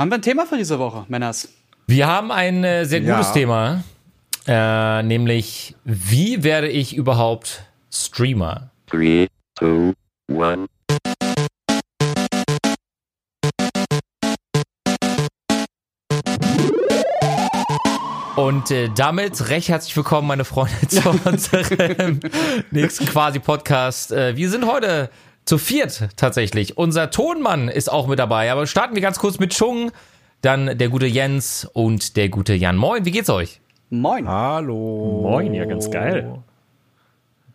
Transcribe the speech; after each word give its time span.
Haben 0.00 0.10
wir 0.10 0.14
ein 0.14 0.22
Thema 0.22 0.46
für 0.46 0.56
diese 0.56 0.78
Woche, 0.78 1.04
Männers? 1.08 1.50
Wir 1.86 2.06
haben 2.06 2.32
ein 2.32 2.64
äh, 2.64 2.86
sehr 2.86 3.00
gutes 3.00 3.26
Ja. 3.26 3.32
Thema, 3.34 3.84
äh, 4.46 5.02
nämlich 5.02 5.76
wie 5.84 6.42
werde 6.42 6.68
ich 6.68 6.96
überhaupt 6.96 7.66
Streamer? 7.92 8.70
Three, 8.86 9.26
two, 9.58 9.92
one. 10.32 10.64
Und 18.36 18.70
äh, 18.70 18.88
damit 18.96 19.50
recht 19.50 19.68
herzlich 19.68 19.94
willkommen, 19.94 20.26
meine 20.28 20.46
Freunde, 20.46 20.88
zu 20.88 21.10
unserem 21.26 22.20
nächsten 22.70 23.04
quasi 23.04 23.38
Podcast. 23.38 24.12
Äh, 24.12 24.34
wir 24.34 24.48
sind 24.48 24.64
heute 24.64 25.10
zu 25.50 25.58
viert 25.58 26.10
tatsächlich. 26.16 26.78
Unser 26.78 27.10
Tonmann 27.10 27.66
ist 27.66 27.90
auch 27.90 28.06
mit 28.06 28.20
dabei. 28.20 28.52
Aber 28.52 28.68
starten 28.68 28.94
wir 28.94 29.02
ganz 29.02 29.18
kurz 29.18 29.40
mit 29.40 29.52
Chung, 29.52 29.90
dann 30.42 30.78
der 30.78 30.88
gute 30.88 31.06
Jens 31.06 31.68
und 31.72 32.16
der 32.16 32.28
gute 32.28 32.54
Jan. 32.54 32.76
Moin, 32.76 33.04
wie 33.04 33.10
geht's 33.10 33.28
euch? 33.28 33.60
Moin. 33.90 34.28
Hallo. 34.28 35.22
Moin, 35.24 35.52
ja, 35.52 35.64
ganz 35.64 35.90
geil. 35.90 36.36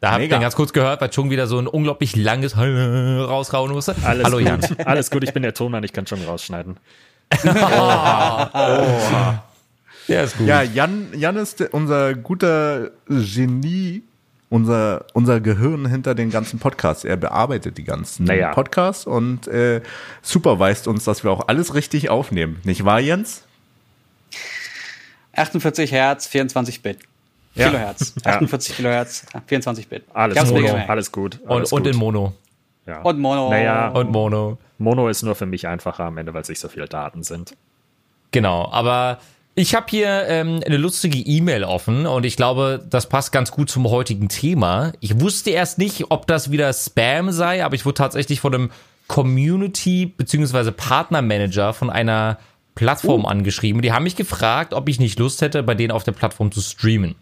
Da 0.02 0.12
habt 0.12 0.24
ihr 0.24 0.28
ganz 0.28 0.58
kurz 0.58 0.74
gehört, 0.74 1.00
weil 1.00 1.10
Chung 1.10 1.30
wieder 1.30 1.48
so 1.48 1.58
ein 1.58 1.68
unglaublich 1.68 2.18
langes 2.18 2.58
rausrauen 2.58 3.72
musste. 3.72 3.96
Alles 4.04 4.26
Hallo 4.26 4.40
gut. 4.40 4.46
Jan. 4.46 4.60
Alles 4.86 5.10
gut, 5.10 5.24
ich 5.24 5.34
bin 5.34 5.44
der 5.44 5.54
Tonmann, 5.54 5.86
ich 5.86 5.94
kann 5.94 6.06
schon 6.06 6.22
rausschneiden. 6.22 6.76
Ja, 10.08 10.22
ist 10.22 10.38
gut. 10.38 10.46
Ja, 10.46 10.62
Jan, 10.62 11.08
Jan 11.16 11.36
ist 11.36 11.62
unser 11.72 12.14
guter 12.14 12.92
Genie, 13.08 14.04
unser, 14.56 15.06
unser 15.14 15.42
Gehirn 15.42 15.86
hinter 15.86 16.16
den 16.16 16.30
ganzen 16.32 16.60
Podcasts. 16.60 17.04
Er 17.04 17.18
bearbeitet 17.18 17.78
die 17.78 17.84
ganzen 17.84 18.26
Naja. 18.26 18.54
Podcasts 18.54 19.06
und 19.06 19.48
äh, 19.48 19.82
superweist 20.22 20.88
uns, 20.88 21.04
dass 21.04 21.24
wir 21.24 21.32
auch 21.32 21.48
alles 21.48 21.74
richtig 21.76 22.10
aufnehmen. 22.10 22.60
Nicht 22.64 22.86
wahr, 22.86 23.00
Jens? 23.02 23.44
48 25.34 25.92
Hertz, 25.92 26.28
24 26.28 26.82
Bit. 26.82 27.00
Ja. 27.56 27.68
Kilohertz. 27.70 28.14
Ja. 28.24 28.32
48 28.34 28.76
Kilohertz, 28.76 29.26
24 29.48 29.88
Bit. 29.88 30.04
Alles 30.14 30.50
Mono, 30.52 30.76
alles 30.88 31.12
gut. 31.12 31.40
und, 31.44 31.52
Alles 31.52 31.72
und 31.72 31.84
gut. 31.84 31.94
in 31.94 31.98
Mono. 32.00 32.34
ja. 32.86 33.02
Und 33.02 33.20
Mono. 33.20 33.50
Naja, 33.50 33.90
Und 33.90 34.12
Mono. 34.12 34.58
Mono 34.78 35.08
ist 35.10 35.24
nur 35.24 35.36
für 35.36 35.46
mich 35.46 35.68
einfacher 35.68 36.04
am 36.06 36.18
Ende, 36.18 36.34
weil 36.34 36.42
es 36.42 36.50
nicht 36.50 36.60
so 36.60 36.68
viele 36.68 36.88
Daten 36.88 37.24
sind. 37.24 37.56
Genau, 38.32 38.70
aber 38.72 39.20
ich 39.56 39.74
habe 39.74 39.86
hier 39.90 40.26
ähm, 40.28 40.62
eine 40.66 40.78
lustige 40.78 41.18
E-Mail 41.18 41.64
offen 41.64 42.06
und 42.06 42.26
ich 42.26 42.36
glaube, 42.36 42.86
das 42.90 43.08
passt 43.08 43.32
ganz 43.32 43.52
gut 43.52 43.70
zum 43.70 43.90
heutigen 43.90 44.28
Thema. 44.28 44.92
Ich 45.00 45.22
wusste 45.22 45.52
erst 45.52 45.78
nicht, 45.78 46.12
ob 46.12 46.28
das 46.28 46.52
wieder 46.52 46.72
Spam 46.74 47.32
sei, 47.32 47.64
aber 47.64 47.76
ich 47.76 47.86
wurde 47.86 47.96
tatsächlich 47.96 48.42
von 48.42 48.54
einem 48.54 48.72
Community- 49.08 50.08
bzw. 50.08 50.72
Partnermanager 50.72 51.74
von 51.74 51.90
einer 51.90 52.38
Plattform 52.76 53.26
angeschrieben. 53.26 53.82
Die 53.82 53.94
haben 53.94 54.04
mich 54.04 54.18
gefragt, 54.18 54.74
ob 54.74 54.90
ich 54.90 55.00
nicht 55.00 55.18
Lust 55.20 55.42
hätte, 55.42 55.64
bei 55.64 55.74
denen 55.74 55.92
auf 55.92 56.04
der 56.04 56.12
Plattform 56.12 56.52
zu 56.52 56.60
streamen. 56.60 57.16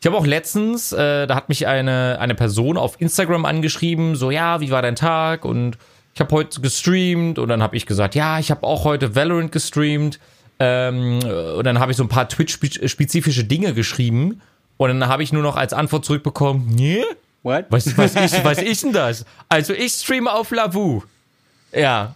Ich 0.00 0.06
habe 0.06 0.18
auch 0.18 0.26
letztens, 0.26 0.92
äh, 0.92 1.26
da 1.26 1.34
hat 1.34 1.48
mich 1.48 1.66
eine, 1.66 2.18
eine 2.20 2.34
Person 2.34 2.76
auf 2.76 3.00
Instagram 3.00 3.46
angeschrieben, 3.46 4.16
so, 4.16 4.30
ja, 4.30 4.60
wie 4.60 4.70
war 4.70 4.82
dein 4.82 4.96
Tag? 4.96 5.46
Und 5.46 5.78
ich 6.12 6.20
habe 6.20 6.34
heute 6.34 6.60
gestreamt 6.60 7.38
und 7.38 7.48
dann 7.48 7.62
habe 7.62 7.76
ich 7.76 7.86
gesagt, 7.86 8.14
ja, 8.14 8.38
ich 8.38 8.50
habe 8.50 8.66
auch 8.66 8.84
heute 8.84 9.14
Valorant 9.14 9.52
gestreamt. 9.52 10.18
Ähm, 10.58 11.20
und 11.56 11.64
dann 11.64 11.78
habe 11.78 11.92
ich 11.92 11.96
so 11.96 12.04
ein 12.04 12.08
paar 12.08 12.28
Twitch-spezifische 12.28 13.44
Dinge 13.44 13.74
geschrieben. 13.74 14.40
Und 14.76 14.88
dann 14.88 15.08
habe 15.08 15.22
ich 15.22 15.32
nur 15.32 15.42
noch 15.42 15.56
als 15.56 15.72
Antwort 15.72 16.04
zurückbekommen, 16.04 16.68
nee, 16.68 17.04
What? 17.42 17.66
was, 17.70 17.96
was, 17.96 18.14
ist, 18.14 18.44
was 18.44 18.58
ist 18.62 18.84
denn 18.84 18.92
das? 18.92 19.24
Also 19.48 19.72
ich 19.72 19.92
streame 19.92 20.32
auf 20.32 20.50
Lavu. 20.50 21.02
Ja. 21.72 22.14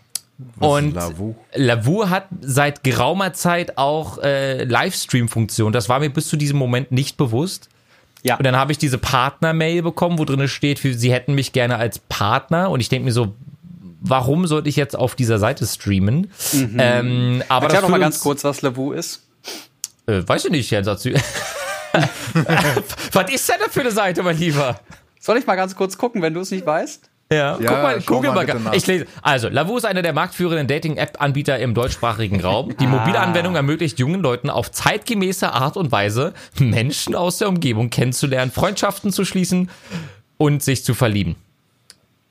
und 0.60 0.94
Lavu? 0.94 1.34
Lavu 1.54 2.08
hat 2.08 2.28
seit 2.40 2.84
geraumer 2.84 3.32
Zeit 3.32 3.76
auch 3.76 4.18
äh, 4.18 4.64
Livestream-Funktion. 4.64 5.72
Das 5.72 5.88
war 5.88 6.00
mir 6.00 6.10
bis 6.10 6.28
zu 6.28 6.36
diesem 6.36 6.58
Moment 6.58 6.92
nicht 6.92 7.16
bewusst. 7.16 7.68
Ja. 8.22 8.36
Und 8.36 8.44
dann 8.44 8.56
habe 8.56 8.72
ich 8.72 8.78
diese 8.78 8.98
Partner-Mail 8.98 9.82
bekommen, 9.82 10.18
wo 10.18 10.24
drin 10.24 10.48
steht, 10.48 10.78
sie 10.78 11.12
hätten 11.12 11.34
mich 11.34 11.52
gerne 11.52 11.76
als 11.76 11.98
Partner. 11.98 12.70
Und 12.70 12.80
ich 12.80 12.88
denke 12.88 13.04
mir 13.06 13.12
so, 13.12 13.34
warum 14.00 14.46
sollte 14.46 14.68
ich 14.68 14.76
jetzt 14.76 14.96
auf 14.96 15.14
dieser 15.14 15.38
Seite 15.38 15.66
streamen? 15.66 16.30
Ähm, 16.78 17.42
aber 17.48 17.66
Erklär 17.66 17.82
doch 17.82 17.88
mal 17.88 18.00
ganz 18.00 18.20
kurz, 18.20 18.44
was 18.44 18.62
Lavu 18.62 18.92
ist. 18.92 19.22
Äh, 20.06 20.22
weiß 20.26 20.46
ich 20.46 20.50
nicht, 20.50 20.70
Jens. 20.70 20.86
Was 20.96 21.04
ist 23.32 23.48
denn 23.48 23.56
da 23.58 23.68
für 23.70 23.80
eine 23.80 23.90
Seite, 23.90 24.22
mein 24.22 24.38
Lieber? 24.38 24.78
Soll 25.18 25.38
ich 25.38 25.46
mal 25.46 25.56
ganz 25.56 25.74
kurz 25.74 25.96
gucken, 25.96 26.20
wenn 26.22 26.34
du 26.34 26.40
es 26.40 26.50
nicht 26.50 26.66
weißt? 26.66 27.10
Ja, 27.32 27.58
Ja, 27.58 27.60
guck 27.68 27.70
mal, 27.70 28.00
google 28.02 28.32
mal 28.32 28.46
mal. 28.60 28.76
Ich 28.76 28.86
lese. 28.86 29.06
Also, 29.22 29.48
Lavu 29.48 29.76
ist 29.76 29.84
einer 29.84 30.02
der 30.02 30.12
marktführenden 30.12 30.68
Dating-App-Anbieter 30.68 31.58
im 31.58 31.74
deutschsprachigen 31.74 32.40
Raum. 32.40 32.76
Die 32.76 32.86
mobile 32.86 33.18
Anwendung 33.18 33.56
ermöglicht 33.56 33.98
jungen 33.98 34.20
Leuten 34.20 34.48
auf 34.48 34.70
zeitgemäße 34.70 35.52
Art 35.52 35.76
und 35.76 35.90
Weise, 35.90 36.34
Menschen 36.58 37.16
aus 37.16 37.38
der 37.38 37.48
Umgebung 37.48 37.90
kennenzulernen, 37.90 38.52
Freundschaften 38.52 39.10
zu 39.10 39.24
schließen 39.24 39.70
und 40.36 40.62
sich 40.62 40.84
zu 40.84 40.94
verlieben. 40.94 41.34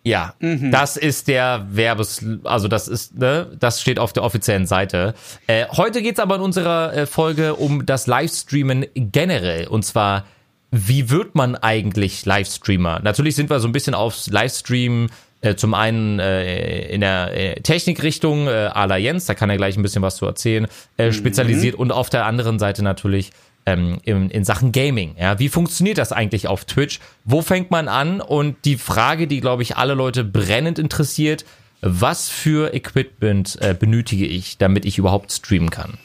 Ja, 0.06 0.36
das 0.40 0.98
ist 0.98 1.28
der 1.28 1.66
Werbes, 1.72 2.24
also 2.44 2.68
das 2.68 2.88
ist, 2.88 3.18
ne, 3.18 3.48
das 3.60 3.82
steht 3.82 3.98
auf 3.98 4.14
der 4.14 4.24
offiziellen 4.24 4.68
Seite. 4.68 5.16
Äh, 5.48 5.66
heute 5.72 6.04
geht's 6.04 6.20
aber 6.20 6.36
in 6.36 6.42
unserer 6.42 6.94
äh, 6.94 7.06
Folge 7.08 7.56
um 7.56 7.88
das 7.88 8.06
Livestreamen 8.06 8.86
generell. 8.94 9.68
Und 9.68 9.84
zwar, 9.84 10.26
wie 10.70 11.10
wird 11.10 11.34
man 11.34 11.56
eigentlich 11.56 12.24
Livestreamer? 12.24 13.00
Natürlich 13.02 13.36
sind 13.36 13.50
wir 13.50 13.60
so 13.60 13.68
ein 13.68 13.72
bisschen 13.72 13.96
aufs 13.96 14.28
Livestream 14.28 15.08
äh, 15.42 15.56
zum 15.56 15.74
einen 15.74 16.20
äh, 16.20 16.88
in 16.88 17.02
der 17.02 17.36
äh, 17.36 17.62
Technikrichtung, 17.62 18.48
äh, 18.48 18.70
à 18.74 18.86
la 18.86 18.98
Jens, 18.98 19.26
da 19.26 19.34
kann 19.34 19.50
er 19.50 19.58
gleich 19.58 19.76
ein 19.76 19.82
bisschen 19.82 20.04
was 20.04 20.18
zu 20.18 20.28
erzählen, 20.28 20.68
äh, 20.98 21.12
spezialisiert 21.12 21.74
und 21.74 21.92
auf 21.92 22.12
der 22.12 22.28
anderen 22.28 22.60
Seite 22.60 22.84
natürlich 22.84 23.32
ähm, 23.66 24.00
in, 24.04 24.30
in 24.30 24.44
Sachen 24.46 24.72
Gaming. 24.72 25.16
Ja, 25.20 25.40
wie 25.40 25.50
funktioniert 25.50 25.98
das 25.98 26.12
eigentlich 26.12 26.48
auf 26.48 26.66
Twitch? 26.66 27.00
Wo 27.24 27.42
fängt 27.42 27.72
man 27.72 27.88
an? 27.88 28.22
Und 28.22 28.58
die 28.66 28.78
Frage, 28.78 29.28
die 29.28 29.42
glaube 29.42 29.64
ich 29.64 29.78
alle 29.78 29.94
Leute 29.94 30.24
brennend 30.24 30.78
interessiert: 30.80 31.46
Was 31.82 32.30
für 32.30 32.74
Equipment 32.74 33.58
äh, 33.62 33.74
benötige 33.74 34.26
ich, 34.26 34.58
damit 34.58 34.86
ich 34.86 34.98
überhaupt 34.98 35.32
streamen 35.32 35.70
kann? 35.70 35.98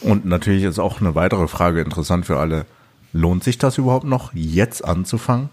Und 0.00 0.24
natürlich 0.24 0.64
ist 0.64 0.78
auch 0.78 1.00
eine 1.00 1.14
weitere 1.14 1.48
Frage 1.48 1.80
interessant 1.80 2.26
für 2.26 2.38
alle. 2.38 2.66
Lohnt 3.12 3.44
sich 3.44 3.58
das 3.58 3.78
überhaupt 3.78 4.04
noch, 4.06 4.32
jetzt 4.34 4.84
anzufangen? 4.84 5.50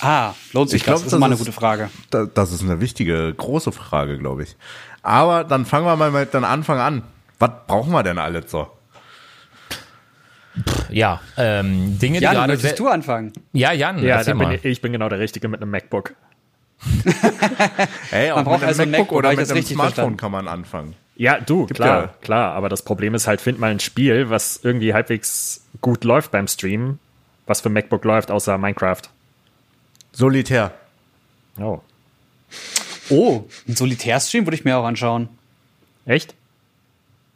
Ah, 0.00 0.34
lohnt 0.52 0.70
sich 0.70 0.78
Ich 0.78 0.84
glaub, 0.84 0.94
das? 0.96 1.02
Das 1.02 1.06
ist 1.08 1.12
das 1.12 1.20
mal 1.20 1.26
eine 1.26 1.34
ist- 1.34 1.40
gute 1.40 1.52
Frage. 1.52 1.90
Da, 2.10 2.26
das 2.26 2.52
ist 2.52 2.62
eine 2.62 2.80
wichtige, 2.80 3.32
große 3.34 3.72
Frage, 3.72 4.18
glaube 4.18 4.42
ich. 4.44 4.56
Aber 5.02 5.44
dann 5.44 5.66
fangen 5.66 5.86
wir 5.86 5.96
mal 5.96 6.10
mit 6.10 6.32
den 6.34 6.44
Anfang 6.44 6.78
an. 6.78 7.02
Was 7.38 7.50
brauchen 7.66 7.92
wir 7.92 8.02
denn 8.02 8.18
alles 8.18 8.50
so? 8.50 8.66
Ja, 10.90 11.20
ähm, 11.36 11.98
Dinge, 11.98 12.18
die 12.18 12.24
Jan, 12.24 12.34
gerade. 12.34 12.52
möchtest 12.52 12.78
du 12.78 12.88
anfangen? 12.88 13.32
Ja, 13.52 13.72
Jan, 13.72 13.98
Ja, 13.98 14.16
erzähl 14.18 14.34
dann 14.36 14.48
bin 14.48 14.58
ich, 14.58 14.64
ich 14.64 14.80
bin 14.80 14.92
genau 14.92 15.08
der 15.08 15.18
Richtige 15.18 15.48
mit 15.48 15.60
einem 15.62 15.70
MacBook. 15.70 16.14
Hey, 18.10 18.30
auch 18.30 18.44
braucht 18.44 18.60
mit 18.60 18.62
einem 18.62 18.68
also 18.68 18.82
ein 18.82 18.90
MacBook 18.90 19.06
MacBook, 19.08 19.18
oder 19.18 19.30
mit 19.30 19.40
das 19.40 19.50
einem 19.50 19.62
Smartphone 19.62 19.78
verstanden? 19.94 20.16
kann 20.16 20.32
man 20.32 20.48
anfangen. 20.48 20.94
Ja, 21.16 21.40
du, 21.40 21.66
klar, 21.66 22.02
ja- 22.02 22.14
klar. 22.22 22.54
Aber 22.54 22.68
das 22.68 22.82
Problem 22.82 23.14
ist 23.14 23.26
halt, 23.26 23.40
find 23.40 23.58
mal 23.58 23.70
ein 23.70 23.80
Spiel, 23.80 24.30
was 24.30 24.60
irgendwie 24.62 24.92
halbwegs 24.94 25.64
gut 25.80 26.04
läuft 26.04 26.30
beim 26.30 26.46
Stream, 26.48 26.98
was 27.46 27.60
für 27.60 27.68
MacBook 27.68 28.04
läuft, 28.04 28.30
außer 28.30 28.58
Minecraft. 28.58 29.02
Solitär. 30.12 30.72
Oh. 31.60 31.80
Oh, 33.10 33.44
ein 33.68 33.76
Solitärstream 33.76 34.46
würde 34.46 34.56
ich 34.56 34.64
mir 34.64 34.76
auch 34.76 34.84
anschauen. 34.84 35.28
Echt? 36.06 36.34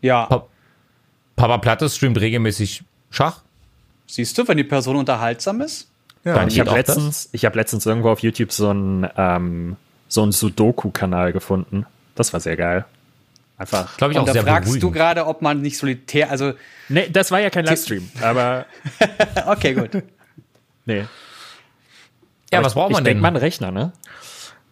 Ja, 0.00 0.26
Pa- 0.26 0.46
Papa 1.36 1.58
Platte 1.58 1.88
streamt 1.88 2.20
regelmäßig 2.20 2.82
Schach. 3.10 3.40
siehst 4.06 4.36
du, 4.38 4.46
wenn 4.48 4.56
die 4.56 4.64
Person 4.64 4.96
unterhaltsam 4.96 5.60
ist? 5.60 5.88
Ja. 6.24 6.34
Dann 6.34 6.48
Ich 6.48 6.60
habe 6.60 6.70
letztens, 6.72 7.28
ich 7.32 7.44
hab 7.44 7.54
letztens 7.54 7.86
irgendwo 7.86 8.10
auf 8.10 8.20
YouTube 8.20 8.52
so 8.52 8.68
einen 8.70 9.08
ähm, 9.16 9.76
so 10.08 10.22
einen 10.22 10.32
Sudoku-Kanal 10.32 11.32
gefunden. 11.32 11.86
Das 12.14 12.32
war 12.32 12.40
sehr 12.40 12.56
geil. 12.56 12.84
Einfach. 13.58 13.96
Glaube 13.96 14.12
ich 14.12 14.18
Und 14.18 14.22
auch 14.22 14.26
da 14.26 14.32
sehr 14.34 14.42
fragst 14.42 14.68
du 14.68 14.72
beruhigend. 14.78 14.94
gerade, 14.94 15.26
ob 15.26 15.42
man 15.42 15.60
nicht 15.62 15.78
solitär, 15.78 16.30
also, 16.30 16.52
Nee, 16.88 17.08
das 17.10 17.30
war 17.30 17.40
ja 17.40 17.50
kein 17.50 17.64
Livestream, 17.64 18.08
aber 18.22 18.66
okay, 19.46 19.74
gut. 19.74 20.02
nee. 20.86 21.04
Ja, 22.52 22.64
was 22.64 22.74
braucht 22.74 22.90
ich 22.90 22.94
man 22.94 23.04
denk 23.04 23.16
denn? 23.16 23.20
mal 23.22 23.28
einen 23.28 23.36
Rechner, 23.36 23.70
ne? 23.72 23.92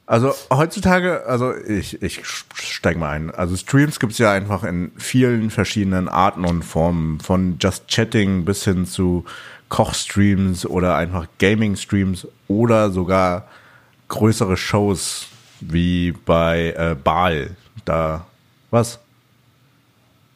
Also 0.08 0.32
heutzutage, 0.52 1.26
also 1.26 1.52
ich, 1.56 2.00
ich 2.00 2.22
steig 2.24 2.96
mal 2.96 3.10
ein. 3.10 3.32
Also 3.32 3.56
Streams 3.56 3.98
gibt's 3.98 4.18
ja 4.18 4.30
einfach 4.30 4.62
in 4.62 4.92
vielen 4.96 5.50
verschiedenen 5.50 6.08
Arten 6.08 6.44
und 6.44 6.62
Formen. 6.62 7.18
Von 7.18 7.58
Just 7.60 7.88
Chatting 7.88 8.44
bis 8.44 8.62
hin 8.62 8.86
zu 8.86 9.24
Kochstreams 9.68 10.64
oder 10.64 10.94
einfach 10.94 11.26
Gaming-Streams 11.40 12.28
oder 12.46 12.90
sogar 12.90 13.48
größere 14.06 14.56
Shows 14.56 15.26
wie 15.60 16.12
bei 16.12 16.72
äh, 16.76 16.94
Baal. 16.94 17.56
Da, 17.84 18.26
was? 18.70 19.00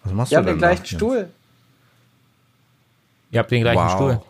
Was 0.03 0.13
machst 0.13 0.33
Wir 0.33 0.39
du 0.39 0.45
denn 0.47 0.55
den 0.55 0.59
gleichen 0.59 0.83
da? 0.83 0.97
Stuhl. 0.97 1.31
Ihr 3.31 3.39
habt 3.39 3.51
den 3.53 3.63
gleichen 3.63 3.79
Wow. 3.81 3.93
Stuhl. 3.93 4.21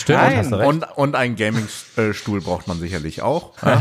Stimmt, 0.00 0.18
Nein. 0.20 0.36
hast 0.38 0.50
du 0.52 0.56
recht. 0.56 0.68
Und, 0.68 0.84
und 0.96 1.14
einen 1.16 1.36
Gaming-Stuhl 1.36 2.40
braucht 2.40 2.68
man 2.68 2.78
sicherlich 2.78 3.22
auch. 3.22 3.52
Ja? 3.62 3.74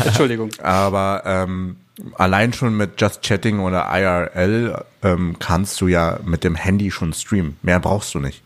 Entschuldigung. 0.06 0.50
Aber 0.62 1.22
ähm, 1.24 1.76
allein 2.14 2.52
schon 2.52 2.76
mit 2.76 3.00
Just 3.00 3.22
Chatting 3.22 3.60
oder 3.60 3.86
IRL 3.90 4.84
ähm, 5.02 5.36
kannst 5.38 5.80
du 5.80 5.88
ja 5.88 6.18
mit 6.24 6.44
dem 6.44 6.54
Handy 6.54 6.90
schon 6.90 7.12
streamen. 7.12 7.56
Mehr 7.62 7.80
brauchst 7.80 8.14
du 8.14 8.20
nicht. 8.20 8.42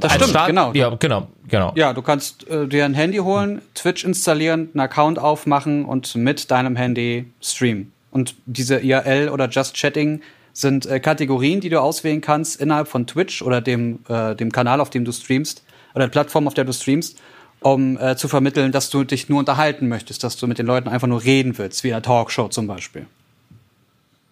Das 0.00 0.10
Als 0.10 0.14
stimmt, 0.14 0.30
Start- 0.30 0.48
genau. 0.48 0.72
Ja, 0.72 0.90
genau, 0.98 1.28
genau. 1.46 1.72
Ja, 1.76 1.92
du 1.92 2.02
kannst 2.02 2.48
äh, 2.48 2.66
dir 2.66 2.84
ein 2.84 2.94
Handy 2.94 3.18
holen, 3.18 3.60
Twitch 3.74 4.04
installieren, 4.04 4.70
einen 4.72 4.80
Account 4.80 5.18
aufmachen 5.18 5.84
und 5.84 6.14
mit 6.16 6.50
deinem 6.50 6.74
Handy 6.76 7.30
streamen. 7.40 7.92
Und 8.10 8.34
diese 8.46 8.78
IRL 8.78 9.28
oder 9.28 9.48
Just 9.48 9.74
Chatting 9.76 10.22
sind 10.54 10.86
äh, 10.86 11.00
Kategorien, 11.00 11.60
die 11.60 11.68
du 11.68 11.80
auswählen 11.80 12.22
kannst 12.22 12.58
innerhalb 12.60 12.88
von 12.88 13.06
Twitch 13.06 13.42
oder 13.42 13.60
dem, 13.60 13.98
äh, 14.08 14.34
dem 14.34 14.50
Kanal, 14.50 14.80
auf 14.80 14.88
dem 14.88 15.04
du 15.04 15.12
streamst, 15.12 15.62
oder 15.96 16.04
der 16.04 16.12
Plattform, 16.12 16.46
auf 16.46 16.54
der 16.54 16.64
du 16.64 16.72
streamst, 16.72 17.20
um 17.60 17.98
äh, 17.98 18.16
zu 18.16 18.28
vermitteln, 18.28 18.70
dass 18.70 18.90
du 18.90 19.02
dich 19.02 19.28
nur 19.28 19.38
unterhalten 19.38 19.88
möchtest, 19.88 20.22
dass 20.22 20.36
du 20.36 20.46
mit 20.46 20.58
den 20.58 20.66
Leuten 20.66 20.88
einfach 20.88 21.08
nur 21.08 21.24
reden 21.24 21.56
willst, 21.56 21.82
wie 21.82 21.88
in 21.88 21.94
einer 21.94 22.02
Talkshow 22.02 22.48
zum 22.48 22.66
Beispiel. 22.66 23.06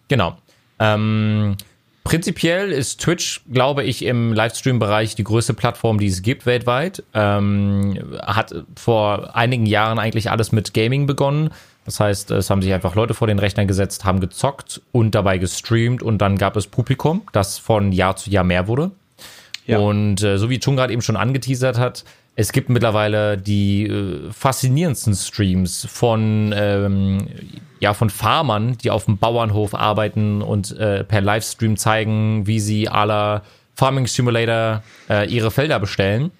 Genau. 0.07 0.37
Ähm, 0.77 1.57
prinzipiell 2.03 2.71
ist 2.71 3.01
Twitch, 3.01 3.41
glaube 3.51 3.83
ich, 3.83 4.05
im 4.05 4.31
Livestream-Bereich 4.31 5.15
die 5.15 5.23
größte 5.23 5.55
Plattform, 5.55 5.99
die 5.99 6.07
es 6.07 6.21
gibt 6.21 6.45
weltweit. 6.45 7.03
Ähm, 7.15 7.97
hat 8.21 8.53
vor 8.75 9.35
einigen 9.35 9.65
Jahren 9.65 9.97
eigentlich 9.97 10.29
alles 10.29 10.51
mit 10.51 10.75
Gaming 10.75 11.07
begonnen. 11.07 11.49
Das 11.85 11.99
heißt, 11.99 12.29
es 12.29 12.49
haben 12.51 12.61
sich 12.61 12.73
einfach 12.73 12.93
Leute 12.93 13.15
vor 13.15 13.27
den 13.27 13.39
Rechnern 13.39 13.67
gesetzt, 13.67 14.05
haben 14.05 14.19
gezockt 14.19 14.81
und 14.91 15.15
dabei 15.15 15.39
gestreamt 15.39 16.03
und 16.03 16.19
dann 16.19 16.37
gab 16.37 16.55
es 16.57 16.67
Publikum, 16.67 17.23
das 17.31 17.57
von 17.57 17.91
Jahr 17.91 18.15
zu 18.15 18.29
Jahr 18.29 18.43
mehr 18.43 18.67
wurde. 18.67 18.91
Ja. 19.65 19.79
Und 19.79 20.21
äh, 20.21 20.37
so 20.37 20.49
wie 20.49 20.59
Chung 20.59 20.75
gerade 20.75 20.93
eben 20.93 21.01
schon 21.01 21.15
angeteasert 21.15 21.77
hat, 21.77 22.03
es 22.35 22.51
gibt 22.51 22.69
mittlerweile 22.69 23.37
die 23.37 23.87
äh, 23.87 24.31
faszinierendsten 24.31 25.15
Streams 25.15 25.87
von, 25.89 26.53
ähm, 26.55 27.27
ja, 27.79 27.93
von 27.93 28.09
Farmern, 28.09 28.77
die 28.77 28.91
auf 28.91 29.05
dem 29.05 29.17
Bauernhof 29.17 29.73
arbeiten 29.73 30.41
und 30.41 30.77
äh, 30.77 31.03
per 31.03 31.21
Livestream 31.21 31.77
zeigen, 31.77 32.45
wie 32.45 32.59
sie 32.59 32.83
la 32.85 33.41
Farming 33.75 34.07
Simulator 34.07 34.83
äh, 35.09 35.29
ihre 35.29 35.51
Felder 35.51 35.79
bestellen. 35.79 36.31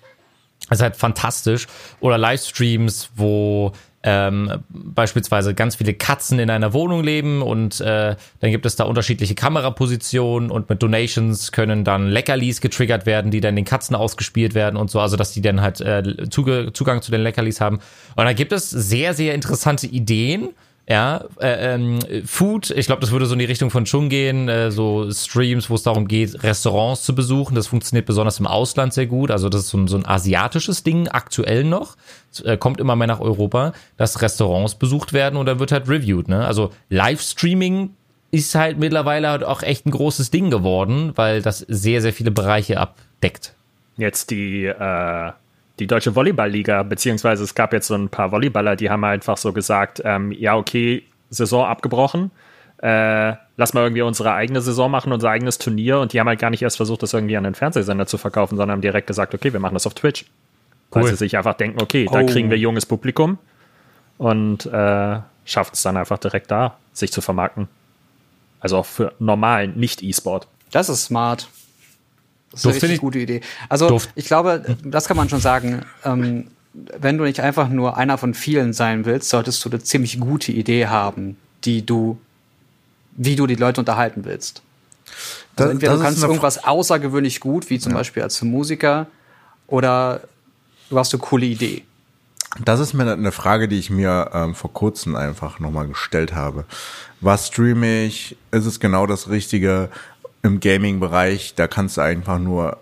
Das 0.70 0.80
ist 0.80 0.84
halt 0.84 0.96
fantastisch. 0.96 1.68
Oder 2.00 2.18
Livestreams, 2.18 3.12
wo 3.16 3.72
ähm, 4.08 4.64
beispielsweise 4.70 5.56
ganz 5.56 5.76
viele 5.76 5.96
Katzen 5.96 6.38
in 6.38 6.52
einer 6.52 6.74
Wohnung 6.74 7.04
leben 7.04 7.42
und 7.42 7.82
äh, 7.82 8.16
dann 8.40 8.52
gibt 8.52 8.68
es 8.68 8.76
da 8.76 8.84
unterschiedliche 8.84 9.34
Kamerapositionen 9.34 10.52
und 10.52 10.70
mit 10.70 10.84
Donations 10.84 11.52
können 11.52 11.84
dann 11.84 12.08
Leckerlis 12.08 12.62
getriggert 12.62 13.08
werden, 13.08 13.32
die 13.32 13.42
dann 13.42 13.56
den 13.56 13.66
Katzen 13.66 13.96
ausgespielt 13.96 14.54
werden 14.54 14.78
und 14.78 14.92
so, 14.92 15.00
also 15.00 15.18
dass 15.18 15.32
die 15.32 15.42
dann 15.42 15.60
halt 15.60 15.82
äh, 15.82 16.30
Zugang 16.30 17.02
zu 17.02 17.10
den 17.10 17.22
Leckerlis 17.22 17.60
haben. 17.60 17.80
Und 18.16 18.26
da 18.26 18.34
gibt 18.34 18.52
es 18.52 18.70
sehr, 18.70 19.16
sehr 19.16 19.34
interessante 19.34 19.88
Ideen. 19.88 20.50
Ja, 20.88 21.26
äh, 21.40 21.74
ähm, 21.74 22.00
Food, 22.26 22.70
ich 22.70 22.86
glaube, 22.86 23.02
das 23.02 23.10
würde 23.10 23.26
so 23.26 23.34
in 23.34 23.40
die 23.40 23.46
Richtung 23.46 23.72
von 23.72 23.86
Chung 23.86 24.08
gehen, 24.08 24.48
äh, 24.50 24.70
so 24.70 25.10
Streams, 25.12 25.70
wo 25.72 25.76
es 25.76 25.82
darum 25.82 26.08
geht, 26.08 26.44
Restaurants 26.44 27.02
zu 27.04 27.16
besuchen. 27.16 27.56
Das 27.56 27.66
funktioniert 27.66 28.06
besonders 28.06 28.40
im 28.40 28.46
Ausland 28.46 28.94
sehr 28.94 29.08
gut. 29.08 29.32
Also 29.32 29.50
das 29.50 29.62
ist 29.62 29.70
so 29.70 29.80
ein, 29.80 29.88
so 29.88 29.98
ein 29.98 30.06
asiatisches 30.06 30.84
Ding, 30.84 31.08
aktuell 31.08 31.64
noch. 31.64 31.96
Es, 32.32 32.42
äh, 32.42 32.58
kommt 32.58 32.80
immer 32.80 32.96
mehr 32.96 33.08
nach 33.08 33.20
Europa, 33.20 33.74
dass 33.98 34.22
Restaurants 34.22 34.76
besucht 34.76 35.12
werden 35.12 35.38
und 35.38 35.48
dann 35.48 35.60
wird 35.60 35.72
halt 35.72 35.90
reviewed. 35.90 36.28
Ne? 36.28 36.46
Also 36.46 36.72
Livestreaming 36.90 37.90
ist 38.30 38.54
halt 38.54 38.78
mittlerweile 38.78 39.30
halt 39.30 39.44
auch 39.44 39.64
echt 39.64 39.88
ein 39.88 39.92
großes 39.92 40.30
Ding 40.30 40.52
geworden, 40.52 41.14
weil 41.16 41.42
das 41.42 41.60
sehr, 41.60 42.02
sehr 42.02 42.14
viele 42.14 42.32
Bereiche 42.32 42.80
abdeckt. 42.80 43.56
Jetzt 43.98 44.30
die, 44.30 44.66
äh, 44.66 45.32
die 45.80 45.88
Deutsche 45.88 46.16
Volleyballliga, 46.16 46.84
beziehungsweise 46.84 47.44
es 47.44 47.56
gab 47.56 47.74
jetzt 47.74 47.88
so 47.88 47.96
ein 47.96 48.10
paar 48.10 48.32
Volleyballer, 48.32 48.76
die 48.76 48.90
haben 48.90 49.04
einfach 49.04 49.38
so 49.38 49.52
gesagt, 49.54 50.02
ähm, 50.06 50.32
ja, 50.32 50.56
okay, 50.56 51.04
Saison 51.30 51.66
abgebrochen, 51.66 52.32
äh, 52.82 53.34
lass 53.58 53.74
mal 53.74 53.82
irgendwie 53.84 54.02
unsere 54.02 54.34
eigene 54.34 54.62
Saison 54.62 54.90
machen, 54.92 55.12
unser 55.12 55.30
eigenes 55.30 55.58
Turnier 55.58 56.00
und 56.00 56.14
die 56.14 56.20
haben 56.20 56.28
halt 56.28 56.40
gar 56.40 56.50
nicht 56.50 56.62
erst 56.62 56.78
versucht, 56.78 57.04
das 57.04 57.14
irgendwie 57.14 57.36
an 57.38 57.44
den 57.44 57.56
Fernsehsender 57.56 58.06
zu 58.08 58.18
verkaufen, 58.18 58.58
sondern 58.58 58.74
haben 58.76 58.82
direkt 58.82 59.08
gesagt, 59.08 59.34
okay, 59.34 59.52
wir 59.52 59.60
machen 59.60 59.74
das 59.74 59.88
auf 59.88 59.94
Twitch. 59.94 60.26
Weil 60.92 61.04
Cool. 61.04 61.10
sie 61.10 61.16
sich 61.16 61.36
einfach 61.36 61.56
denken, 61.56 61.82
okay, 61.82 62.08
da 62.12 62.20
Oh. 62.22 62.26
kriegen 62.26 62.50
wir 62.50 62.58
junges 62.58 62.86
Publikum 62.86 63.38
und 64.18 64.66
äh, 64.68 65.20
schafft 65.46 65.74
es 65.74 65.82
dann 65.82 65.98
einfach 65.98 66.20
direkt 66.20 66.52
da, 66.52 66.78
sich 66.94 67.12
zu 67.12 67.22
vermarkten. 67.22 67.68
Also 68.60 68.78
auch 68.78 68.86
für 68.86 69.14
normalen, 69.20 69.74
nicht 69.78 70.02
E-Sport. 70.04 70.48
Das 70.72 70.88
ist 70.90 71.06
smart. 71.06 71.50
Das 72.56 72.66
ist 72.66 72.66
Duft 72.66 72.76
eine 72.76 72.82
richtig 72.84 72.96
ich- 72.96 73.02
gute 73.02 73.20
Idee. 73.20 73.42
Also 73.70 73.88
Duft. 73.88 74.10
ich 74.16 74.26
glaube, 74.26 74.76
das 74.84 75.08
kann 75.08 75.18
man 75.18 75.30
schon 75.30 75.40
sagen. 75.42 75.84
Ähm, 76.04 76.48
wenn 77.00 77.18
du 77.18 77.24
nicht 77.24 77.40
einfach 77.40 77.70
nur 77.70 77.96
einer 77.98 78.18
von 78.18 78.34
vielen 78.34 78.74
sein 78.74 79.06
willst, 79.06 79.30
solltest 79.30 79.64
du 79.64 79.70
eine 79.70 79.82
ziemlich 79.82 80.20
gute 80.20 80.52
Idee 80.52 80.88
haben, 80.88 81.38
die 81.64 81.86
du, 81.86 82.18
wie 83.16 83.36
du 83.38 83.48
die 83.48 83.56
Leute 83.56 83.80
unterhalten 83.80 84.26
willst. 84.26 84.62
Also 85.06 85.16
Das- 85.56 85.70
entweder 85.72 85.92
das 85.94 86.00
du 86.02 86.06
kannst 86.06 86.24
irgendwas 86.24 86.64
außergewöhnlich 86.66 87.40
gut, 87.40 87.70
wie 87.70 87.80
zum 87.80 87.94
Beispiel 87.94 88.24
als 88.24 88.42
Musiker, 88.42 89.08
oder 89.68 90.22
du 90.90 91.00
hast 91.00 91.14
eine 91.14 91.22
coole 91.22 91.46
Idee. 91.46 91.84
Das 92.64 92.80
ist 92.80 92.94
mir 92.94 93.10
eine 93.12 93.32
Frage, 93.32 93.68
die 93.68 93.78
ich 93.80 93.90
mir 93.90 94.30
ähm, 94.34 94.56
vor 94.56 94.72
kurzem 94.72 95.16
einfach 95.16 95.60
nochmal 95.60 95.88
gestellt 95.88 96.34
habe. 96.36 96.64
Was 97.22 97.48
streame 97.48 98.04
ich? 98.06 98.38
Ist 98.52 98.66
es 98.66 98.80
genau 98.80 99.08
das 99.08 99.30
Richtige 99.30 99.90
im 100.46 100.60
Gaming-Bereich? 100.60 101.56
Da 101.56 101.68
kannst 101.68 101.98
du 101.98 102.02
einfach 102.02 102.40
nur 102.40 102.78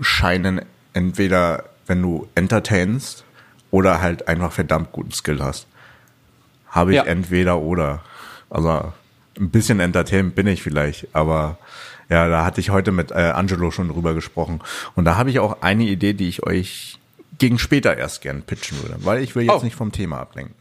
scheinen, 0.00 0.60
entweder 0.92 1.64
wenn 1.86 2.02
du 2.02 2.28
entertainst 2.34 3.24
oder 3.70 4.00
halt 4.00 4.28
einfach 4.28 4.52
verdammt 4.52 4.92
guten 4.92 5.12
Skill 5.12 5.40
hast. 5.42 5.66
Habe 6.68 6.92
ich 6.92 6.96
Ja. 6.96 7.04
entweder 7.04 7.58
oder. 7.58 8.02
Also 8.50 8.92
ein 9.38 9.50
bisschen 9.50 9.80
entertained 9.80 10.34
bin 10.34 10.46
ich 10.46 10.62
vielleicht, 10.62 11.08
aber 11.14 11.58
ja, 12.08 12.28
da 12.28 12.44
hatte 12.44 12.60
ich 12.60 12.70
heute 12.70 12.92
mit 12.92 13.10
äh, 13.10 13.14
Angelo 13.34 13.70
schon 13.70 13.88
drüber 13.88 14.14
gesprochen. 14.14 14.60
Und 14.94 15.04
da 15.04 15.16
habe 15.16 15.30
ich 15.30 15.38
auch 15.38 15.60
eine 15.62 15.84
Idee, 15.84 16.14
die 16.14 16.28
ich 16.28 16.42
euch 16.46 16.98
gegen 17.38 17.58
später 17.58 17.96
erst 17.96 18.22
gern 18.22 18.42
pitchen 18.42 18.80
würde, 18.82 18.96
weil 19.04 19.22
ich 19.22 19.34
will 19.36 19.44
jetzt 19.44 19.60
Oh. 19.60 19.62
nicht 19.62 19.76
vom 19.76 19.92
Thema 19.92 20.18
ablenken. 20.20 20.54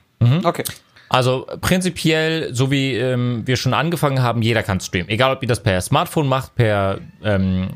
Okay. 0.43 0.63
Also 1.09 1.47
prinzipiell, 1.61 2.53
so 2.53 2.71
wie 2.71 2.95
ähm, 2.95 3.43
wir 3.45 3.55
schon 3.55 3.73
angefangen 3.73 4.21
haben, 4.21 4.41
jeder 4.41 4.63
kann 4.63 4.79
streamen. 4.79 5.09
Egal, 5.09 5.35
ob 5.35 5.41
ihr 5.41 5.47
das 5.47 5.63
per 5.63 5.79
Smartphone 5.81 6.27
macht, 6.27 6.55
per 6.55 6.99
ähm, 7.23 7.69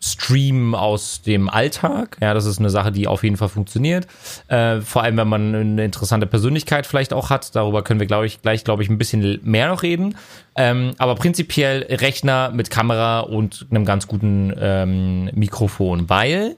Stream 0.00 0.74
aus 0.74 1.22
dem 1.22 1.48
Alltag. 1.48 2.18
Ja, 2.20 2.34
das 2.34 2.44
ist 2.44 2.58
eine 2.58 2.70
Sache, 2.70 2.92
die 2.92 3.06
auf 3.06 3.24
jeden 3.24 3.36
Fall 3.36 3.48
funktioniert. 3.48 4.06
Äh, 4.48 4.80
vor 4.80 5.02
allem, 5.02 5.16
wenn 5.16 5.28
man 5.28 5.54
eine 5.54 5.84
interessante 5.84 6.26
Persönlichkeit 6.26 6.86
vielleicht 6.86 7.12
auch 7.12 7.30
hat. 7.30 7.56
Darüber 7.56 7.82
können 7.82 7.98
wir, 7.98 8.06
glaube 8.06 8.26
ich, 8.26 8.42
gleich, 8.42 8.62
glaube 8.62 8.82
ich, 8.82 8.88
ein 8.88 8.98
bisschen 8.98 9.40
mehr 9.42 9.68
noch 9.68 9.82
reden. 9.82 10.16
Ähm, 10.54 10.92
aber 10.98 11.14
prinzipiell 11.14 11.86
Rechner 11.90 12.50
mit 12.50 12.70
Kamera 12.70 13.20
und 13.20 13.66
einem 13.70 13.84
ganz 13.84 14.06
guten 14.06 14.54
ähm, 14.58 15.30
Mikrofon, 15.34 16.08
weil 16.08 16.56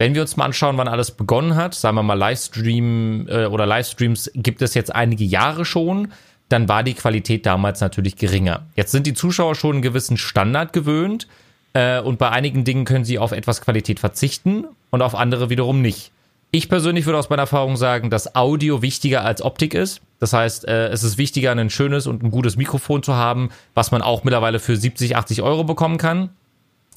wenn 0.00 0.14
wir 0.14 0.22
uns 0.22 0.38
mal 0.38 0.46
anschauen, 0.46 0.78
wann 0.78 0.88
alles 0.88 1.10
begonnen 1.10 1.56
hat, 1.56 1.74
sagen 1.74 1.94
wir 1.94 2.02
mal 2.02 2.14
Livestream 2.14 3.28
äh, 3.28 3.44
oder 3.44 3.66
Livestreams 3.66 4.30
gibt 4.34 4.62
es 4.62 4.72
jetzt 4.72 4.94
einige 4.94 5.24
Jahre 5.24 5.66
schon, 5.66 6.08
dann 6.48 6.70
war 6.70 6.82
die 6.82 6.94
Qualität 6.94 7.44
damals 7.44 7.82
natürlich 7.82 8.16
geringer. 8.16 8.62
Jetzt 8.76 8.92
sind 8.92 9.06
die 9.06 9.12
Zuschauer 9.12 9.54
schon 9.54 9.72
einen 9.72 9.82
gewissen 9.82 10.16
Standard 10.16 10.72
gewöhnt 10.72 11.28
äh, 11.74 12.00
und 12.00 12.18
bei 12.18 12.30
einigen 12.30 12.64
Dingen 12.64 12.86
können 12.86 13.04
sie 13.04 13.18
auf 13.18 13.32
etwas 13.32 13.60
Qualität 13.60 14.00
verzichten 14.00 14.64
und 14.88 15.02
auf 15.02 15.14
andere 15.14 15.50
wiederum 15.50 15.82
nicht. 15.82 16.12
Ich 16.50 16.70
persönlich 16.70 17.04
würde 17.04 17.18
aus 17.18 17.28
meiner 17.28 17.42
Erfahrung 17.42 17.76
sagen, 17.76 18.08
dass 18.08 18.34
Audio 18.34 18.80
wichtiger 18.80 19.22
als 19.22 19.42
Optik 19.42 19.74
ist. 19.74 20.00
Das 20.18 20.32
heißt, 20.32 20.66
äh, 20.66 20.88
es 20.88 21.02
ist 21.02 21.18
wichtiger, 21.18 21.52
ein 21.52 21.68
schönes 21.68 22.06
und 22.06 22.22
ein 22.22 22.30
gutes 22.30 22.56
Mikrofon 22.56 23.02
zu 23.02 23.16
haben, 23.16 23.50
was 23.74 23.90
man 23.90 24.00
auch 24.00 24.24
mittlerweile 24.24 24.60
für 24.60 24.78
70, 24.78 25.14
80 25.14 25.42
Euro 25.42 25.64
bekommen 25.64 25.98
kann. 25.98 26.30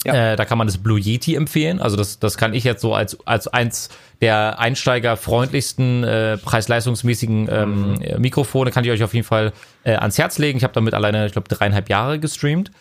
Ja. 0.05 0.33
Äh, 0.33 0.35
da 0.35 0.45
kann 0.45 0.57
man 0.57 0.67
das 0.67 0.77
Blue 0.77 0.99
Yeti 0.99 1.35
empfehlen. 1.35 1.79
Also 1.79 1.95
das, 1.95 2.19
das 2.19 2.37
kann 2.37 2.53
ich 2.53 2.63
jetzt 2.63 2.81
so 2.81 2.93
als, 2.93 3.17
als 3.25 3.47
eins 3.47 3.89
der 4.21 4.59
einsteigerfreundlichsten, 4.59 6.03
äh, 6.03 6.37
preis-leistungsmäßigen 6.37 7.47
ähm, 7.51 8.01
äh, 8.01 8.17
Mikrofone 8.19 8.71
kann 8.71 8.83
ich 8.83 8.91
euch 8.91 9.03
auf 9.03 9.13
jeden 9.13 9.25
Fall 9.25 9.53
äh, 9.83 9.93
ans 9.95 10.17
Herz 10.17 10.37
legen. 10.37 10.57
Ich 10.57 10.63
habe 10.63 10.73
damit 10.73 10.93
alleine, 10.93 11.25
ich 11.25 11.31
glaube, 11.33 11.47
dreieinhalb 11.49 11.89
Jahre 11.89 12.19
gestreamt. 12.19 12.71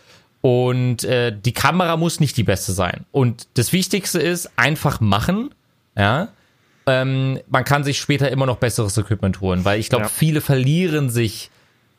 Und 0.40 1.04
äh, 1.04 1.32
die 1.36 1.52
Kamera 1.52 1.96
muss 1.96 2.18
nicht 2.18 2.36
die 2.36 2.42
beste 2.42 2.72
sein. 2.72 3.04
Und 3.12 3.46
das 3.54 3.72
Wichtigste 3.72 4.20
ist, 4.20 4.50
einfach 4.56 5.00
machen. 5.00 5.50
Ja. 5.96 6.28
Ähm, 6.86 7.38
man 7.48 7.64
kann 7.64 7.84
sich 7.84 7.98
später 8.00 8.28
immer 8.32 8.46
noch 8.46 8.56
besseres 8.56 8.98
Equipment 8.98 9.40
holen, 9.40 9.64
weil 9.64 9.78
ich 9.78 9.88
glaube, 9.88 10.06
Ja. 10.06 10.08
viele 10.08 10.40
verlieren 10.40 11.10
sich 11.10 11.51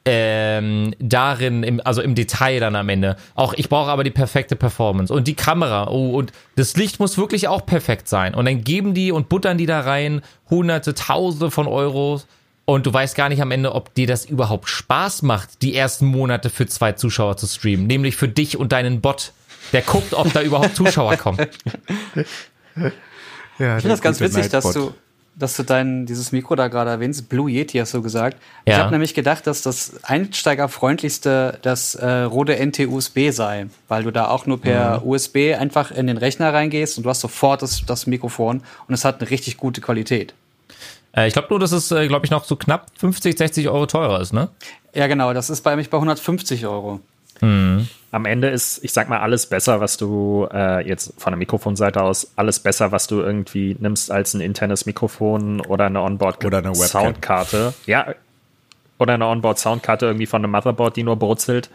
ähm, 0.06 0.94
darin, 1.00 1.64
im, 1.64 1.82
also 1.84 2.02
im 2.02 2.14
Detail 2.16 2.60
dann 2.60 2.76
am 2.76 2.90
Ende. 2.90 3.16
Auch 3.36 3.54
ich 3.54 3.70
brauche 3.70 3.90
aber 3.90 4.04
die 4.04 4.12
perfekte 4.12 4.56
Performance 4.56 5.14
und 5.14 5.28
die 5.28 5.36
Kamera. 5.36 5.90
Oh, 5.90 6.12
und 6.12 6.34
das 6.56 6.76
Licht 6.76 7.00
muss 7.00 7.18
wirklich 7.18 7.48
auch 7.48 7.66
perfekt 7.66 8.10
sein. 8.10 8.36
Und 8.36 8.46
dann 8.46 8.64
geben 8.64 8.94
die 8.94 9.12
und 9.12 9.30
buttern 9.30 9.58
die 9.58 9.66
da 9.66 9.80
rein 9.82 10.22
hunderte, 10.50 10.94
tausende 10.94 11.52
von 11.52 11.68
Euros. 11.68 12.28
Und 12.66 12.86
du 12.86 12.94
weißt 12.94 13.16
gar 13.16 13.30
nicht 13.30 13.42
am 13.42 13.52
Ende, 13.52 13.74
ob 13.76 13.94
dir 13.94 14.08
das 14.08 14.26
überhaupt 14.26 14.70
Spaß 14.70 15.22
macht, 15.22 15.62
die 15.62 15.76
ersten 15.76 16.06
Monate 16.06 16.50
für 16.50 16.66
zwei 16.66 16.94
Zuschauer 16.94 17.38
zu 17.38 17.48
streamen. 17.48 17.88
Nämlich 17.88 18.16
für 18.16 18.28
dich 18.30 18.58
und 18.58 18.72
deinen 18.72 19.02
Bot, 19.02 19.34
der 19.74 19.82
guckt, 19.82 20.14
ob 20.14 20.32
da 20.34 20.42
überhaupt 20.42 20.76
Zuschauer 20.76 21.18
kommen. 21.18 21.48
Ja, 23.60 23.78
Ich 23.78 23.82
finde 23.84 23.94
das 23.94 24.02
ganz 24.02 24.20
witzig, 24.20 24.50
dass 24.50 24.72
du, 24.74 24.94
dass 25.36 25.56
du 25.58 25.64
dein, 25.64 26.06
dieses 26.06 26.32
Mikro 26.32 26.56
da 26.56 26.68
gerade 26.68 26.92
erwähnst. 26.92 27.28
Blue 27.30 27.50
Yeti 27.50 27.78
hast 27.80 27.94
du 27.94 28.02
gesagt. 28.02 28.38
Ich 28.66 28.72
Ja. 28.74 28.80
habe 28.80 28.92
nämlich 28.92 29.14
gedacht, 29.14 29.48
dass 29.48 29.62
das 29.64 29.94
einsteigerfreundlichste 30.04 31.58
das 31.62 31.96
äh, 31.96 32.08
Rode 32.24 32.56
NT-USB 32.64 33.32
sei, 33.32 33.68
weil 33.88 34.04
du 34.04 34.12
da 34.12 34.28
auch 34.28 34.46
nur 34.46 34.62
per 34.62 35.06
USB 35.06 35.56
einfach 35.58 35.92
in 35.92 36.08
den 36.08 36.18
Rechner 36.18 36.54
reingehst 36.54 36.98
und 36.98 37.04
du 37.04 37.10
hast 37.10 37.22
sofort 37.22 37.62
das, 37.62 37.84
das 37.86 38.08
Mikrofon 38.08 38.62
und 38.88 38.94
es 38.94 39.06
hat 39.06 39.22
eine 39.22 39.30
richtig 39.30 39.58
gute 39.58 39.82
Qualität. 39.82 40.34
Äh, 41.16 41.28
ich 41.28 41.34
glaube 41.34 41.48
nur, 41.50 41.60
dass 41.60 41.72
es, 41.72 41.92
äh, 41.92 42.08
glaube 42.08 42.26
ich, 42.26 42.32
noch 42.32 42.44
so 42.46 42.56
knapp 42.56 42.88
50, 42.98 43.38
60 43.38 43.70
Euro 43.70 43.86
teurer 43.86 44.22
ist, 44.22 44.34
ne? 44.34 44.50
Ja, 44.94 45.08
genau, 45.08 45.34
das 45.34 45.50
ist 45.50 45.62
bei 45.62 45.76
mich 45.76 45.90
bei 45.90 45.98
150 45.98 46.66
Euro. 46.68 47.00
Am 48.14 48.26
Ende 48.26 48.50
ist, 48.50 48.84
ich 48.84 48.94
sag 48.94 49.10
mal, 49.10 49.22
alles 49.22 49.48
besser, 49.48 49.80
was 49.80 49.98
du 49.98 50.48
äh, 50.54 50.88
jetzt 50.88 51.20
von 51.20 51.32
der 51.32 51.38
Mikrofonseite 51.38 52.00
aus, 52.00 52.32
alles 52.36 52.60
besser, 52.60 52.92
was 52.92 53.08
du 53.08 53.22
irgendwie 53.22 53.76
nimmst 53.80 54.12
als 54.12 54.36
ein 54.36 54.40
internes 54.40 54.86
Mikrofon 54.86 55.62
oder 55.62 55.88
eine 55.88 56.00
Onboard 56.00 56.46
Oder 56.46 56.60
eine 56.60 56.70
Webcam. 56.70 57.06
Soundkarte. 57.06 57.74
Ja, 57.88 58.14
oder 59.00 59.16
eine 59.16 59.26
Onboard 59.26 59.58
Soundkarte 59.58 60.06
irgendwie 60.06 60.28
von 60.28 60.44
einem 60.44 60.52
Motherboard, 60.52 60.96
die 60.96 61.02
nur 61.02 61.16
brutzelt. 61.16 61.72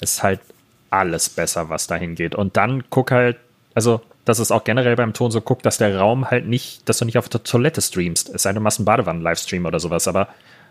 Ist 0.00 0.22
halt 0.22 0.40
alles 0.88 1.28
besser, 1.28 1.68
was 1.68 1.86
dahin 1.86 2.14
geht. 2.14 2.34
Und 2.34 2.56
dann 2.56 2.84
guck 2.88 3.10
halt, 3.10 3.36
also 3.74 4.00
das 4.24 4.38
ist 4.38 4.52
auch 4.52 4.64
generell 4.64 4.96
beim 4.96 5.12
Ton 5.12 5.30
so, 5.30 5.42
guck, 5.42 5.62
dass 5.62 5.76
der 5.76 5.98
Raum 5.98 6.30
halt 6.30 6.46
nicht, 6.46 6.88
dass 6.88 6.96
du 6.96 7.04
nicht 7.04 7.18
auf 7.18 7.28
der 7.28 7.42
Toilette 7.42 7.82
streamst. 7.82 8.30
Es 8.34 8.44
sei 8.44 8.48
denn, 8.48 8.56
du 8.56 8.60
machst 8.62 8.78
einen 8.78 8.86
Badewannen-Livestream 8.86 9.66
oder 9.66 9.78
sowas, 9.78 10.08
aber 10.08 10.28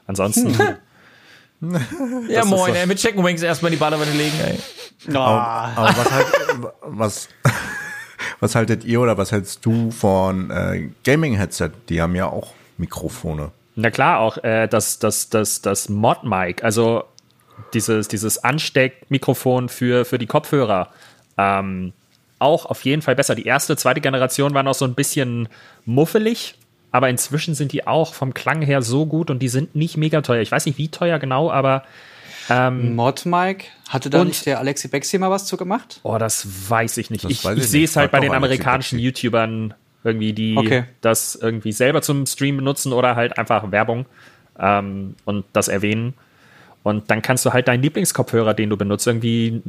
ansonsten. 0.07 0.57
Ja, 2.29 2.41
ist 2.41 2.50
moin, 2.50 2.75
ey, 2.75 2.85
mit 2.85 2.97
Chicken 2.97 3.24
Wings 3.24 3.41
erstmal 3.41 3.71
in 3.71 3.77
die 3.77 3.79
Badewanne 3.79 4.12
legen, 4.12 4.38
ey. 4.43 4.57
Aber, 5.09 5.71
aber 5.75 5.97
was, 5.97 6.12
halt, 6.12 6.27
was, 6.81 7.29
was 8.39 8.55
haltet 8.55 8.83
ihr 8.83 9.01
oder 9.01 9.17
was 9.17 9.31
hältst 9.31 9.65
du 9.65 9.91
von 9.91 10.50
äh, 10.50 10.89
Gaming-Headset? 11.03 11.71
Die 11.89 12.01
haben 12.01 12.15
ja 12.15 12.27
auch 12.27 12.53
Mikrofone. 12.77 13.51
Na 13.75 13.91
klar, 13.91 14.19
auch 14.19 14.38
äh, 14.43 14.67
das, 14.67 15.00
das, 15.00 15.29
das, 15.29 15.62
das 15.62 15.89
Mod-Mic, 15.89 16.63
also 16.63 17.03
dieses, 17.74 18.07
dieses 18.07 18.43
Ansteckmikrofon 18.43 19.69
für, 19.69 20.05
für 20.05 20.17
die 20.17 20.27
Kopfhörer, 20.27 20.89
ähm, 21.38 21.93
auch 22.39 22.65
auf 22.65 22.83
jeden 22.83 23.01
Fall 23.01 23.15
besser. 23.15 23.35
Die 23.35 23.45
erste, 23.45 23.75
zweite 23.77 24.01
Generation 24.01 24.53
war 24.53 24.63
noch 24.63 24.74
so 24.74 24.85
ein 24.85 24.93
bisschen 24.93 25.47
muffelig, 25.85 26.55
aber 26.95 27.09
inzwischen 27.09 27.55
sind 27.55 27.73
die 27.73 27.85
auch 27.85 28.13
vom 28.13 28.33
Klang 28.33 28.61
her 28.61 28.81
so 28.81 29.05
gut 29.05 29.29
und 29.29 29.39
die 29.39 29.49
sind 29.49 29.75
nicht 29.75 29.97
mega 29.97 30.21
teuer. 30.21 30.41
Ich 30.41 30.49
weiß 30.51 30.65
nicht, 30.65 30.77
wie 30.77 30.87
teuer 30.87 31.19
genau, 31.19 31.51
aber 31.51 31.83
Mod-Mic, 32.49 33.65
hatte 33.89 34.09
da 34.09 34.21
Und- 34.21 34.27
nicht 34.27 34.45
der 34.45 34.59
Alexi 34.59 34.87
Bexi 34.87 35.17
mal 35.17 35.29
was 35.31 35.45
zu 35.45 35.57
gemacht? 35.57 35.99
Oh, 36.03 36.17
das 36.17 36.69
weiß 36.69 36.97
ich 36.97 37.09
nicht. 37.09 37.23
Das 37.25 37.31
ich 37.31 37.43
weiß 37.43 37.57
ich 37.57 37.63
ich 37.65 37.69
sehe 37.69 37.83
es 37.85 37.95
halt 37.95 38.11
bei 38.11 38.19
den 38.19 38.33
amerikanischen 38.33 38.97
Bexi. 38.97 39.27
YouTubern 39.27 39.73
irgendwie, 40.03 40.33
die 40.33 40.55
Okay. 40.57 40.83
das 41.01 41.35
irgendwie 41.35 41.71
selber 41.71 42.01
zum 42.01 42.25
Stream 42.25 42.57
benutzen 42.57 42.93
oder 42.93 43.15
halt 43.15 43.37
einfach 43.37 43.71
Werbung 43.71 44.05
ähm, 44.59 45.15
und 45.25 45.45
das 45.53 45.67
erwähnen. 45.67 46.13
Und 46.83 47.09
dann 47.09 47.23
kannst 47.23 47.43
du 47.45 47.51
halt 47.51 47.67
deinen 47.67 47.81
Lieblingskopfhörer, 47.81 48.53
den 48.53 48.69
du 48.69 48.77
benutzt, 48.77 49.07
irgendwie 49.07 49.63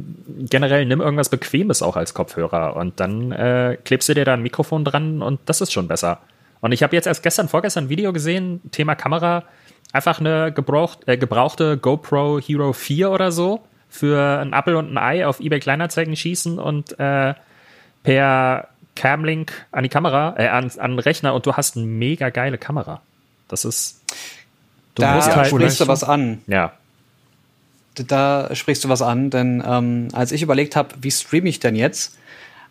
generell 0.47 0.85
nimm 0.85 1.01
irgendwas 1.01 1.29
Bequemes 1.29 1.81
auch 1.81 1.95
als 1.97 2.13
Kopfhörer 2.13 2.75
und 2.75 2.99
dann 2.99 3.31
äh, 3.31 3.77
klebst 3.83 4.07
du 4.07 4.13
dir 4.13 4.23
da 4.23 4.35
ein 4.35 4.43
Mikrofon 4.43 4.85
dran 4.85 5.23
und 5.23 5.39
das 5.45 5.59
ist 5.61 5.73
schon 5.73 5.87
besser. 5.87 6.19
Und 6.61 6.71
ich 6.71 6.83
habe 6.83 6.95
jetzt 6.95 7.07
erst 7.07 7.23
gestern, 7.23 7.47
vorgestern 7.49 7.85
ein 7.85 7.89
Video 7.89 8.13
gesehen, 8.13 8.61
Thema 8.71 8.95
Kamera, 8.95 9.43
einfach 9.93 10.19
eine 10.19 10.51
gebraucht, 10.51 11.07
äh, 11.07 11.17
gebrauchte 11.17 11.77
GoPro 11.77 12.39
Hero 12.39 12.73
4 12.73 13.11
oder 13.11 13.31
so 13.31 13.61
für 13.89 14.39
ein 14.39 14.53
Apple 14.53 14.77
und 14.77 14.91
ein 14.91 14.97
Ei 14.97 15.25
auf 15.25 15.39
eBay 15.39 15.59
Kleinanzeigen 15.59 16.15
schießen 16.15 16.59
und 16.59 16.99
äh, 16.99 17.33
per 18.03 18.67
Camlink 18.95 19.65
an 19.71 19.83
die 19.83 19.89
Kamera, 19.89 20.35
äh, 20.37 20.47
an, 20.47 20.71
an 20.77 20.91
den 20.91 20.99
Rechner 20.99 21.33
und 21.33 21.45
du 21.45 21.53
hast 21.53 21.77
eine 21.77 21.85
mega 21.85 22.29
geile 22.29 22.57
Kamera. 22.57 23.01
Das 23.47 23.63
ist, 23.63 24.01
du 24.95 25.03
Da 25.03 25.15
musst 25.15 25.35
halt 25.35 25.47
sprichst 25.47 25.79
du 25.79 25.87
was 25.87 26.03
an. 26.03 26.41
ja, 26.47 26.73
da 27.95 28.49
sprichst 28.53 28.83
du 28.83 28.89
was 28.89 29.01
an, 29.01 29.29
denn 29.29 29.63
ähm, 29.65 30.09
als 30.13 30.31
ich 30.31 30.41
überlegt 30.41 30.75
habe, 30.75 30.95
wie 31.01 31.11
streame 31.11 31.49
ich 31.49 31.59
denn 31.59 31.75
jetzt, 31.75 32.17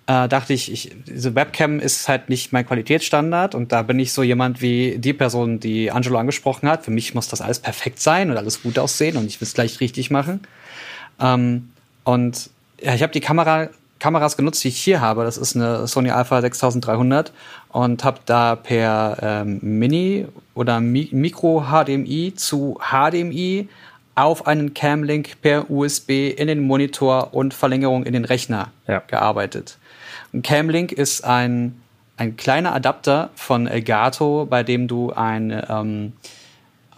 äh, 0.06 0.28
dachte 0.28 0.52
ich, 0.52 0.70
ich, 0.72 0.92
diese 1.06 1.34
Webcam 1.34 1.80
ist 1.80 2.08
halt 2.08 2.28
nicht 2.28 2.52
mein 2.52 2.66
Qualitätsstandard 2.66 3.54
und 3.54 3.72
da 3.72 3.82
bin 3.82 3.98
ich 3.98 4.12
so 4.12 4.22
jemand 4.22 4.62
wie 4.62 4.98
die 4.98 5.12
Person, 5.12 5.58
die 5.58 5.90
Angelo 5.90 6.18
angesprochen 6.18 6.68
hat. 6.68 6.84
Für 6.84 6.92
mich 6.92 7.14
muss 7.14 7.28
das 7.28 7.40
alles 7.40 7.58
perfekt 7.58 8.00
sein 8.00 8.30
und 8.30 8.36
alles 8.36 8.62
gut 8.62 8.78
aussehen 8.78 9.16
und 9.16 9.26
ich 9.26 9.40
will 9.40 9.46
es 9.46 9.54
gleich 9.54 9.80
richtig 9.80 10.10
machen. 10.10 10.40
Ähm, 11.20 11.70
und 12.04 12.50
ja, 12.80 12.94
ich 12.94 13.02
habe 13.02 13.12
die 13.12 13.20
Kamera, 13.20 13.68
Kameras 13.98 14.36
genutzt, 14.36 14.62
die 14.62 14.68
ich 14.68 14.78
hier 14.78 15.00
habe. 15.00 15.24
Das 15.24 15.38
ist 15.38 15.56
eine 15.56 15.86
Sony 15.88 16.10
Alpha 16.10 16.40
6300 16.40 17.32
und 17.70 18.04
habe 18.04 18.20
da 18.26 18.54
per 18.54 19.16
ähm, 19.20 19.58
Mini 19.62 20.26
oder 20.54 20.80
Mi 20.80 21.08
Micro 21.10 21.64
HDMI 21.68 22.34
zu 22.36 22.78
HDMI 22.80 23.68
auf 24.14 24.46
einen 24.46 24.72
Camlink 24.72 25.42
per 25.42 25.70
USB 25.70 26.30
in 26.36 26.46
den 26.46 26.60
Monitor 26.60 27.34
und 27.34 27.54
Verlängerung 27.54 28.04
in 28.04 28.12
den 28.12 28.24
Rechner 28.24 28.70
Ja. 28.86 29.02
gearbeitet. 29.06 29.78
Ein 30.32 30.42
Camlink 30.42 30.92
ist 30.92 31.24
ein, 31.24 31.80
ein 32.16 32.36
kleiner 32.36 32.74
Adapter 32.74 33.30
von 33.34 33.66
Elgato, 33.66 34.46
bei 34.48 34.62
dem 34.62 34.88
du 34.88 35.12
eine, 35.12 35.68
ähm, 35.70 36.12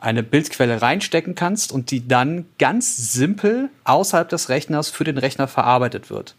eine 0.00 0.22
Bildquelle 0.22 0.80
reinstecken 0.80 1.34
kannst 1.34 1.72
und 1.72 1.90
die 1.90 2.06
dann 2.06 2.46
ganz 2.58 2.96
simpel 3.12 3.70
außerhalb 3.84 4.28
des 4.28 4.48
Rechners 4.48 4.88
für 4.90 5.04
den 5.04 5.18
Rechner 5.18 5.48
verarbeitet 5.48 6.10
wird. 6.10 6.34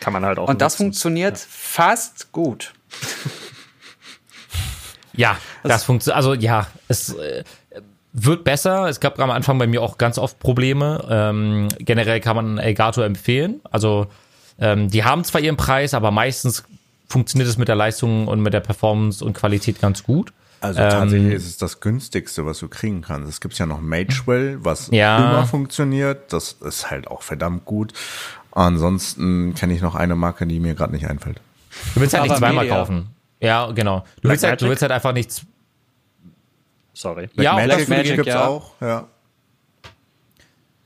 kann 0.00 0.12
man 0.12 0.24
halt 0.24 0.38
auch 0.38 0.48
Und 0.48 0.60
das 0.60 0.74
nutzen. 0.74 0.84
funktioniert 0.84 1.38
fast 1.38 2.32
gut. 2.32 2.72
Ja, 5.14 5.36
das 5.64 5.82
funktioniert. 5.84 6.16
Also 6.16 6.34
ja, 6.34 6.68
es 6.86 7.12
äh, 7.14 7.42
wird 8.12 8.44
besser. 8.44 8.88
Es 8.88 9.00
gab 9.00 9.18
am 9.18 9.30
Anfang 9.32 9.58
bei 9.58 9.66
mir 9.66 9.82
auch 9.82 9.98
ganz 9.98 10.16
oft 10.16 10.38
Probleme. 10.38 11.04
Ähm, 11.10 11.68
generell 11.80 12.20
kann 12.20 12.36
man 12.36 12.58
Elgato 12.58 13.02
empfehlen. 13.02 13.60
Also 13.68 14.06
ähm, 14.58 14.88
die 14.90 15.04
haben 15.04 15.24
zwar 15.24 15.40
ihren 15.40 15.56
Preis, 15.56 15.94
aber 15.94 16.10
meistens 16.10 16.64
funktioniert 17.08 17.48
es 17.48 17.56
mit 17.58 17.68
der 17.68 17.76
Leistung 17.76 18.28
und 18.28 18.40
mit 18.40 18.52
der 18.52 18.60
Performance 18.60 19.24
und 19.24 19.32
Qualität 19.34 19.80
ganz 19.80 20.02
gut. 20.02 20.32
Also 20.60 20.80
tatsächlich 20.80 21.34
ist 21.34 21.46
es 21.46 21.56
das 21.56 21.80
günstigste, 21.80 22.44
was 22.44 22.58
du 22.58 22.68
kriegen 22.68 23.00
kannst. 23.02 23.28
Es 23.28 23.40
gibt 23.40 23.56
ja 23.58 23.66
noch 23.66 23.80
Magewell, 23.80 24.58
was 24.64 24.88
Ja. 24.90 25.18
immer 25.18 25.46
funktioniert. 25.46 26.32
Das 26.32 26.52
ist 26.60 26.90
halt 26.90 27.06
auch 27.08 27.22
verdammt 27.22 27.64
gut. 27.64 27.92
Ansonsten 28.52 29.54
kenne 29.54 29.74
ich 29.74 29.80
noch 29.82 29.94
eine 29.94 30.16
Marke, 30.16 30.46
die 30.46 30.58
mir 30.58 30.74
gerade 30.74 30.92
nicht 30.92 31.06
einfällt. 31.06 31.40
Du 31.94 32.00
willst 32.00 32.14
halt 32.14 32.24
nicht 32.28 32.36
zweimal 32.38 32.64
Media. 32.64 32.76
kaufen. 32.80 33.06
Ja, 33.40 33.70
genau. 33.70 34.04
Du 34.20 34.28
willst, 34.30 34.42
halt, 34.42 34.60
du 34.60 34.68
willst 34.68 34.82
halt 34.82 34.90
einfach 34.90 35.12
nichts. 35.12 35.42
Sorry. 36.92 37.28
Ja, 37.34 37.52
auch 37.52 37.56
Blackmagic 37.62 37.78
das 37.78 37.88
Magic, 37.88 38.16
gibt's 38.16 38.28
ja. 38.32 38.46
auch. 38.46 38.72
Ja. 38.80 39.06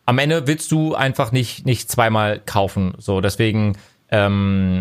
Am 0.05 0.19
Ende 0.19 0.47
willst 0.47 0.73
du 0.73 0.95
einfach 0.95 1.33
nicht, 1.33 1.67
nicht 1.67 1.91
zweimal 1.91 2.41
kaufen. 2.45 2.95
So, 2.99 3.21
deswegen, 3.21 3.77
ähm, 4.11 4.81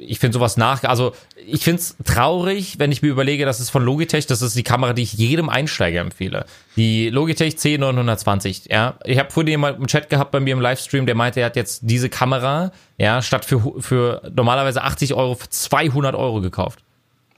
ich 0.00 0.18
finde 0.18 0.34
sowas 0.34 0.56
nach, 0.56 0.82
also 0.84 1.12
ich 1.46 1.62
finde 1.62 1.80
es 1.80 1.96
traurig, 2.04 2.78
wenn 2.78 2.90
ich 2.90 3.02
mir 3.02 3.08
überlege, 3.08 3.44
das 3.44 3.60
ist 3.60 3.70
von 3.70 3.84
Logitech, 3.84 4.26
das 4.26 4.42
ist 4.42 4.56
die 4.56 4.62
Kamera, 4.62 4.92
die 4.92 5.02
ich 5.02 5.12
jedem 5.12 5.48
Einsteiger 5.48 6.00
empfehle. 6.00 6.46
Die 6.76 7.10
Logitech 7.10 7.54
C920, 7.54 8.72
ja. 8.72 8.94
Ich 9.04 9.18
habe 9.18 9.30
vorhin 9.30 9.48
jemand 9.48 9.78
im 9.78 9.86
Chat 9.86 10.08
gehabt 10.08 10.30
bei 10.30 10.40
mir 10.40 10.54
im 10.54 10.60
Livestream, 10.60 11.06
der 11.06 11.14
meinte, 11.14 11.40
er 11.40 11.46
hat 11.46 11.56
jetzt 11.56 11.82
diese 11.82 12.08
Kamera, 12.08 12.72
ja, 12.98 13.20
statt 13.20 13.44
für, 13.44 13.80
für 13.80 14.22
normalerweise 14.34 14.82
80 14.82 15.14
Euro 15.14 15.34
für 15.34 15.48
200 15.48 16.14
Euro 16.14 16.40
gekauft. 16.40 16.82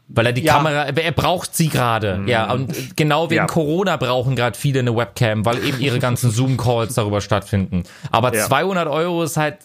Weil 0.09 0.27
er 0.27 0.33
die 0.33 0.43
Ja. 0.43 0.55
Kamera, 0.59 0.83
er 0.89 1.13
braucht 1.13 1.57
sie 1.57 1.69
gerade. 1.69 2.23
Ja, 2.27 2.53
und 2.53 2.95
genau 2.97 3.31
wegen 3.31 3.37
Ja. 3.39 3.47
Corona 3.47 3.97
brauchen 3.97 4.37
gerade 4.37 4.57
viele 4.57 4.81
eine 4.81 4.95
Webcam, 4.95 5.47
weil 5.47 5.65
eben 5.65 5.81
ihre 5.81 5.99
ganzen 5.99 6.31
Zoom-Calls 6.33 6.95
darüber 6.95 7.21
stattfinden. 7.23 7.85
Aber 8.11 8.35
Ja. 8.35 8.45
200 8.47 8.87
Euro 8.87 9.23
ist 9.23 9.37
halt, 9.39 9.59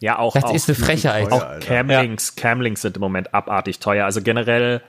Ja, 0.00 0.18
auch, 0.18 0.32
das 0.32 0.44
auch 0.44 0.54
ist 0.54 0.68
eine 0.70 0.74
Frechheit. 0.76 1.28
teuer. 1.28 1.56
Auch. 1.60 1.60
Camlinks, 1.60 2.34
Camlinks 2.34 2.80
sind 2.82 2.96
im 2.96 3.00
Moment 3.00 3.34
abartig 3.34 3.78
teuer. 3.78 4.06
Also 4.06 4.22
generell, 4.22 4.80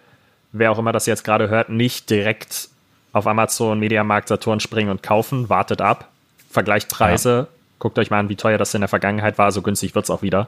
wer 0.54 0.72
auch 0.72 0.80
immer 0.80 0.94
das 0.94 1.06
jetzt 1.08 1.24
gerade 1.25 1.50
hört, 1.50 1.70
nicht 1.70 2.10
direkt 2.10 2.70
auf 3.12 3.28
Amazon, 3.28 3.80
Mediamarkt, 3.80 4.30
Saturn 4.30 4.60
springen 4.62 4.90
und 4.90 5.04
kaufen. 5.04 5.50
Wartet 5.50 5.82
ab, 5.82 6.10
vergleicht 6.50 6.90
Preise, 6.90 7.48
guckt 7.80 8.00
euch 8.00 8.10
mal 8.12 8.20
an, 8.20 8.30
wie 8.30 8.36
teuer 8.38 8.58
das 8.58 8.74
in 8.74 8.82
der 8.82 8.88
Vergangenheit 8.88 9.38
war. 9.38 9.52
So 9.52 9.62
günstig 9.62 9.94
wird's 9.94 10.10
auch 10.10 10.22
wieder. 10.22 10.48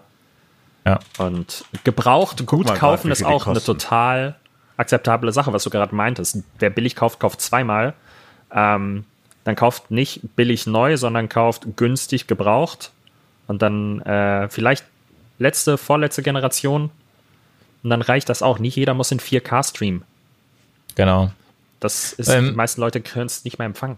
Ja. 0.88 1.00
Und 1.17 1.65
gebraucht 1.84 2.46
gut 2.46 2.65
mal 2.65 2.72
grad, 2.72 2.79
kaufen 2.79 3.12
ist 3.12 3.24
auch 3.25 3.46
eine 3.46 3.62
total 3.62 4.36
akzeptable 4.77 5.34
Sache, 5.34 5.51
was 5.51 5.63
du 5.63 5.70
gerade 5.70 5.94
meintest. 5.94 6.44
Wer 6.60 6.70
billig 6.70 6.96
kauft, 6.96 7.20
kauft 7.20 7.41
zweimal. 7.41 7.94
Ähm, 8.53 9.03
dann 9.44 9.56
kauft 9.58 9.91
nicht 9.91 10.22
billig 10.38 10.65
neu, 10.65 10.96
sondern 10.96 11.27
kauft 11.27 11.75
günstig 11.75 12.27
gebraucht. 12.27 12.91
Und 13.48 13.62
dann 13.62 14.01
äh, 14.01 14.48
vielleicht 14.48 14.86
letzte, 15.39 15.77
vorletzte 15.77 16.22
Generation. 16.24 16.89
Und 17.84 17.89
dann 17.89 18.01
reicht 18.01 18.29
das 18.29 18.41
auch. 18.41 18.60
Nicht 18.60 18.77
jeder 18.77 18.94
muss 18.94 19.12
in 19.12 19.20
4K 19.20 19.67
streamen. 19.67 20.03
Genau. 20.96 21.32
Das 21.82 22.13
ist, 22.13 22.29
Ähm, 22.29 22.46
die 22.46 22.56
meisten 22.56 22.79
Leute 22.79 23.01
können 23.01 23.25
es 23.25 23.44
nicht 23.44 23.60
mehr 23.60 23.65
empfangen. 23.65 23.98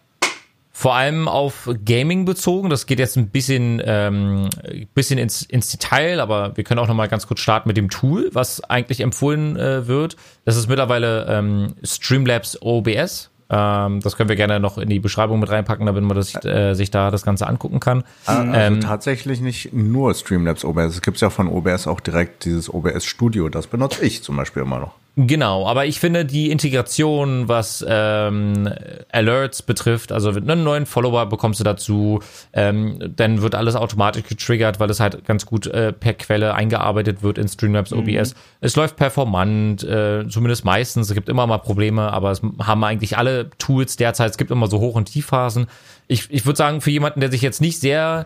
Vor 0.79 0.95
allem 0.95 1.27
auf 1.27 1.69
Gaming 1.83 2.23
bezogen. 2.23 2.69
Das 2.69 2.85
geht 2.85 2.99
jetzt 2.99 3.17
ein 3.17 3.27
bisschen, 3.27 3.81
ähm, 3.83 4.47
bisschen 4.93 5.19
ins, 5.19 5.41
ins 5.41 5.69
Detail, 5.71 6.21
aber 6.21 6.55
wir 6.55 6.63
können 6.63 6.79
auch 6.79 6.87
noch 6.87 6.95
mal 6.95 7.09
ganz 7.09 7.27
kurz 7.27 7.41
starten 7.41 7.67
mit 7.67 7.75
dem 7.75 7.89
Tool, 7.89 8.29
was 8.31 8.63
eigentlich 8.63 9.01
empfohlen 9.01 9.57
äh, 9.57 9.87
wird. 9.87 10.15
Das 10.45 10.55
ist 10.55 10.69
mittlerweile 10.69 11.25
ähm, 11.27 11.75
Streamlabs 11.83 12.61
OBS. 12.61 13.29
Ähm, 13.49 13.99
das 13.99 14.15
können 14.15 14.29
wir 14.29 14.37
gerne 14.37 14.61
noch 14.61 14.77
in 14.77 14.87
die 14.87 15.01
Beschreibung 15.01 15.41
mit 15.41 15.49
reinpacken, 15.49 15.85
damit 15.85 16.05
man 16.05 16.15
das, 16.15 16.33
äh, 16.45 16.73
sich 16.75 16.89
da 16.91 17.11
das 17.11 17.23
Ganze 17.23 17.45
angucken 17.47 17.81
kann. 17.81 18.05
Also 18.25 18.49
Ähm, 18.53 18.79
tatsächlich 18.79 19.41
nicht 19.41 19.73
nur 19.73 20.13
Streamlabs 20.13 20.63
OBS. 20.63 20.93
Es 20.93 21.01
gibt 21.01 21.19
ja 21.19 21.29
von 21.29 21.49
OBS 21.49 21.87
auch 21.87 21.99
direkt 21.99 22.45
dieses 22.45 22.73
OBS 22.73 23.03
Studio. 23.03 23.49
Das 23.49 23.67
benutze 23.67 24.05
ich 24.05 24.23
zum 24.23 24.37
Beispiel 24.37 24.61
immer 24.61 24.79
noch. 24.79 24.93
Genau, 25.21 25.67
aber 25.67 25.85
ich 25.85 25.99
finde 25.99 26.23
die 26.23 26.49
Integration, 26.49 27.49
was 27.49 27.83
ähm, 27.85 28.69
Alerts 29.11 29.61
betrifft, 29.61 30.13
also 30.13 30.29
einen 30.29 30.63
neuen 30.63 30.85
Follower 30.85 31.25
bekommst 31.25 31.59
du 31.59 31.65
dazu, 31.65 32.21
ähm, 32.53 33.11
dann 33.17 33.41
wird 33.41 33.53
alles 33.53 33.75
automatisch 33.75 34.23
getriggert, 34.23 34.79
weil 34.79 34.89
es 34.89 35.01
halt 35.01 35.25
ganz 35.25 35.45
gut 35.45 35.67
äh, 35.67 35.91
per 35.91 36.13
Quelle 36.13 36.53
eingearbeitet 36.53 37.21
wird 37.21 37.37
in 37.37 37.49
Streamlabs 37.49 37.91
OBS. 37.91 38.33
Es 38.61 38.77
läuft 38.77 38.95
performant, 38.95 39.83
äh, 39.83 40.25
zumindest 40.29 40.63
meistens. 40.63 41.09
Es 41.09 41.15
gibt 41.15 41.27
immer 41.27 41.45
mal 41.47 41.57
Probleme, 41.57 42.13
aber 42.13 42.31
es 42.31 42.41
haben 42.61 42.81
eigentlich 42.85 43.17
alle 43.17 43.49
Tools 43.57 43.97
derzeit. 43.97 44.31
Es 44.31 44.37
gibt 44.37 44.51
immer 44.51 44.67
so 44.67 44.79
Hoch- 44.79 44.95
und 44.95 45.11
Tiefphasen. 45.11 45.67
Ich, 46.07 46.31
ich 46.31 46.45
würde 46.45 46.55
sagen, 46.55 46.79
für 46.79 46.91
jemanden, 46.91 47.19
der 47.19 47.29
sich 47.29 47.41
jetzt 47.41 47.59
nicht 47.59 47.81
sehr 47.81 48.25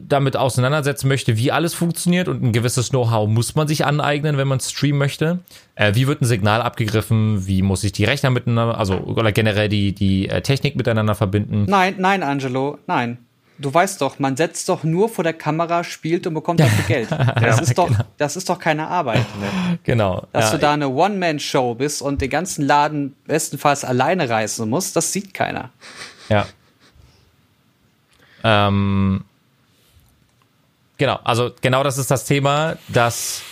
damit 0.00 0.36
auseinandersetzen 0.36 1.08
möchte, 1.08 1.36
wie 1.36 1.52
alles 1.52 1.74
funktioniert 1.74 2.28
und 2.28 2.42
ein 2.42 2.52
gewisses 2.52 2.90
Know-how 2.90 3.28
muss 3.28 3.54
man 3.54 3.68
sich 3.68 3.84
aneignen, 3.84 4.36
wenn 4.36 4.48
man 4.48 4.60
streamen 4.60 4.98
möchte. 4.98 5.38
Äh, 5.74 5.94
wie 5.94 6.06
wird 6.06 6.20
ein 6.22 6.26
Signal 6.26 6.62
abgegriffen? 6.62 7.46
Wie 7.46 7.62
muss 7.62 7.84
ich 7.84 7.92
die 7.92 8.04
Rechner 8.04 8.30
miteinander, 8.30 8.78
also 8.78 8.94
oder 8.98 9.32
generell 9.32 9.68
die, 9.68 9.92
die 9.94 10.28
äh, 10.28 10.42
Technik 10.42 10.76
miteinander 10.76 11.14
verbinden? 11.14 11.64
Nein, 11.68 11.94
nein, 11.98 12.22
Angelo, 12.22 12.78
nein. 12.86 13.18
Du 13.58 13.72
weißt 13.72 14.00
doch, 14.00 14.18
man 14.18 14.38
setzt 14.38 14.70
doch 14.70 14.84
nur 14.84 15.10
vor 15.10 15.22
der 15.22 15.34
Kamera, 15.34 15.84
spielt 15.84 16.26
und 16.26 16.32
bekommt 16.32 16.60
dafür 16.60 16.84
Geld. 16.86 17.08
Das, 17.40 17.60
ist, 17.60 17.76
doch, 17.76 17.90
das 18.16 18.36
ist 18.36 18.48
doch 18.48 18.58
keine 18.58 18.88
Arbeit. 18.88 19.24
Genau. 19.84 20.26
Dass 20.32 20.46
Ja, 20.46 20.50
du 20.52 20.58
da 20.58 20.72
eine 20.72 20.88
One-Man-Show 20.88 21.74
bist 21.74 22.00
und 22.02 22.20
den 22.22 22.30
ganzen 22.30 22.66
Laden 22.66 23.14
bestenfalls 23.26 23.84
alleine 23.84 24.28
reißen 24.28 24.68
musst, 24.68 24.96
das 24.96 25.12
sieht 25.12 25.32
keiner. 25.34 25.70
Ja. 26.28 26.46
Ähm, 28.42 29.24
genau, 31.00 31.18
also 31.24 31.50
genau 31.60 31.82
das 31.82 31.98
ist 31.98 32.10
das 32.10 32.26
Thema, 32.26 32.76
dass 32.86 33.42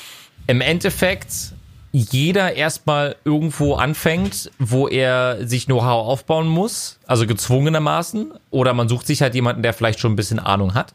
im 0.46 0.60
Endeffekt 0.60 1.32
jeder 1.90 2.54
erstmal 2.54 3.16
irgendwo 3.24 3.74
anfängt, 3.74 4.52
wo 4.58 4.86
er 4.86 5.46
sich 5.46 5.64
Know-how 5.66 6.06
aufbauen 6.06 6.46
muss, 6.46 7.00
also 7.06 7.26
gezwungenermaßen, 7.26 8.32
oder 8.50 8.74
man 8.74 8.88
sucht 8.88 9.06
sich 9.06 9.22
halt 9.22 9.34
jemanden, 9.34 9.62
der 9.62 9.72
vielleicht 9.72 9.98
schon 9.98 10.12
ein 10.12 10.16
bisschen 10.16 10.38
Ahnung 10.38 10.74
hat. 10.74 10.94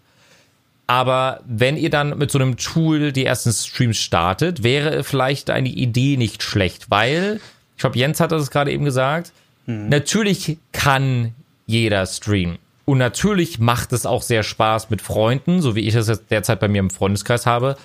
Aber 0.86 1.42
wenn 1.46 1.76
ihr 1.76 1.90
dann 1.90 2.18
mit 2.18 2.30
so 2.30 2.38
einem 2.38 2.58
Tool 2.58 3.12
die 3.12 3.26
ersten 3.26 3.52
Streams 3.52 3.98
startet, 3.98 4.64
wäre 4.64 5.04
vielleicht 5.04 5.50
eine 5.50 5.70
Idee 5.70 6.18
nicht 6.18 6.44
schlecht, 6.44 6.92
weil, 6.92 7.42
ich 7.76 7.82
glaube, 7.82 7.98
Jens 7.98 8.20
hat 8.20 8.32
das 8.32 8.52
gerade 8.52 8.72
eben 8.72 8.86
gesagt, 8.86 9.34
natürlich 9.66 10.58
kann 10.72 11.34
jeder 11.66 12.06
streamen. 12.06 12.60
Und 12.86 12.98
natürlich 12.98 13.60
macht 13.60 13.94
es 13.94 14.06
auch 14.06 14.22
sehr 14.22 14.44
Spaß 14.44 14.90
mit 14.90 15.02
Freunden, 15.02 15.62
so 15.62 15.76
wie 15.76 15.82
ich 15.82 15.96
es 15.96 16.08
jetzt 16.08 16.30
derzeit 16.30 16.60
bei 16.60 16.68
mir 16.68 16.80
im 16.80 16.90
Freundeskreis 16.90 17.46
habe, 17.46 17.78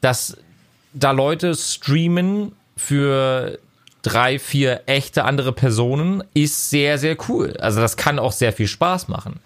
dass 0.00 0.36
da 0.92 1.12
Leute 1.12 1.54
streamen 1.54 2.52
für 2.76 3.58
drei, 4.02 4.38
vier 4.38 4.82
echte 4.86 5.24
andere 5.24 5.52
Personen, 5.52 6.24
ist 6.34 6.70
sehr, 6.70 6.98
sehr 6.98 7.16
cool. 7.28 7.56
Also 7.58 7.80
das 7.80 7.96
kann 7.96 8.18
auch 8.18 8.32
sehr 8.32 8.52
viel 8.52 8.66
Spaß 8.66 9.08
machen. 9.08 9.38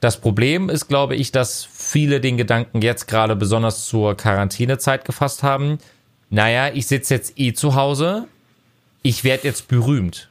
Das 0.00 0.20
Problem 0.20 0.68
ist, 0.68 0.88
glaube 0.88 1.14
ich, 1.14 1.30
dass 1.30 1.64
viele 1.64 2.20
den 2.20 2.36
Gedanken 2.36 2.82
jetzt 2.82 3.06
gerade 3.06 3.36
besonders 3.36 3.86
zur 3.86 4.16
Quarantänezeit 4.16 5.04
gefasst 5.04 5.42
haben. 5.42 5.78
Naja, 6.30 6.72
ich 6.72 6.86
sitze 6.86 7.14
jetzt 7.14 7.38
eh 7.38 7.52
zu 7.52 7.74
Hause, 7.74 8.26
ich 9.02 9.24
werde 9.24 9.46
jetzt 9.46 9.68
berühmt. 9.68 10.28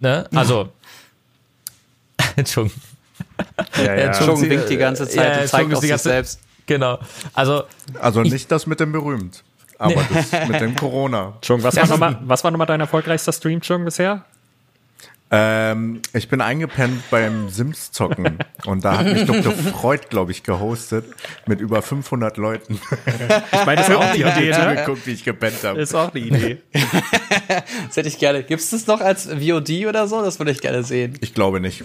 Ne? 0.00 0.28
Also, 0.32 0.68
Entschuldigung. 2.36 2.80
Ja, 3.84 3.94
ja. 3.94 4.12
Chung 4.12 4.40
winkt 4.48 4.68
die 4.70 4.76
ganze 4.76 5.08
Zeit 5.08 5.36
Ja, 5.36 5.42
und 5.42 5.48
zeigt 5.48 5.72
auf 5.72 5.80
die 5.80 5.86
sich 5.86 5.90
ganze- 5.90 6.08
selbst. 6.08 6.40
Genau. 6.66 6.98
Also, 7.34 7.64
Also 8.00 8.22
nicht 8.22 8.50
das 8.52 8.66
mit 8.66 8.78
dem 8.80 8.92
berühmt, 8.92 9.42
aber 9.78 10.02
das 10.12 10.48
mit 10.48 10.60
dem 10.60 10.74
Corona. 10.76 11.34
Chung, 11.42 11.62
was 11.62 11.76
war 11.76 11.86
nochmal 11.86 12.18
was 12.24 12.44
war 12.44 12.50
dein 12.66 12.80
erfolgreichster 12.80 13.32
Stream, 13.32 13.60
Chung, 13.60 13.84
bisher? 13.84 14.24
Ähm, 15.30 16.00
ich 16.14 16.28
bin 16.30 16.40
eingepennt 16.40 17.02
beim 17.10 17.50
Sims 17.50 17.92
zocken 17.92 18.38
und 18.64 18.82
da 18.84 18.96
hat 18.98 19.06
mich 19.12 19.26
Dr. 19.26 19.52
Freud, 19.74 20.06
glaube 20.08 20.32
ich, 20.32 20.42
gehostet 20.42 21.04
mit 21.46 21.60
über 21.60 21.82
500 21.82 22.38
Leuten. 22.38 22.80
Ich 23.52 23.66
meine, 23.66 23.76
das 23.76 23.90
ist 23.90 23.94
auch 23.94 24.12
Die 24.12 24.22
Idee, 24.22 24.50
mir 24.50 24.58
ne? 24.58 24.76
zugeguckt, 24.76 25.06
wie 25.06 25.12
ich 25.12 25.24
gepennt 25.24 25.62
habe. 25.64 25.78
Ist 25.80 25.94
auch 25.94 26.14
eine 26.14 26.24
Idee. 26.24 26.62
Das 27.88 27.96
hätte 27.98 28.08
ich 28.08 28.18
gerne. 28.18 28.42
Gibt 28.42 28.62
es 28.62 28.70
das 28.70 28.86
noch 28.86 29.02
als 29.02 29.26
VOD 29.26 29.86
oder 29.86 30.08
so? 30.08 30.22
Das 30.22 30.38
würde 30.38 30.50
ich 30.50 30.62
gerne 30.62 30.82
sehen. 30.82 31.18
Ich 31.20 31.34
glaube 31.34 31.60
nicht. 31.60 31.84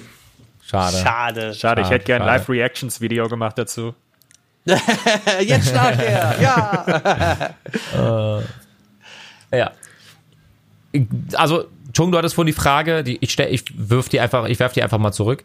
Schade. 0.74 0.98
Schade. 0.98 1.54
Schade, 1.54 1.82
ich 1.82 1.90
hätte 1.90 2.06
gerne 2.06 2.26
ein. 2.26 2.38
Live-Reactions-Video 2.38 3.28
gemacht 3.28 3.58
dazu. 3.58 3.94
Jetzt 4.66 5.74
nachher. 5.74 6.36
Ja. 6.42 7.50
Ja. 9.54 9.72
Also, 11.36 11.66
Chung, 11.94 12.12
du 12.12 12.18
hattest 12.18 12.34
vorhin 12.34 12.48
die 12.48 12.60
Frage, 12.60 13.04
die 13.04 13.18
ich 13.22 13.32
stell, 13.32 13.54
ich 13.54 13.66
wirf 13.76 14.10
die 14.10 14.20
einfach, 14.20 14.46
ich 14.46 14.60
werf 14.60 14.74
die 14.74 14.82
einfach 14.82 14.98
mal 14.98 15.12
zurück. 15.12 15.44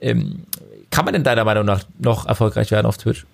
Ähm, 0.00 0.42
kann 0.90 1.04
man 1.04 1.14
denn 1.14 1.22
deiner 1.22 1.44
Meinung 1.44 1.64
nach 1.64 1.84
noch 1.98 2.26
erfolgreich 2.26 2.72
werden 2.72 2.86
auf 2.86 2.98
Twitch? 2.98 3.26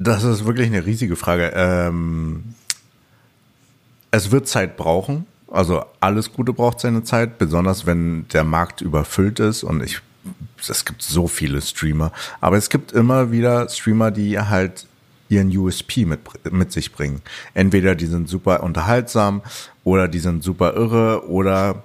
Das 0.00 0.24
ist 0.24 0.44
wirklich 0.44 0.66
eine 0.66 0.84
riesige 0.84 1.14
Frage. 1.14 1.52
Ähm, 1.54 2.54
es 4.10 4.32
wird 4.32 4.48
Zeit 4.48 4.76
brauchen. 4.76 5.26
Also 5.50 5.84
alles 5.98 6.32
Gute 6.32 6.52
braucht 6.52 6.80
seine 6.80 7.02
Zeit, 7.02 7.38
besonders 7.38 7.84
wenn 7.86 8.26
der 8.28 8.44
Markt 8.44 8.80
überfüllt 8.80 9.40
ist 9.40 9.64
und 9.64 9.82
ich, 9.82 10.00
es 10.68 10.84
gibt 10.84 11.02
so 11.02 11.26
viele 11.26 11.60
Streamer. 11.60 12.12
Aber 12.40 12.56
es 12.56 12.70
gibt 12.70 12.92
immer 12.92 13.32
wieder 13.32 13.68
Streamer, 13.68 14.10
die 14.10 14.38
halt 14.38 14.86
ihren 15.28 15.56
USP 15.56 16.04
mit, 16.04 16.20
mit 16.52 16.72
sich 16.72 16.92
bringen. 16.92 17.22
Entweder 17.54 17.94
die 17.94 18.06
sind 18.06 18.28
super 18.28 18.62
unterhaltsam 18.62 19.42
oder 19.84 20.08
die 20.08 20.18
sind 20.18 20.42
super 20.42 20.74
irre 20.74 21.28
oder 21.28 21.84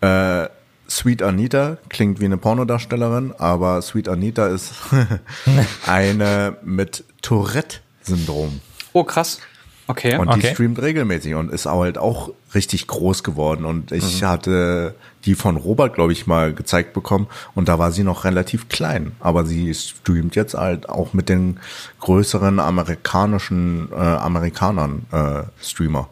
äh, 0.00 0.48
Sweet 0.88 1.22
Anita 1.22 1.78
klingt 1.88 2.20
wie 2.20 2.26
eine 2.26 2.36
Pornodarstellerin, 2.36 3.32
aber 3.38 3.80
Sweet 3.80 4.08
Anita 4.08 4.48
ist 4.48 4.74
eine 5.86 6.56
mit 6.62 7.04
Tourette-Syndrom. 7.22 8.60
Oh, 8.92 9.04
krass. 9.04 9.40
Okay. 9.86 10.16
Und 10.16 10.28
Okay. 10.28 10.40
die 10.40 10.46
streamt 10.48 10.80
regelmäßig 10.80 11.34
und 11.34 11.52
ist 11.52 11.66
halt 11.66 11.98
auch 11.98 12.30
richtig 12.54 12.86
groß 12.86 13.22
geworden. 13.22 13.64
Und 13.64 13.92
ich 13.92 14.22
hatte 14.22 14.94
die 15.26 15.34
von 15.34 15.56
Robert, 15.56 15.94
glaube 15.94 16.12
ich, 16.12 16.26
mal 16.26 16.54
gezeigt 16.54 16.92
bekommen. 16.94 17.26
Und 17.54 17.68
da 17.68 17.78
war 17.78 17.92
sie 17.92 18.02
noch 18.02 18.24
relativ 18.24 18.68
klein. 18.68 19.12
Aber 19.20 19.44
sie 19.44 19.74
streamt 19.74 20.36
jetzt 20.36 20.54
halt 20.54 20.88
auch 20.88 21.12
mit 21.12 21.28
den 21.28 21.60
größeren 22.00 22.60
amerikanischen 22.60 23.88
äh, 23.92 23.96
Amerikanern 23.96 25.06
äh, 25.12 25.42
Streamer. 25.62 26.08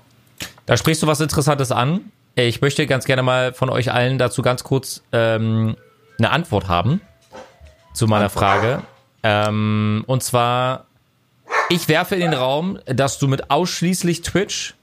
Da 0.66 0.76
sprichst 0.76 1.02
du 1.02 1.06
was 1.06 1.20
Interessantes 1.20 1.72
an. 1.72 2.00
Ich 2.34 2.60
möchte 2.60 2.86
ganz 2.86 3.04
gerne 3.04 3.22
mal 3.22 3.52
von 3.52 3.68
euch 3.70 3.92
allen 3.92 4.18
dazu 4.18 4.42
ganz 4.42 4.64
kurz 4.64 5.02
ähm, 5.12 5.76
eine 6.18 6.30
Antwort 6.30 6.68
haben 6.68 7.00
zu 7.94 8.06
meiner 8.06 8.30
Frage. 8.30 8.82
Ähm, 9.22 10.04
und 10.06 10.22
zwar, 10.22 10.86
ich 11.68 11.88
werfe 11.88 12.14
in 12.14 12.20
den 12.20 12.34
Raum, 12.34 12.78
dass 12.86 13.18
du 13.18 13.28
mit 13.28 13.50
ausschließlich 13.50 14.22
Twitch 14.22 14.74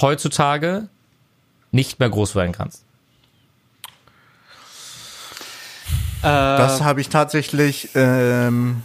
heutzutage 0.00 0.88
nicht 1.72 1.98
mehr 2.00 2.08
groß 2.08 2.34
werden 2.34 2.52
kannst. 2.52 2.84
Das 6.22 6.80
habe 6.80 7.02
ich 7.02 7.10
tatsächlich, 7.10 7.90
ähm, 7.94 8.82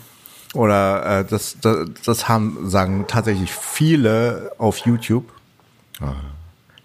oder 0.53 1.19
äh, 1.19 1.25
das, 1.25 1.55
das, 1.61 1.87
das 2.03 2.27
haben, 2.27 2.69
sagen 2.69 3.05
tatsächlich 3.07 3.53
viele 3.53 4.51
auf 4.57 4.79
YouTube. 4.79 5.31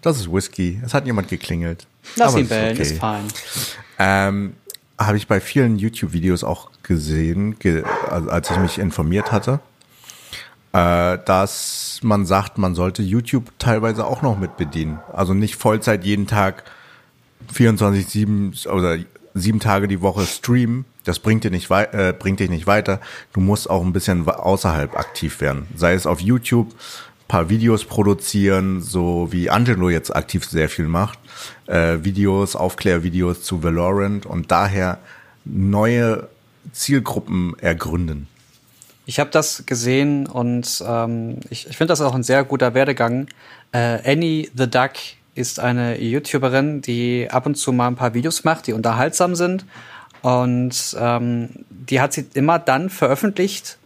Das 0.01 0.17
ist 0.17 0.31
Whisky. 0.31 0.81
Es 0.85 0.93
hat 0.93 1.05
jemand 1.05 1.27
geklingelt. 1.27 1.87
Lass 2.15 2.29
Aber 2.29 2.39
ihn 2.39 2.47
bellen, 2.47 2.73
okay. 2.73 2.81
ist 2.81 2.97
fein. 2.97 3.25
Ähm, 3.99 4.55
habe 4.97 5.17
ich 5.17 5.27
bei 5.27 5.41
vielen 5.41 5.77
YouTube-Videos 5.77 6.43
auch 6.43 6.69
gesehen, 6.83 7.59
ge 7.59 7.83
also 8.09 8.29
als 8.29 8.49
ich 8.49 8.57
mich 8.57 8.77
informiert 8.77 9.31
hatte, 9.31 9.59
äh, 10.75 11.19
dass 11.23 12.01
man 12.03 12.25
sagt, 12.25 12.57
man 12.57 12.75
sollte 12.75 13.01
YouTube 13.01 13.49
teilweise 13.59 14.05
auch 14.05 14.21
noch 14.21 14.37
mit 14.37 14.57
bedienen. 14.57 14.99
Also 15.13 15.33
nicht 15.33 15.55
Vollzeit 15.55 16.03
jeden 16.03 16.27
Tag 16.27 16.65
24, 17.53 18.05
7 18.05 18.53
oder 18.69 18.97
sieben 19.33 19.61
Tage 19.61 19.87
die 19.87 20.01
Woche 20.01 20.25
streamen. 20.25 20.83
Das 21.05 21.19
bringt 21.19 21.45
dir 21.45 21.51
nicht 21.51 21.71
äh, 21.71 22.13
bringt 22.17 22.41
dich 22.41 22.49
nicht 22.49 22.67
weiter. 22.67 22.99
Du 23.31 23.39
musst 23.39 23.69
auch 23.69 23.83
ein 23.83 23.93
bisschen 23.93 24.27
außerhalb 24.27 24.97
aktiv 24.97 25.39
werden. 25.39 25.67
Sei 25.77 25.93
es 25.93 26.05
auf 26.05 26.19
YouTube, 26.19 26.75
paar 27.29 27.47
Videos 27.47 27.85
produzieren, 27.85 28.81
so 28.81 29.29
wie 29.31 29.49
Angelo 29.49 29.89
jetzt 29.89 30.13
aktiv 30.13 30.43
sehr 30.43 30.67
viel 30.67 30.87
macht. 30.87 31.19
Äh, 31.67 31.99
Videos, 32.03 32.57
Aufklärvideos 32.57 33.43
zu 33.43 33.63
Valorant 33.63 34.25
und 34.25 34.51
daher 34.51 34.97
neue 35.45 36.27
Zielgruppen 36.73 37.57
ergründen. 37.59 38.27
Ich 39.05 39.19
habe 39.19 39.29
das 39.29 39.65
gesehen 39.65 40.25
und 40.27 40.83
ähm, 40.87 41.37
ich, 41.49 41.69
ich 41.69 41.77
finde 41.77 41.91
das 41.91 42.01
auch 42.01 42.15
ein 42.15 42.23
sehr 42.23 42.43
guter 42.43 42.73
Werdegang. 42.73 43.27
Äh, 43.71 43.99
Annie 44.03 44.49
the 44.55 44.69
Duck 44.69 44.93
ist 45.35 45.59
eine 45.59 46.01
YouTuberin, 46.01 46.81
die 46.81 47.27
ab 47.29 47.45
und 47.45 47.55
zu 47.55 47.71
mal 47.71 47.87
ein 47.87 47.95
paar 47.95 48.13
Videos 48.13 48.43
macht, 48.43 48.67
die 48.67 48.73
unterhaltsam 48.73 49.35
sind. 49.35 49.65
Und 50.21 50.97
ähm, 50.99 51.49
die 51.69 52.01
hat 52.01 52.13
sie 52.13 52.25
immer 52.33 52.57
dann 52.57 52.89
veröffentlicht, 52.89 53.77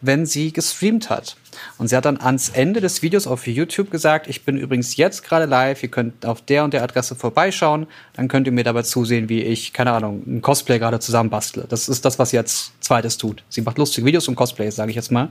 wenn 0.00 0.26
sie 0.26 0.52
gestreamt 0.52 1.10
hat. 1.10 1.36
Und 1.76 1.88
sie 1.88 1.96
hat 1.96 2.04
dann 2.04 2.20
ans 2.20 2.50
Ende 2.50 2.80
des 2.80 3.02
Videos 3.02 3.26
auf 3.26 3.46
YouTube 3.46 3.90
gesagt, 3.90 4.28
ich 4.28 4.44
bin 4.44 4.56
übrigens 4.56 4.96
jetzt 4.96 5.24
gerade 5.24 5.44
live, 5.44 5.82
ihr 5.82 5.88
könnt 5.88 6.24
auf 6.24 6.40
der 6.42 6.64
und 6.64 6.72
der 6.72 6.82
Adresse 6.82 7.16
vorbeischauen, 7.16 7.86
dann 8.14 8.28
könnt 8.28 8.46
ihr 8.46 8.52
mir 8.52 8.64
dabei 8.64 8.82
zusehen, 8.82 9.28
wie 9.28 9.42
ich, 9.42 9.72
keine 9.72 9.92
Ahnung, 9.92 10.22
ein 10.26 10.42
Cosplay 10.42 10.78
gerade 10.78 11.00
zusammenbastle. 11.00 11.66
Das 11.68 11.88
ist 11.88 12.04
das, 12.04 12.18
was 12.18 12.30
sie 12.30 12.36
jetzt 12.36 12.72
zweites 12.80 13.18
tut. 13.18 13.42
Sie 13.48 13.62
macht 13.62 13.78
lustige 13.78 14.06
Videos 14.06 14.28
und 14.28 14.36
Cosplays, 14.36 14.76
sage 14.76 14.90
ich 14.90 14.96
jetzt 14.96 15.10
mal. 15.10 15.28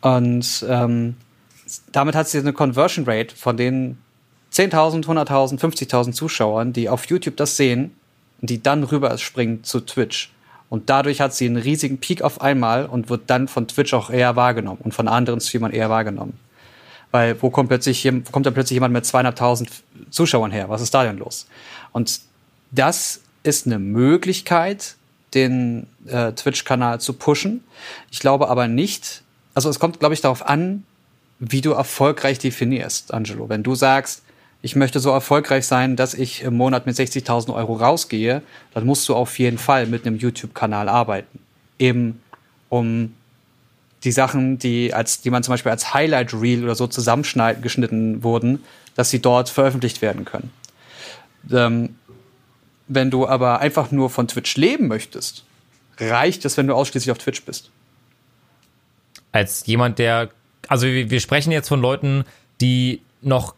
Und 0.00 0.64
ähm, 0.68 1.16
damit 1.90 2.14
hat 2.14 2.28
sie 2.28 2.38
eine 2.38 2.52
Conversion 2.52 3.04
Rate 3.06 3.34
von 3.34 3.56
den 3.56 3.98
10.000, 4.52 5.04
100.000, 5.04 5.58
50.000 5.58 6.12
Zuschauern, 6.12 6.72
die 6.72 6.88
auf 6.88 7.06
YouTube 7.06 7.36
das 7.36 7.56
sehen 7.56 7.92
die 8.40 8.62
dann 8.62 8.84
rüber 8.84 9.16
springen 9.18 9.64
zu 9.64 9.80
Twitch. 9.80 10.30
Und 10.68 10.90
dadurch 10.90 11.20
hat 11.20 11.34
sie 11.34 11.46
einen 11.46 11.56
riesigen 11.56 11.98
Peak 11.98 12.22
auf 12.22 12.40
einmal 12.40 12.86
und 12.86 13.08
wird 13.08 13.22
dann 13.28 13.48
von 13.48 13.68
Twitch 13.68 13.94
auch 13.94 14.10
eher 14.10 14.34
wahrgenommen 14.36 14.80
und 14.82 14.92
von 14.92 15.08
anderen 15.08 15.40
Streamern 15.40 15.72
eher 15.72 15.90
wahrgenommen. 15.90 16.38
Weil 17.12 17.40
wo 17.40 17.50
kommt 17.50 17.68
plötzlich 17.68 18.02
kommt 18.32 18.46
dann 18.46 18.54
plötzlich 18.54 18.74
jemand 18.74 18.92
mit 18.92 19.04
200.000 19.04 19.68
Zuschauern 20.10 20.50
her? 20.50 20.68
Was 20.68 20.82
ist 20.82 20.92
da 20.92 21.04
denn 21.04 21.18
los? 21.18 21.46
Und 21.92 22.20
das 22.72 23.20
ist 23.44 23.66
eine 23.66 23.78
Möglichkeit, 23.78 24.96
den 25.34 25.86
äh, 26.06 26.32
Twitch-Kanal 26.32 27.00
zu 27.00 27.12
pushen. 27.12 27.62
Ich 28.10 28.20
glaube 28.20 28.48
aber 28.48 28.66
nicht, 28.68 29.22
also 29.54 29.70
es 29.70 29.78
kommt, 29.78 30.00
glaube 30.00 30.14
ich, 30.14 30.20
darauf 30.20 30.46
an, 30.46 30.84
wie 31.38 31.60
du 31.60 31.72
erfolgreich 31.72 32.38
definierst, 32.38 33.14
Angelo. 33.14 33.48
Wenn 33.48 33.62
du 33.62 33.74
sagst, 33.74 34.22
ich 34.62 34.76
möchte 34.76 35.00
so 35.00 35.10
erfolgreich 35.10 35.66
sein, 35.66 35.96
dass 35.96 36.14
ich 36.14 36.42
im 36.42 36.56
Monat 36.56 36.86
mit 36.86 36.96
60.000 36.96 37.54
Euro 37.54 37.74
rausgehe, 37.74 38.42
dann 38.74 38.86
musst 38.86 39.08
du 39.08 39.14
auf 39.14 39.38
jeden 39.38 39.58
Fall 39.58 39.86
mit 39.86 40.06
einem 40.06 40.16
YouTube-Kanal 40.16 40.88
arbeiten. 40.88 41.38
Eben 41.78 42.20
um 42.68 43.14
die 44.04 44.12
Sachen, 44.12 44.58
die 44.58 44.92
als, 44.94 45.20
die 45.20 45.30
man 45.30 45.42
zum 45.42 45.52
Beispiel 45.52 45.72
als 45.72 45.94
Highlight 45.94 46.34
Reel 46.34 46.64
oder 46.64 46.74
so 46.74 46.86
zusammengeschnitten 46.86 48.22
wurden, 48.22 48.62
dass 48.94 49.10
sie 49.10 49.20
dort 49.20 49.48
veröffentlicht 49.48 50.02
werden 50.02 50.24
können. 50.24 50.50
Ähm, 51.52 51.96
wenn 52.88 53.10
du 53.10 53.26
aber 53.26 53.60
einfach 53.60 53.90
nur 53.90 54.10
von 54.10 54.28
Twitch 54.28 54.56
leben 54.56 54.88
möchtest, 54.88 55.44
reicht 55.98 56.44
es, 56.44 56.56
wenn 56.56 56.66
du 56.66 56.74
ausschließlich 56.74 57.10
auf 57.10 57.18
Twitch 57.18 57.42
bist. 57.44 57.70
Als 59.32 59.66
jemand, 59.66 59.98
der, 59.98 60.30
also 60.68 60.86
wir, 60.86 61.10
wir 61.10 61.20
sprechen 61.20 61.50
jetzt 61.52 61.68
von 61.68 61.80
Leuten, 61.80 62.24
die 62.60 63.02
noch 63.22 63.54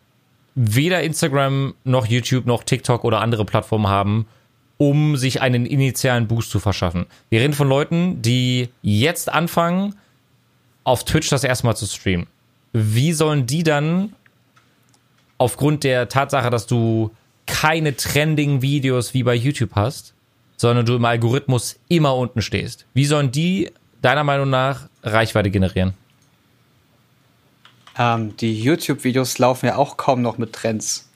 weder 0.60 1.02
Instagram 1.02 1.74
noch 1.84 2.06
YouTube 2.06 2.44
noch 2.44 2.64
TikTok 2.64 3.04
oder 3.04 3.20
andere 3.20 3.44
Plattformen 3.44 3.86
haben, 3.86 4.26
um 4.76 5.16
sich 5.16 5.40
einen 5.40 5.66
initialen 5.66 6.26
Boost 6.26 6.50
zu 6.50 6.58
verschaffen. 6.58 7.06
Wir 7.30 7.40
reden 7.40 7.52
von 7.52 7.68
Leuten, 7.68 8.20
die 8.22 8.68
jetzt 8.82 9.32
anfangen, 9.32 9.94
auf 10.82 11.04
Twitch 11.04 11.28
das 11.28 11.44
erstmal 11.44 11.76
zu 11.76 11.86
streamen. 11.86 12.26
Wie 12.72 13.12
sollen 13.12 13.46
die 13.46 13.62
dann 13.62 14.14
aufgrund 15.38 15.84
der 15.84 16.08
Tatsache, 16.08 16.50
dass 16.50 16.66
du 16.66 17.12
keine 17.46 17.94
trending 17.94 18.60
Videos 18.60 19.14
wie 19.14 19.22
bei 19.22 19.36
YouTube 19.36 19.70
hast, 19.74 20.12
sondern 20.56 20.86
du 20.86 20.96
im 20.96 21.04
Algorithmus 21.04 21.78
immer 21.88 22.16
unten 22.16 22.42
stehst, 22.42 22.84
wie 22.94 23.04
sollen 23.04 23.30
die 23.30 23.70
deiner 24.02 24.24
Meinung 24.24 24.50
nach 24.50 24.88
Reichweite 25.04 25.50
generieren? 25.50 25.94
Ähm, 27.98 28.36
die 28.36 28.60
YouTube-Videos 28.60 29.38
laufen 29.38 29.66
ja 29.66 29.76
auch 29.76 29.96
kaum 29.96 30.22
noch 30.22 30.38
mit 30.38 30.52
Trends. 30.52 31.08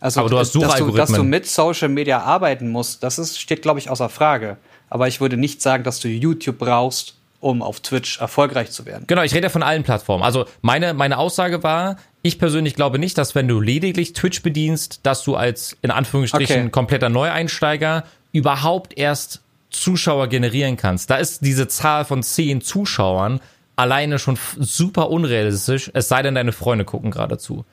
Also, 0.00 0.20
Aber 0.20 0.30
du 0.30 0.38
hast 0.38 0.54
dass, 0.54 0.78
du, 0.78 0.90
dass 0.92 1.12
du 1.12 1.22
mit 1.22 1.46
Social 1.46 1.88
Media 1.88 2.20
arbeiten 2.22 2.70
musst, 2.70 3.02
das 3.02 3.18
ist, 3.18 3.38
steht, 3.38 3.60
glaube 3.60 3.78
ich, 3.78 3.90
außer 3.90 4.08
Frage. 4.08 4.56
Aber 4.88 5.06
ich 5.08 5.20
würde 5.20 5.36
nicht 5.36 5.60
sagen, 5.60 5.84
dass 5.84 6.00
du 6.00 6.08
YouTube 6.08 6.58
brauchst, 6.58 7.14
um 7.40 7.62
auf 7.62 7.80
Twitch 7.80 8.18
erfolgreich 8.18 8.70
zu 8.70 8.86
werden. 8.86 9.04
Genau, 9.06 9.22
ich 9.22 9.34
rede 9.34 9.44
ja 9.44 9.48
von 9.50 9.62
allen 9.62 9.82
Plattformen. 9.82 10.24
Also 10.24 10.46
meine, 10.62 10.94
meine 10.94 11.18
Aussage 11.18 11.62
war, 11.62 11.96
ich 12.22 12.38
persönlich 12.38 12.74
glaube 12.74 12.98
nicht, 12.98 13.16
dass 13.18 13.34
wenn 13.34 13.48
du 13.48 13.60
lediglich 13.60 14.14
Twitch 14.14 14.42
bedienst, 14.42 15.00
dass 15.02 15.22
du 15.22 15.36
als 15.36 15.76
in 15.82 15.90
Anführungsstrichen 15.90 16.60
Okay. 16.62 16.70
kompletter 16.70 17.08
Neueinsteiger 17.08 18.04
überhaupt 18.32 18.96
erst 18.98 19.40
Zuschauer 19.70 20.28
generieren 20.28 20.76
kannst. 20.76 21.10
Da 21.10 21.16
ist 21.16 21.44
diese 21.44 21.68
Zahl 21.68 22.04
von 22.04 22.22
zehn 22.22 22.60
Zuschauern 22.60 23.40
alleine 23.80 24.18
schon 24.18 24.38
super 24.58 25.10
unrealistisch, 25.10 25.90
es 25.94 26.08
sei 26.08 26.22
denn, 26.22 26.34
deine 26.34 26.52
Freunde 26.52 26.84
gucken 26.84 27.10
gerade 27.10 27.38
zu. 27.38 27.64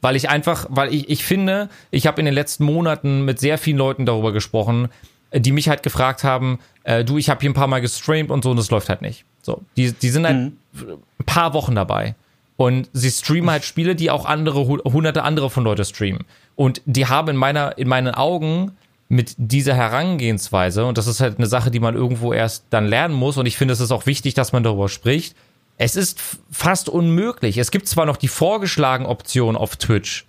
Weil 0.00 0.16
ich 0.16 0.28
einfach, 0.30 0.66
weil 0.70 0.92
ich, 0.94 1.08
ich 1.10 1.24
finde, 1.24 1.68
ich 1.90 2.06
habe 2.06 2.20
in 2.20 2.24
den 2.24 2.34
letzten 2.34 2.64
Monaten 2.64 3.24
mit 3.24 3.38
sehr 3.38 3.58
vielen 3.58 3.76
Leuten 3.76 4.06
darüber 4.06 4.32
gesprochen, 4.32 4.88
äh, 5.30 5.40
die 5.40 5.52
mich 5.52 5.68
halt 5.68 5.82
gefragt 5.82 6.24
haben, 6.24 6.58
äh, 6.84 7.04
du, 7.04 7.18
ich 7.18 7.28
habe 7.28 7.40
hier 7.40 7.50
ein 7.50 7.54
paar 7.54 7.66
Mal 7.68 7.80
gestreamt 7.80 8.30
und 8.30 8.42
so 8.42 8.50
und 8.50 8.58
es 8.58 8.70
läuft 8.70 8.88
halt 8.88 9.02
nicht. 9.02 9.24
So, 9.42 9.62
die, 9.76 9.92
die 9.92 10.08
sind 10.10 10.26
halt 10.26 10.36
ein 10.36 10.98
paar 11.26 11.52
Wochen 11.54 11.74
dabei. 11.74 12.14
Und 12.56 12.88
sie 12.94 13.10
streamen 13.10 13.50
halt 13.50 13.64
Spiele, 13.70 13.94
die 13.94 14.10
auch 14.10 14.24
andere, 14.24 14.66
hu- 14.66 14.82
hunderte 14.84 15.22
andere 15.22 15.50
von 15.50 15.62
Leute 15.62 15.84
streamen. 15.84 16.24
Und 16.56 16.80
die 16.86 17.06
haben 17.06 17.28
in 17.28 17.36
meiner, 17.36 17.76
in 17.76 17.86
meinen 17.88 18.14
Augen 18.14 18.72
mit 19.08 19.34
dieser 19.36 19.74
Herangehensweise, 19.74 20.84
und 20.86 20.98
das 20.98 21.06
ist 21.06 21.20
halt 21.20 21.38
eine 21.38 21.46
Sache, 21.46 21.70
die 21.70 21.78
man 21.80 21.94
irgendwo 21.94 22.32
erst 22.32 22.64
dann 22.70 22.86
lernen 22.86 23.14
muss, 23.14 23.36
und 23.36 23.46
ich 23.46 23.56
finde, 23.56 23.72
es 23.72 23.80
ist 23.80 23.92
auch 23.92 24.06
wichtig, 24.06 24.34
dass 24.34 24.52
man 24.52 24.64
darüber 24.64 24.88
spricht. 24.88 25.36
Es 25.78 25.96
ist 25.96 26.20
fast 26.50 26.88
unmöglich. 26.88 27.58
Es 27.58 27.70
gibt 27.70 27.88
zwar 27.88 28.06
noch 28.06 28.16
die 28.16 28.28
vorgeschlagene 28.28 29.08
Option 29.08 29.56
auf 29.56 29.76
Twitch, 29.76 30.26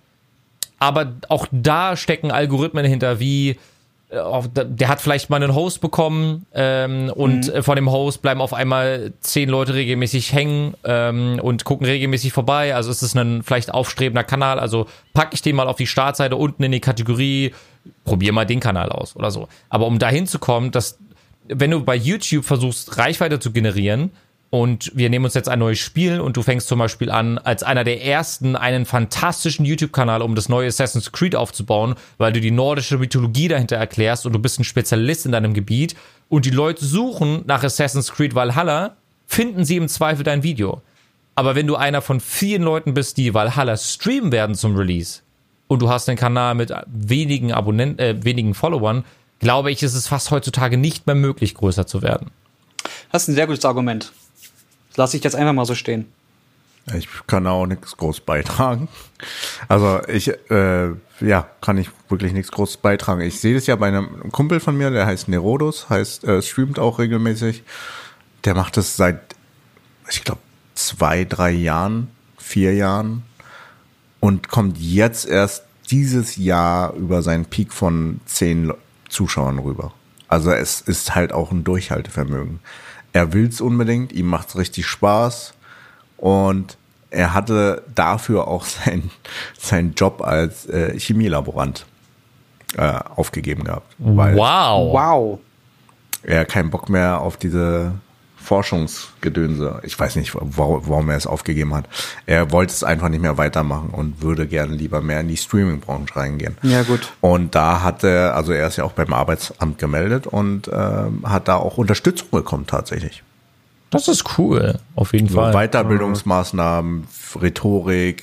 aber 0.78 1.14
auch 1.28 1.46
da 1.50 1.96
stecken 1.96 2.30
Algorithmen 2.30 2.84
hinter, 2.84 3.18
wie 3.18 3.58
äh, 4.10 4.42
der 4.52 4.88
hat 4.88 5.00
vielleicht 5.00 5.28
mal 5.28 5.42
einen 5.42 5.54
Host 5.54 5.80
bekommen 5.80 6.46
ähm, 6.54 7.10
und 7.14 7.52
äh, 7.52 7.62
von 7.62 7.76
dem 7.76 7.90
Host 7.90 8.22
bleiben 8.22 8.40
auf 8.40 8.54
einmal 8.54 9.12
zehn 9.20 9.48
Leute 9.48 9.74
regelmäßig 9.74 10.32
hängen 10.32 10.74
ähm, 10.84 11.40
und 11.42 11.64
gucken 11.64 11.86
regelmäßig 11.86 12.32
vorbei. 12.32 12.74
Also 12.74 12.90
es 12.90 13.02
ist 13.02 13.16
ein 13.16 13.42
vielleicht 13.42 13.72
aufstrebender 13.72 14.24
Kanal. 14.24 14.58
Also 14.60 14.86
packe 15.12 15.34
ich 15.34 15.42
den 15.42 15.56
mal 15.56 15.66
auf 15.66 15.76
die 15.76 15.86
Startseite 15.86 16.36
unten 16.36 16.62
in 16.62 16.72
die 16.72 16.80
Kategorie, 16.80 17.54
probier 18.04 18.32
mal 18.32 18.46
den 18.46 18.60
Kanal 18.60 18.90
aus 18.90 19.14
oder 19.16 19.30
so. 19.30 19.48
Aber 19.68 19.86
um 19.86 19.98
dahin 19.98 20.26
zu 20.26 20.38
kommen, 20.38 20.70
dass 20.70 20.98
wenn 21.46 21.70
du 21.70 21.82
bei 21.82 21.96
YouTube 21.96 22.44
versuchst, 22.44 22.98
Reichweite 22.98 23.40
zu 23.40 23.52
generieren, 23.52 24.10
und 24.50 24.90
wir 24.94 25.10
nehmen 25.10 25.26
uns 25.26 25.34
jetzt 25.34 25.48
ein 25.48 25.58
neues 25.58 25.78
Spiel 25.78 26.20
und 26.20 26.36
du 26.36 26.42
fängst 26.42 26.68
zum 26.68 26.78
Beispiel 26.78 27.10
an, 27.10 27.36
als 27.38 27.62
einer 27.62 27.84
der 27.84 28.04
ersten 28.04 28.56
einen 28.56 28.86
fantastischen 28.86 29.66
YouTube-Kanal, 29.66 30.22
um 30.22 30.34
das 30.34 30.48
neue 30.48 30.68
Assassin's 30.68 31.12
Creed 31.12 31.36
aufzubauen, 31.36 31.96
weil 32.16 32.32
du 32.32 32.40
die 32.40 32.50
nordische 32.50 32.96
Mythologie 32.96 33.48
dahinter 33.48 33.76
erklärst 33.76 34.24
und 34.24 34.32
du 34.32 34.38
bist 34.38 34.58
ein 34.58 34.64
Spezialist 34.64 35.26
in 35.26 35.32
deinem 35.32 35.52
Gebiet 35.52 35.96
und 36.30 36.46
die 36.46 36.50
Leute 36.50 36.84
suchen 36.84 37.42
nach 37.46 37.62
Assassin's 37.62 38.10
Creed 38.10 38.34
Valhalla, 38.34 38.96
finden 39.26 39.64
sie 39.66 39.76
im 39.76 39.88
Zweifel 39.88 40.24
dein 40.24 40.42
Video. 40.42 40.80
Aber 41.34 41.54
wenn 41.54 41.66
du 41.66 41.76
einer 41.76 42.00
von 42.00 42.18
vielen 42.18 42.62
Leuten 42.62 42.94
bist, 42.94 43.18
die 43.18 43.34
Valhalla 43.34 43.76
streamen 43.76 44.32
werden 44.32 44.56
zum 44.56 44.74
Release 44.76 45.20
und 45.66 45.82
du 45.82 45.90
hast 45.90 46.08
einen 46.08 46.18
Kanal 46.18 46.54
mit 46.54 46.72
wenigen 46.86 47.52
Abonnenten, 47.52 47.98
äh, 47.98 48.24
wenigen 48.24 48.54
Followern, 48.54 49.04
glaube 49.40 49.70
ich, 49.70 49.82
ist 49.82 49.94
es 49.94 50.08
fast 50.08 50.30
heutzutage 50.30 50.78
nicht 50.78 51.06
mehr 51.06 51.14
möglich, 51.14 51.54
größer 51.54 51.86
zu 51.86 52.00
werden. 52.00 52.30
Das 53.12 53.22
ist 53.22 53.28
ein 53.28 53.34
sehr 53.34 53.46
gutes 53.46 53.64
Argument. 53.66 54.10
Lasse 54.98 55.16
ich 55.16 55.22
jetzt 55.22 55.36
einfach 55.36 55.52
mal 55.52 55.64
so 55.64 55.76
stehen. 55.76 56.06
Ich 56.92 57.08
kann 57.28 57.46
auch 57.46 57.66
nichts 57.66 57.96
groß 57.96 58.20
beitragen. 58.20 58.88
Also 59.68 60.00
ich, 60.08 60.28
äh, 60.50 60.88
ja, 61.20 61.48
kann 61.60 61.78
ich 61.78 61.88
wirklich 62.08 62.32
nichts 62.32 62.50
groß 62.50 62.78
beitragen. 62.78 63.20
Ich 63.20 63.38
sehe 63.40 63.54
das 63.54 63.68
ja 63.68 63.76
bei 63.76 63.86
einem 63.88 64.32
Kumpel 64.32 64.58
von 64.58 64.76
mir, 64.76 64.90
der 64.90 65.06
heißt 65.06 65.28
Nerodus, 65.28 65.88
heißt, 65.88 66.24
äh, 66.24 66.42
streamt 66.42 66.80
auch 66.80 66.98
regelmäßig. 66.98 67.62
Der 68.44 68.56
macht 68.56 68.76
das 68.76 68.96
seit, 68.96 69.20
ich 70.10 70.24
glaube, 70.24 70.40
zwei, 70.74 71.24
drei 71.24 71.52
Jahren, 71.52 72.10
vier 72.36 72.74
Jahren 72.74 73.22
und 74.18 74.48
kommt 74.48 74.78
jetzt 74.78 75.28
erst 75.28 75.62
dieses 75.92 76.36
Jahr 76.36 76.92
über 76.94 77.22
seinen 77.22 77.44
Peak 77.44 77.72
von 77.72 78.20
zehn 78.26 78.72
Zuschauern 79.08 79.60
rüber. 79.60 79.92
Also 80.26 80.50
es 80.50 80.80
ist 80.80 81.14
halt 81.14 81.32
auch 81.32 81.52
ein 81.52 81.62
Durchhaltevermögen. 81.62 82.58
Er 83.18 83.32
will's 83.32 83.60
unbedingt, 83.60 84.12
ihm 84.12 84.26
macht's 84.28 84.56
richtig 84.56 84.86
Spaß 84.86 85.52
und 86.18 86.78
er 87.10 87.34
hatte 87.34 87.82
dafür 87.92 88.46
auch 88.46 88.64
seinen 88.84 89.10
sein 89.58 89.94
Job 89.96 90.22
als 90.22 90.66
äh, 90.66 90.96
Chemielaborant 90.96 91.84
äh, 92.76 92.92
aufgegeben 93.16 93.64
gehabt, 93.64 93.92
weil 93.98 94.36
Wow. 94.36 94.92
Wow. 94.92 95.38
er 96.22 96.44
keinen 96.44 96.70
Bock 96.70 96.88
mehr 96.88 97.20
auf 97.20 97.36
diese 97.36 97.90
Forschungsgedönse. 98.48 99.80
Ich 99.82 99.98
weiß 99.98 100.16
nicht, 100.16 100.32
warum, 100.34 101.10
er 101.10 101.16
es 101.16 101.26
aufgegeben 101.26 101.74
hat. 101.74 101.84
Er 102.24 102.50
wollte 102.50 102.72
es 102.72 102.82
einfach 102.82 103.10
nicht 103.10 103.20
mehr 103.20 103.36
weitermachen 103.36 103.90
und 103.90 104.22
würde 104.22 104.46
gerne 104.46 104.74
lieber 104.74 105.02
mehr 105.02 105.20
in 105.20 105.28
die 105.28 105.36
Streaming-Branche 105.36 106.16
reingehen. 106.16 106.56
Ja, 106.62 106.82
gut. 106.82 107.12
Und 107.20 107.54
da 107.54 107.82
hat 107.82 108.04
er, 108.04 108.34
also 108.34 108.52
er 108.52 108.66
ist 108.66 108.76
ja 108.76 108.84
auch 108.84 108.92
beim 108.92 109.12
Arbeitsamt 109.12 109.78
gemeldet 109.78 110.26
und 110.26 110.70
ähm, 110.72 111.24
hat 111.24 111.46
da 111.46 111.56
auch 111.56 111.76
Unterstützung 111.76 112.30
bekommen 112.30 112.66
tatsächlich. 112.66 113.22
Das 113.90 114.08
ist 114.08 114.38
cool, 114.38 114.78
auf 114.96 115.12
jeden 115.12 115.28
So 115.28 115.36
Fall. 115.40 115.52
Weiterbildungsmaßnahmen, 115.52 117.06
Rhetorik, 117.40 118.22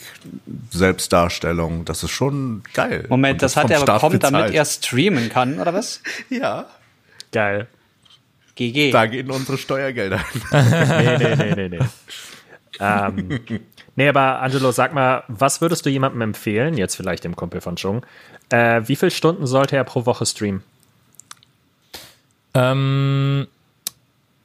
Selbstdarstellung, 0.71 1.85
das 1.85 2.03
ist 2.03 2.11
schon 2.11 2.63
geil. 2.73 3.05
Moment, 3.09 3.35
Und 3.35 3.41
das 3.43 3.55
hat 3.57 3.69
er 3.69 3.83
bekommen, 3.85 4.19
damit 4.19 4.53
er 4.53 4.65
streamen 4.65 5.29
kann, 5.29 5.59
oder 5.59 5.73
was? 5.73 6.01
Ja, 6.29 6.65
Geil. 7.31 7.67
GG. 8.55 8.91
da 8.91 9.05
gehen 9.05 9.29
unsere 9.31 9.57
Steuergelder. 9.57 10.21
Nee, 10.51 11.17
nee, 11.17 11.35
nee, 11.35 11.55
nee, 11.55 11.69
nee. 11.69 11.79
ähm, 12.79 13.39
nee, 13.95 14.09
aber 14.09 14.41
Angelo, 14.41 14.71
sag 14.71 14.93
mal, 14.93 15.23
was 15.27 15.61
würdest 15.61 15.85
du 15.85 15.89
jemandem 15.89 16.21
empfehlen, 16.21 16.77
jetzt 16.77 16.95
vielleicht 16.95 17.23
dem 17.23 17.35
Kumpel 17.35 17.61
von 17.61 17.75
Chung, 17.75 18.05
äh, 18.49 18.81
wie 18.85 18.95
viele 18.95 19.11
Stunden 19.11 19.45
sollte 19.45 19.75
er 19.75 19.83
pro 19.83 20.05
Woche 20.05 20.25
streamen? 20.25 20.63
Ähm, 22.53 23.47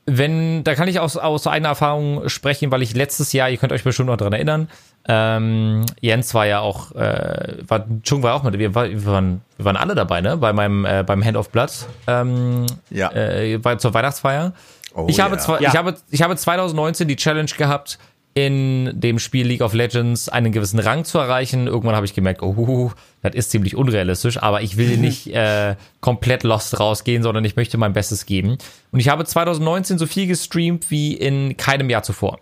wenn, 0.07 0.65
da 0.65 0.75
kann 0.75 0.89
ich 0.89 0.99
aus, 0.99 1.17
aus 1.17 1.47
eigener 1.47 1.69
Erfahrung 1.71 2.29
sprechen, 2.29 2.73
weil 2.73 2.83
ich 2.83 2.95
letztes 2.95 3.33
Jahr, 3.33 3.49
ihr 3.49 3.59
könnt 3.59 3.73
euch 3.73 3.85
bestimmt 3.85 4.09
noch 4.09 4.17
dran 4.17 4.33
erinnern, 4.33 4.69
ähm, 5.09 5.85
Jens 6.01 6.35
war 6.35 6.47
ja 6.47 6.61
auch, 6.61 6.93
äh, 6.93 7.57
war, 7.67 7.87
Chung 8.03 8.23
war 8.23 8.35
auch 8.35 8.43
mit, 8.43 8.59
wir, 8.59 8.75
war, 8.75 8.89
wir, 8.89 9.07
waren, 9.07 9.41
wir 9.57 9.65
waren 9.65 9.77
alle 9.77 9.95
dabei, 9.95 10.21
ne, 10.21 10.37
bei 10.37 10.53
meinem, 10.53 10.85
äh, 10.85 11.03
beim 11.05 11.25
Hand 11.25 11.37
of 11.37 11.51
Blood, 11.51 11.71
ähm, 12.07 12.67
Ja. 12.91 13.11
äh, 13.13 13.59
bei, 13.59 13.77
zur 13.77 13.95
Weihnachtsfeier. 13.95 14.53
Oh 14.95 15.07
ich, 15.09 15.21
habe 15.21 15.37
ja. 15.37 15.41
zwei, 15.41 15.61
Ja. 15.61 15.71
ich, 15.71 15.77
habe, 15.77 15.95
ich 16.11 16.23
habe 16.23 16.37
2019 16.37 17.09
die 17.09 17.17
Challenge 17.17 17.51
gehabt, 17.57 17.99
in 18.35 18.93
dem 18.95 19.19
Spiel 19.19 19.47
League 19.47 19.61
of 19.61 19.75
Legends 19.75 20.29
einen 20.29 20.53
gewissen 20.53 20.79
Rang 20.79 21.05
zu 21.05 21.19
erreichen. 21.19 21.67
Irgendwann 21.67 21.97
habe 21.97 22.07
ich 22.07 22.15
gemerkt, 22.15 22.43
oh, 22.43 22.93
das 23.23 23.35
ist 23.35 23.51
ziemlich 23.51 23.75
unrealistisch, 23.75 24.41
aber 24.41 24.63
ich 24.63 24.77
will 24.77 24.97
nicht 24.99 25.27
äh, 25.29 25.75
komplett 26.01 26.45
lost 26.45 26.79
rausgehen, 26.79 27.23
sondern 27.23 27.45
ich 27.45 27.57
möchte 27.57 27.77
mein 27.77 27.93
Bestes 27.93 28.27
geben. 28.27 28.57
Und 28.93 29.01
ich 29.01 29.09
habe 29.09 29.25
2019 29.25 29.99
so 29.99 30.07
viel 30.07 30.27
gestreamt 30.27 30.91
wie 30.91 31.15
in 31.15 31.57
keinem 31.57 31.91
Jahr 31.91 32.03
zuvor. 32.05 32.39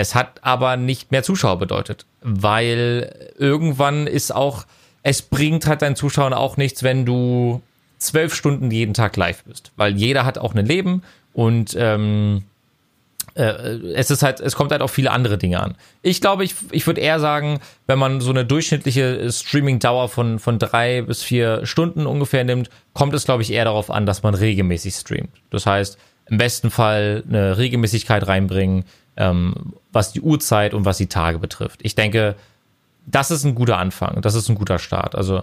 Es 0.00 0.14
hat 0.14 0.38
aber 0.42 0.76
nicht 0.76 1.10
mehr 1.10 1.24
Zuschauer 1.24 1.58
bedeutet, 1.58 2.06
weil 2.22 3.32
irgendwann 3.36 4.06
ist 4.06 4.32
auch, 4.32 4.64
es 5.02 5.22
bringt 5.22 5.66
halt 5.66 5.82
deinen 5.82 5.96
Zuschauern 5.96 6.32
auch 6.32 6.56
nichts, 6.56 6.84
wenn 6.84 7.04
du 7.04 7.62
zwölf 7.98 8.32
Stunden 8.32 8.70
jeden 8.70 8.94
Tag 8.94 9.16
live 9.16 9.42
bist, 9.42 9.72
weil 9.74 9.96
jeder 9.96 10.24
hat 10.24 10.38
auch 10.38 10.54
ein 10.54 10.64
Leben 10.64 11.02
und 11.32 11.74
ähm, 11.76 12.44
äh, 13.34 13.42
es 13.42 14.12
ist 14.12 14.22
halt, 14.22 14.38
es 14.38 14.54
kommt 14.54 14.70
halt 14.70 14.82
auf 14.82 14.92
viele 14.92 15.10
andere 15.10 15.36
Dinge 15.36 15.60
an. 15.60 15.74
Ich 16.02 16.20
glaube, 16.20 16.44
ich, 16.44 16.54
ich 16.70 16.86
würde 16.86 17.00
eher 17.00 17.18
sagen, 17.18 17.58
wenn 17.88 17.98
man 17.98 18.20
so 18.20 18.30
eine 18.30 18.44
durchschnittliche 18.44 19.32
Streaming-Dauer 19.32 20.08
von, 20.08 20.38
von 20.38 20.60
drei 20.60 21.02
bis 21.02 21.24
vier 21.24 21.66
Stunden 21.66 22.06
ungefähr 22.06 22.44
nimmt, 22.44 22.70
kommt 22.92 23.14
es, 23.14 23.24
glaube 23.24 23.42
ich, 23.42 23.52
eher 23.52 23.64
darauf 23.64 23.90
an, 23.90 24.06
dass 24.06 24.22
man 24.22 24.34
regelmäßig 24.34 24.94
streamt. 24.94 25.30
Das 25.50 25.66
heißt, 25.66 25.98
im 26.26 26.38
besten 26.38 26.70
Fall 26.70 27.24
eine 27.28 27.58
Regelmäßigkeit 27.58 28.28
reinbringen, 28.28 28.84
ähm, 29.18 29.74
was 29.92 30.12
die 30.12 30.20
Uhrzeit 30.20 30.72
und 30.72 30.84
was 30.84 30.96
die 30.96 31.08
Tage 31.08 31.38
betrifft. 31.38 31.80
Ich 31.82 31.94
denke, 31.94 32.36
das 33.06 33.30
ist 33.30 33.44
ein 33.44 33.54
guter 33.54 33.78
Anfang, 33.78 34.22
das 34.22 34.34
ist 34.34 34.48
ein 34.48 34.54
guter 34.54 34.78
Start. 34.78 35.14
Also 35.14 35.42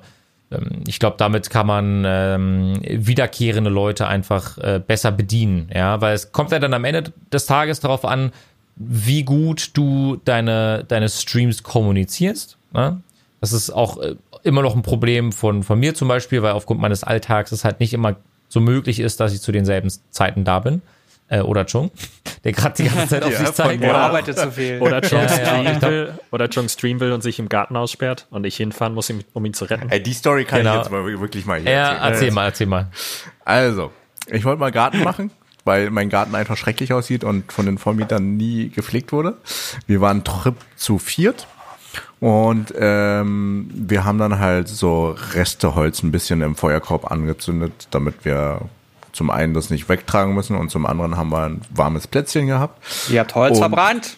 ähm, 0.49 0.83
ich 0.87 0.99
glaube, 0.99 1.17
damit 1.17 1.49
kann 1.49 1.67
man 1.67 2.03
ähm, 2.05 2.79
wiederkehrende 2.81 3.69
Leute 3.69 4.07
einfach 4.07 4.57
äh, 4.57 4.81
besser 4.85 5.11
bedienen, 5.11 5.69
ja, 5.73 6.01
weil 6.01 6.15
es 6.15 6.31
kommt 6.31 6.51
ja 6.51 6.59
dann 6.59 6.73
am 6.73 6.85
Ende 6.85 7.11
des 7.31 7.45
Tages 7.45 7.81
darauf 7.81 8.05
an, 8.05 8.31
wie 8.77 9.23
gut 9.23 9.71
du 9.73 10.21
deine, 10.25 10.83
deine 10.87 11.09
Streams 11.09 11.63
kommunizierst. 11.63 12.57
Ne? 12.73 13.01
Das 13.41 13.53
ist 13.53 13.69
auch 13.69 14.01
äh, 14.01 14.15
immer 14.43 14.61
noch 14.61 14.75
ein 14.75 14.83
Problem 14.83 15.31
von, 15.31 15.63
von 15.63 15.79
mir 15.79 15.95
zum 15.95 16.07
Beispiel, 16.07 16.41
weil 16.41 16.53
aufgrund 16.53 16.79
meines 16.79 17.03
Alltags 17.03 17.51
es 17.51 17.65
halt 17.65 17.79
nicht 17.79 17.93
immer 17.93 18.15
so 18.47 18.61
möglich 18.61 18.99
ist, 18.99 19.19
dass 19.19 19.33
ich 19.33 19.41
zu 19.41 19.51
denselben 19.51 19.89
Zeiten 20.11 20.43
da 20.43 20.59
bin. 20.59 20.81
Äh, 21.27 21.39
oder 21.41 21.65
Chung, 21.65 21.89
der 22.43 22.51
gerade 22.51 22.75
die 22.75 22.83
ganze 22.87 23.07
Zeit 23.07 23.23
auf 23.23 23.31
Ja, 23.31 23.39
sich 23.39 23.51
zeigt. 23.53 23.81
Er 23.83 23.89
Oder- 23.89 23.99
arbeitet 23.99 24.37
zu 24.37 24.51
viel. 24.51 24.79
Oder 24.79 25.01
Chung 25.01 25.17
Ja, 25.19 25.25
ja, 25.25 25.29
streamen 25.29 25.79
glaub- 25.79 25.91
will, 25.91 26.13
oder 26.31 26.49
Chung 26.49 26.69
streamen 26.69 26.99
will 26.99 27.11
und 27.13 27.23
sich 27.23 27.39
im 27.39 27.49
Garten 27.49 27.75
aussperrt 27.75 28.27
und 28.29 28.45
ich 28.45 28.55
hinfahren 28.57 28.93
muss, 28.93 29.11
um 29.33 29.43
ihn 29.45 29.53
zu 29.55 29.65
retten. 29.65 29.89
Ey, 29.89 30.03
die 30.03 30.13
Story 30.13 30.45
kann 30.45 30.59
Genau. 30.59 30.73
ich 30.73 30.77
jetzt 30.81 30.91
mal 30.91 31.03
wirklich 31.19 31.45
mal 31.47 31.59
hier 31.59 31.71
Ja, 31.71 31.87
erzählen. 31.93 32.13
erzähl 32.13 32.31
mal, 32.31 32.45
erzähl 32.45 32.67
mal. 32.67 32.87
Also, 33.43 33.91
ich 34.27 34.45
wollte 34.45 34.59
mal 34.59 34.71
Garten 34.71 35.01
machen, 35.03 35.31
weil 35.63 35.89
mein 35.89 36.09
Garten 36.09 36.35
einfach 36.35 36.57
schrecklich 36.57 36.93
aussieht 36.93 37.23
und 37.23 37.51
von 37.51 37.65
den 37.65 37.79
Vormietern 37.79 38.37
nie 38.37 38.69
gepflegt 38.69 39.11
wurde. 39.11 39.37
Wir 39.87 40.01
waren 40.01 40.23
Trip 40.23 40.55
zu 40.75 40.99
viert 40.99 41.47
und 42.19 42.71
ähm, 42.77 43.67
wir 43.73 44.03
haben 44.05 44.19
dann 44.19 44.37
halt 44.39 44.67
so 44.67 45.15
Resteholz 45.33 46.03
ein 46.03 46.11
bisschen 46.11 46.41
im 46.43 46.55
Feuerkorb 46.55 47.09
angezündet, 47.11 47.87
damit 47.89 48.25
wir 48.25 48.61
zum 49.15 49.29
einen 49.31 49.53
das 49.53 49.69
nicht 49.69 49.87
wegtragen 49.89 50.33
müssen 50.35 50.55
und 50.57 50.69
zum 50.69 50.85
anderen 50.85 51.17
haben 51.17 51.29
wir 51.31 51.43
ein 51.45 51.61
warmes 51.73 52.05
Plätzchen 52.07 52.47
gehabt. 52.47 52.83
Ihr 53.09 53.21
habt 53.21 53.33
Holz 53.35 53.53
Und- 53.53 53.59
verbrannt. 53.59 54.17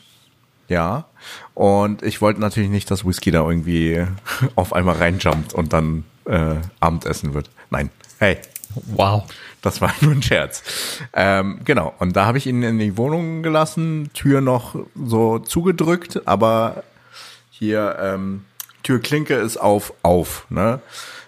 Ja. 0.67 1.05
Und 1.53 2.03
ich 2.03 2.19
wollte 2.21 2.41
natürlich 2.41 2.69
nicht, 2.69 2.91
dass 2.91 3.05
Whisky 3.05 3.31
da 3.31 3.47
irgendwie 3.47 4.05
auf 4.55 4.73
einmal 4.73 4.95
reinjumpt 4.97 5.53
und 5.53 5.71
dann 5.71 6.03
äh, 6.25 6.55
Abendessen 6.81 7.33
wird. 7.33 7.49
Nein. 7.69 7.89
Hey, 8.19 8.37
Wow. 8.87 9.23
das 9.61 9.79
war 9.79 9.93
nur 10.01 10.11
ein 10.11 10.21
Scherz. 10.21 10.61
Ähm, 11.13 11.61
genau. 11.63 11.93
Und 11.99 12.15
da 12.17 12.25
habe 12.25 12.37
ich 12.37 12.47
ihn 12.47 12.63
in 12.63 12.79
die 12.79 12.97
Wohnung 12.97 13.43
gelassen, 13.43 14.09
Tür 14.13 14.41
noch 14.41 14.75
so 14.95 15.39
zugedrückt, 15.39 16.21
aber 16.27 16.83
hier 17.49 17.97
ähm, 17.99 18.43
Türklinke 18.83 19.35
ist 19.35 19.57
auf, 19.57 19.93
auf. 20.03 20.45
Ne? 20.49 20.79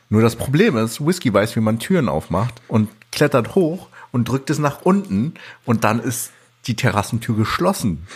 Nur 0.09 0.21
das 0.21 0.35
Problem 0.35 0.75
ist, 0.77 1.05
Whisky 1.05 1.33
weiß, 1.33 1.55
wie 1.55 1.59
man 1.59 1.79
Türen 1.79 2.09
aufmacht 2.09 2.55
und 2.67 2.89
klettert 3.11 3.55
hoch 3.55 3.87
und 4.11 4.27
drückt 4.27 4.49
es 4.49 4.57
nach 4.59 4.81
unten 4.81 5.35
und 5.65 5.83
dann 5.83 5.99
ist 5.99 6.31
die 6.65 6.75
Terrassentür 6.75 7.35
geschlossen. 7.35 8.07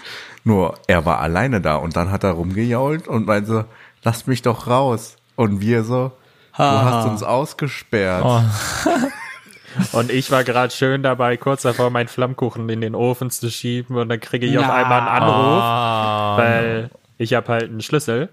Nur 0.44 0.74
er 0.88 1.06
war 1.06 1.20
alleine 1.20 1.62
da 1.62 1.76
und 1.76 1.96
dann 1.96 2.12
hat 2.12 2.24
er 2.24 2.32
rumgejault 2.32 3.08
und 3.08 3.28
meinte 3.28 3.48
so, 3.48 3.66
lasst 4.04 4.28
mich 4.28 4.42
doch 4.42 4.68
raus. 4.68 5.16
Und 5.36 5.62
wir 5.62 5.84
so, 5.84 6.12
du 6.58 6.64
hast 6.64 7.08
uns 7.08 7.24
ausgesperrt. 7.24 8.24
Oh. 8.26 8.42
Und 9.92 10.12
ich 10.12 10.30
war 10.30 10.44
gerade 10.44 10.72
schön 10.72 11.02
dabei, 11.02 11.36
kurz 11.36 11.64
davor, 11.64 11.90
meinen 11.90 12.08
Flammkuchen 12.08 12.70
in 12.70 12.82
den 12.82 12.94
Ofen 12.94 13.32
zu 13.32 13.50
schieben 13.50 13.96
und 13.98 14.08
dann 14.08 14.20
kriege 14.20 14.46
ich 14.46 14.56
auf 14.60 14.66
Na. 14.68 14.74
einmal 14.76 15.00
einen 15.00 15.08
Anruf, 15.08 15.64
Ah, 15.64 16.38
weil 16.38 16.90
ich 17.18 17.34
habe 17.34 17.52
halt 17.52 17.72
einen 17.72 17.82
Schlüssel. 17.82 18.30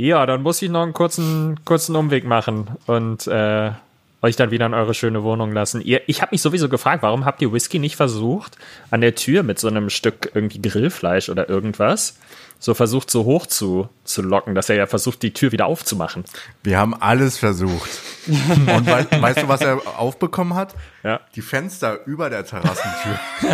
Ja, 0.00 0.26
dann 0.26 0.42
muss 0.44 0.62
ich 0.62 0.70
noch 0.70 0.82
einen 0.82 0.92
kurzen, 0.92 1.58
kurzen 1.64 1.96
Umweg 1.96 2.24
machen 2.24 2.68
und 2.86 3.26
äh, 3.26 3.72
euch 4.20 4.34
dann 4.36 4.50
wieder 4.50 4.66
in 4.66 4.74
eure 4.74 4.94
schöne 4.94 5.22
Wohnung 5.22 5.52
lassen. 5.52 5.80
Ihr, 5.80 6.02
ich 6.08 6.22
habe 6.22 6.30
mich 6.32 6.42
sowieso 6.42 6.68
gefragt, 6.68 7.02
warum 7.02 7.24
habt 7.24 7.40
ihr 7.40 7.52
Whisky 7.52 7.78
nicht 7.78 7.94
versucht, 7.96 8.56
an 8.90 9.00
der 9.00 9.14
Tür 9.14 9.42
mit 9.44 9.58
so 9.60 9.68
einem 9.68 9.90
Stück 9.90 10.30
irgendwie 10.34 10.60
Grillfleisch 10.60 11.28
oder 11.28 11.48
irgendwas, 11.48 12.18
so 12.58 12.74
versucht 12.74 13.08
so 13.12 13.24
hoch 13.24 13.46
zu, 13.46 13.88
zu 14.02 14.20
locken, 14.20 14.56
dass 14.56 14.68
er 14.68 14.74
ja 14.74 14.86
versucht, 14.86 15.22
die 15.22 15.32
Tür 15.32 15.52
wieder 15.52 15.66
aufzumachen. 15.66 16.24
Wir 16.64 16.78
haben 16.78 17.00
alles 17.00 17.38
versucht. 17.38 17.88
Und 18.26 18.86
wei 18.86 19.06
weißt 19.20 19.42
du, 19.42 19.48
was 19.48 19.60
er 19.60 19.80
aufbekommen 19.96 20.54
hat? 20.54 20.74
Ja. 21.04 21.20
Die 21.36 21.40
Fenster 21.42 22.04
über 22.04 22.28
der 22.28 22.44
Terrassentür. 22.44 23.20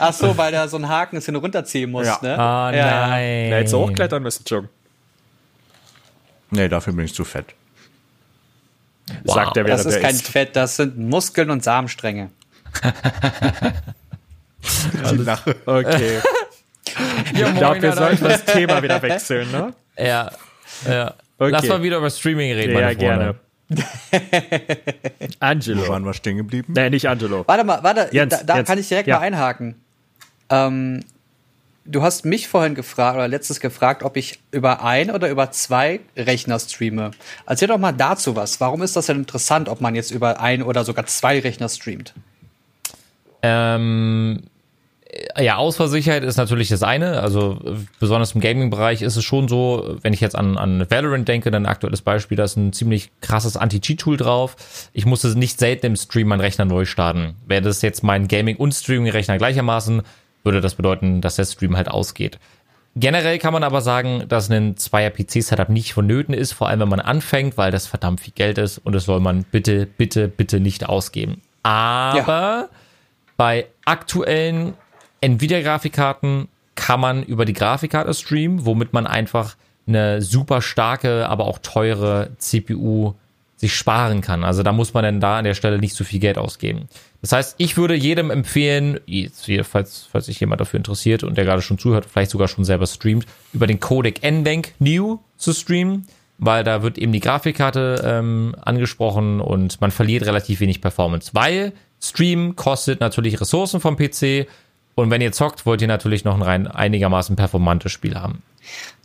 Ach 0.00 0.12
so, 0.14 0.38
weil 0.38 0.52
da 0.52 0.66
so 0.68 0.78
ein 0.78 0.88
Haken 0.88 1.16
ist, 1.18 1.26
den 1.26 1.34
du 1.34 1.40
runterziehen 1.40 1.90
musst, 1.90 2.06
Ja. 2.06 2.18
ne? 2.22 2.38
Ah, 2.38 2.72
Ja. 2.74 3.06
nein. 3.08 3.50
Da 3.50 3.56
hättest 3.56 3.74
du 3.74 3.78
hochklettern 3.80 4.22
müssen, 4.22 4.44
Jung. 4.46 4.68
nee, 6.50 6.68
dafür 6.68 6.94
bin 6.94 7.04
ich 7.04 7.12
zu 7.14 7.24
fett. 7.24 7.54
Wow. 9.24 9.34
Sagt 9.34 9.56
er, 9.56 9.64
Das 9.64 9.84
ist 9.84 10.00
kein 10.00 10.14
isst. 10.14 10.28
Fett, 10.28 10.56
das 10.56 10.76
sind 10.76 10.98
Muskeln 10.98 11.50
und 11.50 11.62
Samenstränge. 11.64 12.30
Okay. 15.66 16.20
Ja, 17.34 17.48
Ich 17.50 17.56
glaube, 17.56 17.82
wir 17.82 17.92
sollten 17.92 18.24
das 18.24 18.44
Thema 18.44 18.82
wieder 18.82 19.00
wechseln, 19.02 19.50
ne? 19.52 19.74
Ja, 19.96 20.30
ja. 20.88 21.14
Okay. 21.38 21.50
Lass 21.52 21.68
mal 21.68 21.82
wieder 21.82 21.98
über 21.98 22.10
Streaming 22.10 22.52
reden, 22.52 22.76
Ja, 22.76 22.92
gerne. 22.94 23.34
Angelo. 25.40 25.86
Wo 25.86 25.88
waren 25.90 26.04
wir 26.04 26.14
stehen 26.14 26.38
geblieben? 26.38 26.72
Nee, 26.74 26.90
nicht 26.90 27.08
Angelo. 27.08 27.44
Warte 27.46 27.64
mal, 27.64 27.82
warte, 27.82 28.08
Jens, 28.12 28.38
da, 28.38 28.42
da 28.44 28.56
Jens, 28.56 28.66
kann 28.66 28.78
ich 28.78 28.88
direkt 28.88 29.08
ja. 29.08 29.16
mal 29.18 29.22
einhaken. 29.22 29.76
Ähm, 30.50 31.04
du 31.88 32.02
hast 32.02 32.24
mich 32.24 32.48
vorhin 32.48 32.74
gefragt 32.74 33.16
oder 33.16 33.26
letztes 33.26 33.60
gefragt, 33.60 34.02
ob 34.02 34.16
ich 34.16 34.38
über 34.52 34.84
ein 34.84 35.10
oder 35.10 35.28
über 35.28 35.50
zwei 35.50 36.00
Rechner 36.16 36.58
streame. 36.58 37.10
Erzähl 37.46 37.68
doch 37.68 37.78
mal 37.78 37.92
dazu 37.92 38.36
was. 38.36 38.60
Warum 38.60 38.82
ist 38.82 38.94
das 38.94 39.06
denn 39.06 39.16
interessant, 39.16 39.68
ob 39.68 39.80
man 39.80 39.94
jetzt 39.94 40.10
über 40.10 40.40
ein 40.40 40.62
oder 40.62 40.84
sogar 40.84 41.06
zwei 41.06 41.40
Rechner 41.40 41.68
streamt? 41.68 42.14
Ähm, 43.42 44.42
Ja, 45.40 45.56
Ausfallsicherheit 45.56 46.22
ist 46.22 46.36
natürlich 46.36 46.68
das 46.68 46.82
eine. 46.82 47.20
Also 47.20 47.58
äh, 47.64 47.76
besonders 47.98 48.32
im 48.32 48.40
Gaming-Bereich 48.40 49.00
ist 49.00 49.16
es 49.16 49.24
schon 49.24 49.48
so, 49.48 49.96
wenn 50.02 50.12
ich 50.12 50.20
jetzt 50.20 50.36
an, 50.36 50.58
an 50.58 50.86
Valorant 50.90 51.26
denke, 51.26 51.50
dann 51.50 51.64
aktuelles 51.64 52.02
Beispiel, 52.02 52.36
da 52.36 52.44
ist 52.44 52.56
ein 52.56 52.72
ziemlich 52.72 53.10
krasses 53.20 53.56
Anti-Cheat-Tool 53.56 54.18
drauf. 54.18 54.56
Ich 54.92 55.06
musste 55.06 55.28
nicht 55.38 55.58
selten 55.58 55.86
im 55.86 55.96
Stream 55.96 56.28
meinen 56.28 56.40
Rechner 56.40 56.66
neu 56.66 56.84
starten. 56.84 57.36
Wäre 57.46 57.62
das 57.62 57.80
jetzt 57.80 58.02
mein 58.02 58.28
Gaming- 58.28 58.56
und 58.56 58.72
Streaming-Rechner 58.74 59.38
gleichermaßen, 59.38 60.02
würde 60.44 60.60
das 60.60 60.74
bedeuten, 60.74 61.20
dass 61.20 61.36
der 61.36 61.44
Stream 61.44 61.76
halt 61.76 61.88
ausgeht. 61.88 62.38
Generell 62.96 63.38
kann 63.38 63.52
man 63.52 63.62
aber 63.62 63.80
sagen, 63.80 64.24
dass 64.28 64.50
ein 64.50 64.76
Zweier-PC-Setup 64.76 65.68
nicht 65.68 65.92
vonnöten 65.92 66.34
ist, 66.34 66.52
vor 66.52 66.68
allem 66.68 66.80
wenn 66.80 66.88
man 66.88 67.00
anfängt, 67.00 67.56
weil 67.56 67.70
das 67.70 67.86
verdammt 67.86 68.20
viel 68.20 68.32
Geld 68.34 68.58
ist 68.58 68.78
und 68.78 68.92
das 68.92 69.04
soll 69.04 69.20
man 69.20 69.44
bitte, 69.44 69.86
bitte, 69.86 70.26
bitte 70.26 70.58
nicht 70.58 70.88
ausgeben. 70.88 71.40
Aber 71.62 72.68
bei 73.36 73.66
aktuellen 73.84 74.74
Nvidia-Grafikkarten 75.20 76.48
kann 76.74 77.00
man 77.00 77.22
über 77.22 77.44
die 77.44 77.52
Grafikkarte 77.52 78.14
streamen, 78.14 78.64
womit 78.64 78.92
man 78.92 79.06
einfach 79.06 79.56
eine 79.86 80.22
super 80.22 80.60
starke, 80.60 81.28
aber 81.28 81.46
auch 81.46 81.58
teure 81.58 82.30
CPU 82.38 83.14
sich 83.58 83.74
sparen 83.74 84.20
kann. 84.20 84.44
Also 84.44 84.62
da 84.62 84.72
muss 84.72 84.94
man 84.94 85.02
dann 85.02 85.20
da 85.20 85.38
an 85.38 85.44
der 85.44 85.54
Stelle 85.54 85.78
nicht 85.78 85.94
so 85.94 86.04
viel 86.04 86.20
Geld 86.20 86.38
ausgeben. 86.38 86.88
Das 87.20 87.32
heißt, 87.32 87.56
ich 87.58 87.76
würde 87.76 87.94
jedem 87.94 88.30
empfehlen, 88.30 89.00
falls, 89.64 90.08
falls 90.10 90.26
sich 90.26 90.38
jemand 90.38 90.60
dafür 90.60 90.78
interessiert 90.78 91.24
und 91.24 91.36
der 91.36 91.44
gerade 91.44 91.60
schon 91.60 91.78
zuhört, 91.78 92.06
vielleicht 92.06 92.30
sogar 92.30 92.46
schon 92.46 92.64
selber 92.64 92.86
streamt, 92.86 93.26
über 93.52 93.66
den 93.66 93.80
Codec 93.80 94.22
NVENC 94.22 94.74
New 94.78 95.18
zu 95.36 95.52
streamen, 95.52 96.06
weil 96.38 96.62
da 96.62 96.84
wird 96.84 96.98
eben 96.98 97.10
die 97.10 97.18
Grafikkarte 97.18 98.00
ähm, 98.04 98.54
angesprochen 98.60 99.40
und 99.40 99.80
man 99.80 99.90
verliert 99.90 100.24
relativ 100.24 100.60
wenig 100.60 100.80
Performance, 100.80 101.32
weil 101.34 101.72
Stream 102.00 102.54
kostet 102.54 103.00
natürlich 103.00 103.40
Ressourcen 103.40 103.80
vom 103.80 103.96
PC 103.96 104.46
und 104.94 105.10
wenn 105.10 105.20
ihr 105.20 105.32
zockt, 105.32 105.66
wollt 105.66 105.82
ihr 105.82 105.88
natürlich 105.88 106.24
noch 106.24 106.36
ein 106.36 106.42
rein 106.42 106.68
einigermaßen 106.68 107.34
performantes 107.34 107.90
Spiel 107.90 108.14
haben. 108.14 108.42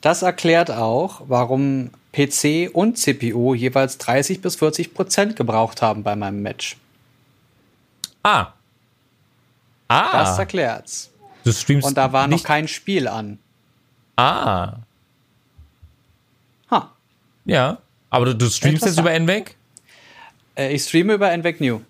Das 0.02 0.22
erklärt 0.22 0.70
auch, 0.70 1.22
warum 1.28 1.90
PC 2.14 2.70
und 2.74 2.98
CPU 2.98 3.54
jeweils 3.56 3.98
30 3.98 4.42
bis 4.42 4.56
40 4.56 4.94
Prozent 4.94 5.36
gebraucht 5.36 5.82
haben 5.82 6.04
bei 6.04 6.16
meinem 6.16 6.42
Match. 6.42 6.78
Ah. 8.22 8.54
Ah. 9.88 10.24
Das 10.24 10.40
erklärt's. 10.40 11.12
du 11.44 11.52
streamst 11.52 11.88
Und 11.88 11.98
da 11.98 12.14
war 12.14 12.28
noch 12.28 12.44
kein 12.44 12.68
Spiel 12.68 13.08
an. 13.08 13.40
Ah. 14.16 14.78
Ha. 16.70 16.92
Ja. 17.46 17.80
Aber 18.10 18.26
du, 18.26 18.36
du 18.36 18.50
streamst 18.50 18.86
jetzt 18.86 19.00
über 19.00 19.12
NVENC? 19.12 19.56
Äh, 20.56 20.74
ich 20.74 20.84
streame 20.84 21.14
über 21.14 21.36
NVENC 21.36 21.62
New. 21.62 21.82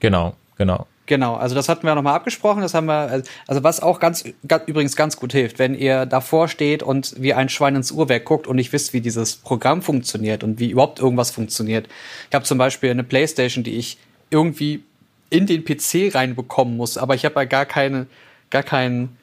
Genau, 0.00 0.36
genau. 0.56 0.86
Genau, 1.10 1.34
also 1.34 1.56
das 1.56 1.68
hatten 1.68 1.88
wir 1.88 1.96
nochmal 1.96 2.14
abgesprochen. 2.14 2.62
Das 2.62 2.72
haben 2.72 2.86
wir, 2.86 3.24
also 3.48 3.64
was 3.64 3.80
auch 3.80 3.98
ganz, 3.98 4.22
ganz 4.46 4.68
übrigens 4.68 4.94
ganz 4.94 5.16
gut 5.16 5.32
hilft, 5.32 5.58
wenn 5.58 5.74
ihr 5.74 6.06
davor 6.06 6.46
steht 6.46 6.84
und 6.84 7.16
wie 7.18 7.34
ein 7.34 7.48
Schwein 7.48 7.74
ins 7.74 7.90
Uhrwerk 7.90 8.24
guckt 8.24 8.46
und 8.46 8.54
nicht 8.54 8.72
wisst, 8.72 8.92
wie 8.92 9.00
dieses 9.00 9.34
Programm 9.34 9.82
funktioniert 9.82 10.44
und 10.44 10.60
wie 10.60 10.70
überhaupt 10.70 11.00
irgendwas 11.00 11.32
funktioniert. 11.32 11.88
Ich 12.28 12.34
habe 12.36 12.44
zum 12.44 12.58
Beispiel 12.58 12.90
eine 12.90 13.02
Playstation, 13.02 13.64
die 13.64 13.76
ich 13.76 13.98
irgendwie 14.30 14.84
in 15.30 15.46
den 15.48 15.64
PC 15.64 16.14
reinbekommen 16.14 16.76
muss, 16.76 16.96
aber 16.96 17.16
ich 17.16 17.24
habe 17.24 17.40
ja 17.40 17.44
gar 17.44 17.66
keine, 17.66 18.06
gar 18.50 18.62
keinen 18.62 19.16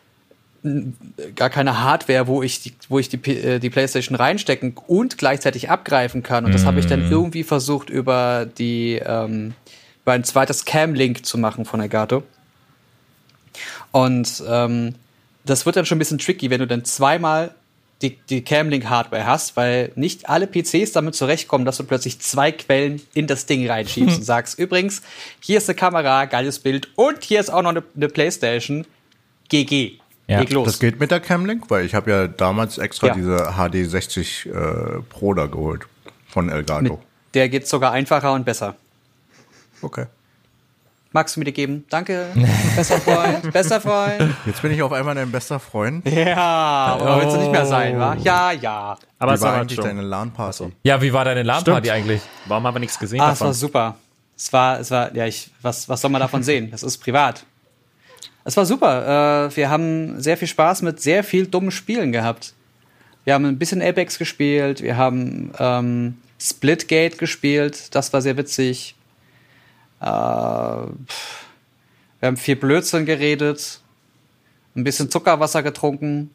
gar 1.38 1.50
keine 1.50 1.82
Hardware, 1.86 2.28
wo 2.28 2.43
ich 2.43 2.63
die, 2.63 2.73
wo 2.89 3.00
ich 3.00 3.08
die, 3.08 3.17
äh, 3.32 3.60
die 3.60 3.69
PlayStation 3.69 4.17
reinstecken 4.17 4.76
und 4.88 5.17
gleichzeitig 5.17 5.69
abgreifen 5.69 6.21
kann. 6.21 6.43
Und 6.43 6.54
das 6.54 6.65
habe 6.65 6.82
ich 6.82 6.86
dann 6.86 7.10
irgendwie 7.10 7.43
versucht 7.43 7.89
über 7.89 8.45
die 8.45 9.02
ähm, 9.06 9.54
über 10.08 10.13
ein 10.13 10.24
zweites 10.24 10.63
Cam-Link 10.63 11.26
zu 11.26 11.38
machen 11.38 11.65
von 11.65 11.82
Elgato. 11.82 12.24
Und 13.91 14.41
ähm, 14.48 14.96
das 15.43 15.65
wird 15.65 15.76
dann 15.76 15.86
schon 15.86 15.98
ein 15.98 16.00
bisschen 16.00 16.17
tricky, 16.17 16.50
wenn 16.50 16.60
du 16.60 16.67
dann 16.67 16.86
zweimal 16.86 17.54
die, 18.02 18.17
die 18.30 18.41
Cam-Link-Hardware 18.41 19.26
hast, 19.26 19.58
weil 19.58 19.91
nicht 19.96 20.30
alle 20.30 20.48
PCs 20.48 20.93
damit 20.93 21.15
zurechtkommen, 21.15 21.65
dass 21.65 21.76
du 21.76 21.84
plötzlich 21.84 22.20
zwei 22.20 22.54
Quellen 22.54 23.02
in 23.15 23.28
das 23.28 23.48
Ding 23.48 23.70
reinschiebst 23.70 24.17
und 24.20 24.24
sagst, 24.24 24.58
übrigens, 24.58 25.02
hier 25.41 25.58
ist 25.58 25.67
eine 25.67 25.76
Kamera, 25.76 26.24
geiles 26.24 26.60
Bild 26.60 26.88
und 26.96 27.26
hier 27.26 27.41
ist 27.41 27.50
auch 27.50 27.62
noch 27.62 27.72
eine, 27.72 27.84
eine 27.93 28.08
Playstation. 28.08 28.88
GG. 29.50 30.00
Ja, 30.28 30.39
Leg 30.39 30.54
los. 30.54 30.67
Das 30.67 30.80
geht 30.80 31.02
mit 31.02 31.12
der 31.12 31.20
Camlink, 31.20 31.70
weil 31.70 31.84
ich 31.86 31.93
habe 31.93 32.12
ja 32.12 32.28
damals 32.28 32.78
extra 32.78 33.08
Ja. 33.08 33.13
diese 33.13 33.38
HD 33.58 33.89
60 33.89 34.46
äh, 34.46 34.52
Pro 35.10 35.34
da 35.34 35.48
geholt 35.48 35.82
von 36.30 36.48
Elgato. 36.48 36.82
Mit 36.82 36.93
der 37.34 37.50
geht 37.50 37.67
sogar 37.67 37.91
einfacher 37.91 38.32
und 38.32 38.46
besser. 38.46 38.78
Okay. 39.81 40.05
Magst 41.13 41.35
du 41.35 41.39
mir 41.39 41.45
die 41.45 41.53
geben? 41.53 41.85
Danke. 41.89 42.27
Bester 42.75 42.99
Freund. 42.99 43.53
Bester 43.53 43.81
Freund. 43.81 44.35
Jetzt 44.45 44.61
bin 44.61 44.71
ich 44.71 44.81
auf 44.81 44.91
einmal 44.91 45.15
dein 45.15 45.31
bester 45.31 45.59
Freund. 45.59 46.07
Ja, 46.07 46.35
aber 46.99 47.21
willst 47.21 47.35
du 47.35 47.39
nicht 47.39 47.51
mehr 47.51 47.65
sein, 47.65 47.97
wa? 47.97 48.15
Ja, 48.21 48.51
ja. 48.51 48.97
Aber 49.17 49.31
Wie 49.31 49.35
es 49.35 49.41
war 49.41 49.53
war 49.53 49.61
eigentlich 49.61 49.75
schon. 49.77 49.85
deine 49.85 50.01
LAN-Party? 50.01 50.73
Ja, 50.83 51.01
wie 51.01 51.13
war 51.13 51.23
deine 51.25 51.43
LAN-Party 51.43 51.89
eigentlich? 51.89 52.21
Warum 52.45 52.67
haben 52.67 52.75
wir 52.75 52.79
nichts 52.79 52.99
gesehen 52.99 53.21
Ah, 53.21 53.31
es 53.31 53.39
war 53.39 53.47
davon? 53.47 53.53
super. 53.53 53.95
Es 54.35 54.51
war, 54.53 54.79
es 54.79 54.91
war, 54.91 55.15
ja, 55.15 55.25
ich, 55.25 55.49
was, 55.61 55.87
was 55.89 56.01
soll 56.01 56.11
man 56.11 56.21
davon 56.21 56.43
sehen? 56.43 56.69
Das 56.69 56.83
ist 56.83 56.97
privat. 56.99 57.45
Es 58.43 58.55
war 58.55 58.65
super. 58.65 59.47
Äh, 59.47 59.55
wir 59.55 59.69
haben 59.69 60.21
sehr 60.21 60.37
viel 60.37 60.47
Spaß 60.47 60.81
mit 60.83 61.01
sehr 61.01 61.23
viel 61.23 61.47
dummen 61.47 61.71
Spielen 61.71 62.11
gehabt. 62.11 62.53
Wir 63.23 63.33
haben 63.33 63.45
ein 63.45 63.57
bisschen 63.57 63.81
Apex 63.81 64.19
gespielt, 64.19 64.81
wir 64.83 64.95
haben 64.97 65.51
ähm, 65.57 66.17
Splitgate 66.39 67.17
gespielt, 67.17 67.93
das 67.95 68.13
war 68.13 68.21
sehr 68.21 68.37
witzig. 68.37 68.95
Äh, 70.01 70.05
wir 70.05 70.91
haben 72.21 72.38
viel 72.38 72.55
Blödsinn 72.55 73.05
geredet, 73.05 73.79
ein 74.75 74.83
bisschen 74.83 75.10
Zuckerwasser 75.10 75.63
getrunken. 75.63 76.31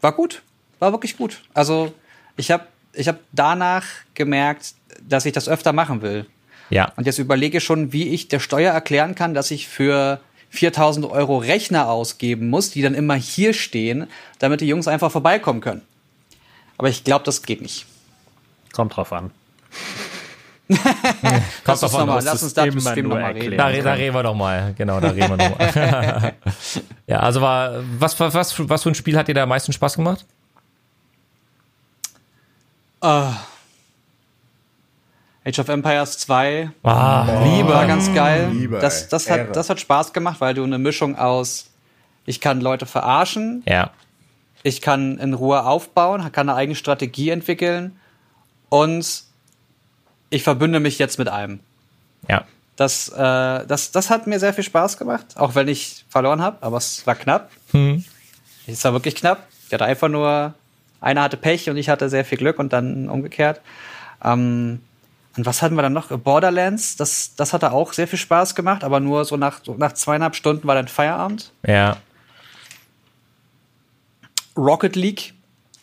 War 0.00 0.12
gut, 0.12 0.42
war 0.78 0.92
wirklich 0.92 1.16
gut. 1.16 1.42
Also 1.54 1.92
ich 2.36 2.50
habe 2.50 2.66
ich 2.92 3.08
hab 3.08 3.20
danach 3.32 3.84
gemerkt, 4.14 4.74
dass 5.06 5.26
ich 5.26 5.32
das 5.32 5.48
öfter 5.48 5.72
machen 5.72 6.02
will. 6.02 6.26
Ja. 6.70 6.92
Und 6.96 7.06
jetzt 7.06 7.18
überlege 7.18 7.58
ich 7.58 7.64
schon, 7.64 7.92
wie 7.92 8.08
ich 8.08 8.28
der 8.28 8.40
Steuer 8.40 8.72
erklären 8.72 9.14
kann, 9.14 9.34
dass 9.34 9.50
ich 9.50 9.68
für 9.68 10.20
4000 10.50 11.06
Euro 11.06 11.38
Rechner 11.38 11.88
ausgeben 11.88 12.48
muss, 12.48 12.70
die 12.70 12.82
dann 12.82 12.94
immer 12.94 13.14
hier 13.14 13.52
stehen, 13.52 14.08
damit 14.38 14.60
die 14.60 14.66
Jungs 14.66 14.88
einfach 14.88 15.10
vorbeikommen 15.10 15.60
können. 15.60 15.82
Aber 16.78 16.88
ich 16.88 17.04
glaube, 17.04 17.24
das 17.24 17.42
geht 17.42 17.60
nicht. 17.60 17.86
Kommt 18.72 18.96
drauf 18.96 19.12
an. 19.12 19.30
Lass 21.64 21.82
uns, 21.82 21.92
davon 21.92 22.06
mal, 22.06 22.18
aus, 22.18 22.24
lass 22.24 22.32
das 22.34 22.42
uns 22.44 22.54
da 22.54 22.64
immer 22.64 22.74
im 22.74 22.80
Stream 22.80 23.08
nur 23.08 23.14
noch 23.16 23.22
mal 23.22 23.32
reden. 23.32 23.56
Da, 23.58 23.72
da 23.72 23.92
reden 23.94 24.14
wir 24.14 24.22
doch 24.22 24.34
mal. 24.34 24.72
Genau, 24.76 25.00
da 25.00 25.08
reden 25.08 25.36
wir 25.36 25.48
noch 25.48 25.58
mal. 25.58 26.32
ja, 27.06 27.18
also 27.20 27.40
war, 27.40 27.82
was, 27.98 28.18
was, 28.20 28.34
was, 28.34 28.68
was 28.68 28.82
für 28.82 28.90
ein 28.90 28.94
Spiel 28.94 29.16
hat 29.16 29.26
dir 29.28 29.34
da 29.34 29.42
am 29.42 29.48
meisten 29.48 29.72
Spaß 29.72 29.96
gemacht? 29.96 30.24
Age 35.44 35.58
of 35.58 35.68
Empires 35.68 36.18
2 36.18 36.70
Ah, 36.82 37.42
Liebe. 37.44 37.68
war 37.70 37.86
ganz 37.86 38.12
geil. 38.12 38.50
Liebe, 38.52 38.78
das, 38.78 39.08
das, 39.08 39.26
Ehre. 39.26 39.48
hat, 39.48 39.56
das 39.56 39.70
hat 39.70 39.80
Spaß 39.80 40.12
gemacht, 40.12 40.40
weil 40.40 40.54
du 40.54 40.62
eine 40.62 40.78
Mischung 40.78 41.16
aus, 41.16 41.70
ich 42.26 42.40
kann 42.40 42.60
Leute 42.60 42.86
verarschen, 42.86 43.62
Ja. 43.66 43.90
ich 44.62 44.82
kann 44.82 45.18
in 45.18 45.32
Ruhe 45.34 45.64
aufbauen, 45.64 46.30
kann 46.32 46.48
eine 46.48 46.56
eigene 46.58 46.76
Strategie 46.76 47.30
entwickeln 47.30 47.98
und 48.68 49.24
ich 50.30 50.42
verbünde 50.42 50.80
mich 50.80 50.98
jetzt 50.98 51.18
mit 51.18 51.28
einem. 51.28 51.60
Ja. 52.28 52.44
Das, 52.76 53.08
äh, 53.10 53.66
das, 53.66 53.90
das 53.90 54.08
hat 54.08 54.26
mir 54.26 54.38
sehr 54.38 54.54
viel 54.54 54.64
Spaß 54.64 54.96
gemacht, 54.96 55.36
auch 55.36 55.54
wenn 55.54 55.68
ich 55.68 56.04
verloren 56.08 56.40
habe, 56.40 56.58
aber 56.62 56.78
es 56.78 57.06
war 57.06 57.14
knapp. 57.14 57.50
Hm. 57.72 58.04
Es 58.66 58.82
war 58.84 58.92
wirklich 58.92 59.16
knapp. 59.16 59.46
Ich 59.66 59.74
hatte 59.74 59.84
einfach 59.84 60.08
nur, 60.08 60.54
einer 61.00 61.22
hatte 61.22 61.36
Pech 61.36 61.68
und 61.68 61.76
ich 61.76 61.88
hatte 61.88 62.08
sehr 62.08 62.24
viel 62.24 62.38
Glück 62.38 62.58
und 62.58 62.72
dann 62.72 63.10
umgekehrt. 63.10 63.60
Ähm, 64.24 64.80
und 65.36 65.46
was 65.46 65.62
hatten 65.62 65.74
wir 65.74 65.82
dann 65.82 65.92
noch? 65.92 66.08
Borderlands, 66.08 66.96
das, 66.96 67.34
das 67.36 67.52
hatte 67.52 67.72
auch 67.72 67.92
sehr 67.92 68.08
viel 68.08 68.18
Spaß 68.18 68.54
gemacht, 68.54 68.82
aber 68.82 68.98
nur 68.98 69.24
so 69.24 69.36
nach, 69.36 69.60
so 69.62 69.74
nach 69.74 69.92
zweieinhalb 69.92 70.34
Stunden 70.34 70.66
war 70.66 70.74
dann 70.74 70.88
Feierabend. 70.88 71.52
Ja. 71.66 71.98
Rocket 74.56 74.96
League, 74.96 75.34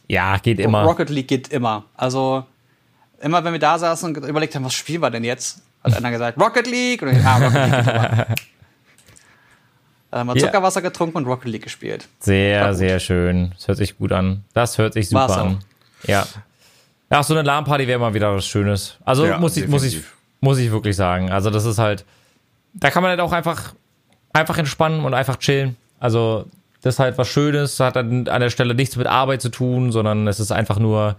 Ja, 0.08 0.38
geht 0.38 0.60
immer. 0.60 0.84
Rocket 0.84 1.10
League 1.10 1.28
geht 1.28 1.48
immer. 1.50 1.86
Also 1.96 2.46
immer 3.22 3.44
wenn 3.44 3.54
wir 3.54 3.60
da 3.60 3.78
saßen 3.78 4.16
und 4.16 4.26
überlegt 4.28 4.56
haben, 4.56 4.66
was 4.66 4.74
spielen 4.74 5.02
wir 5.02 5.10
denn 5.10 5.24
jetzt, 5.24 5.62
hat 5.84 5.96
einer 5.96 6.12
gesagt, 6.12 6.40
Rocket 6.40 6.68
League. 6.68 7.02
Und 7.02 7.10
ich, 7.10 7.26
ah, 7.26 7.38
Rocket 7.38 7.54
League. 7.54 8.38
Dann 10.12 10.20
haben 10.20 10.36
wir. 10.36 10.42
Zuckerwasser 10.42 10.82
getrunken 10.82 11.18
und 11.18 11.26
Rocket 11.26 11.52
League 11.52 11.64
gespielt. 11.64 12.08
Sehr, 12.20 12.74
sehr 12.74 13.00
schön. 13.00 13.52
Das 13.56 13.68
hört 13.68 13.78
sich 13.78 13.98
gut 13.98 14.12
an. 14.12 14.44
Das 14.54 14.78
hört 14.78 14.94
sich 14.94 15.10
super 15.10 15.22
War's 15.22 15.38
an. 15.38 15.60
Ja. 16.04 16.26
Ja, 17.12 17.24
so 17.24 17.34
eine 17.34 17.44
LAN-Party 17.44 17.88
wäre 17.88 18.00
mal 18.00 18.14
wieder 18.14 18.36
was 18.36 18.46
Schönes. 18.46 18.98
Also 19.06 19.26
Ja, 19.26 19.38
muss 19.38 19.56
ich, 19.58 19.68
muss 19.68 19.84
ich, 19.84 20.04
muss 20.42 20.58
ich 20.58 20.72
wirklich 20.72 20.96
sagen. 20.96 21.32
Also 21.32 21.50
das 21.50 21.66
ist 21.66 21.78
halt, 21.78 22.06
da 22.74 22.90
kann 22.90 23.02
man 23.02 23.12
halt 23.12 23.22
auch 23.22 23.32
einfach, 23.32 23.74
einfach 24.34 24.58
entspannen 24.58 25.06
und 25.06 25.14
einfach 25.14 25.38
chillen. 25.38 25.78
Also 26.00 26.46
das 26.82 26.96
ist 26.96 27.00
halt 27.00 27.18
was 27.18 27.28
Schönes, 27.28 27.80
hat 27.80 27.96
dann 27.96 28.28
an 28.28 28.42
der 28.42 28.50
Stelle 28.50 28.76
nichts 28.76 28.96
mit 28.96 29.08
Arbeit 29.08 29.42
zu 29.42 29.50
tun, 29.50 29.92
sondern 29.92 30.28
es 30.28 30.40
ist 30.40 30.52
einfach 30.52 30.80
nur 30.80 31.16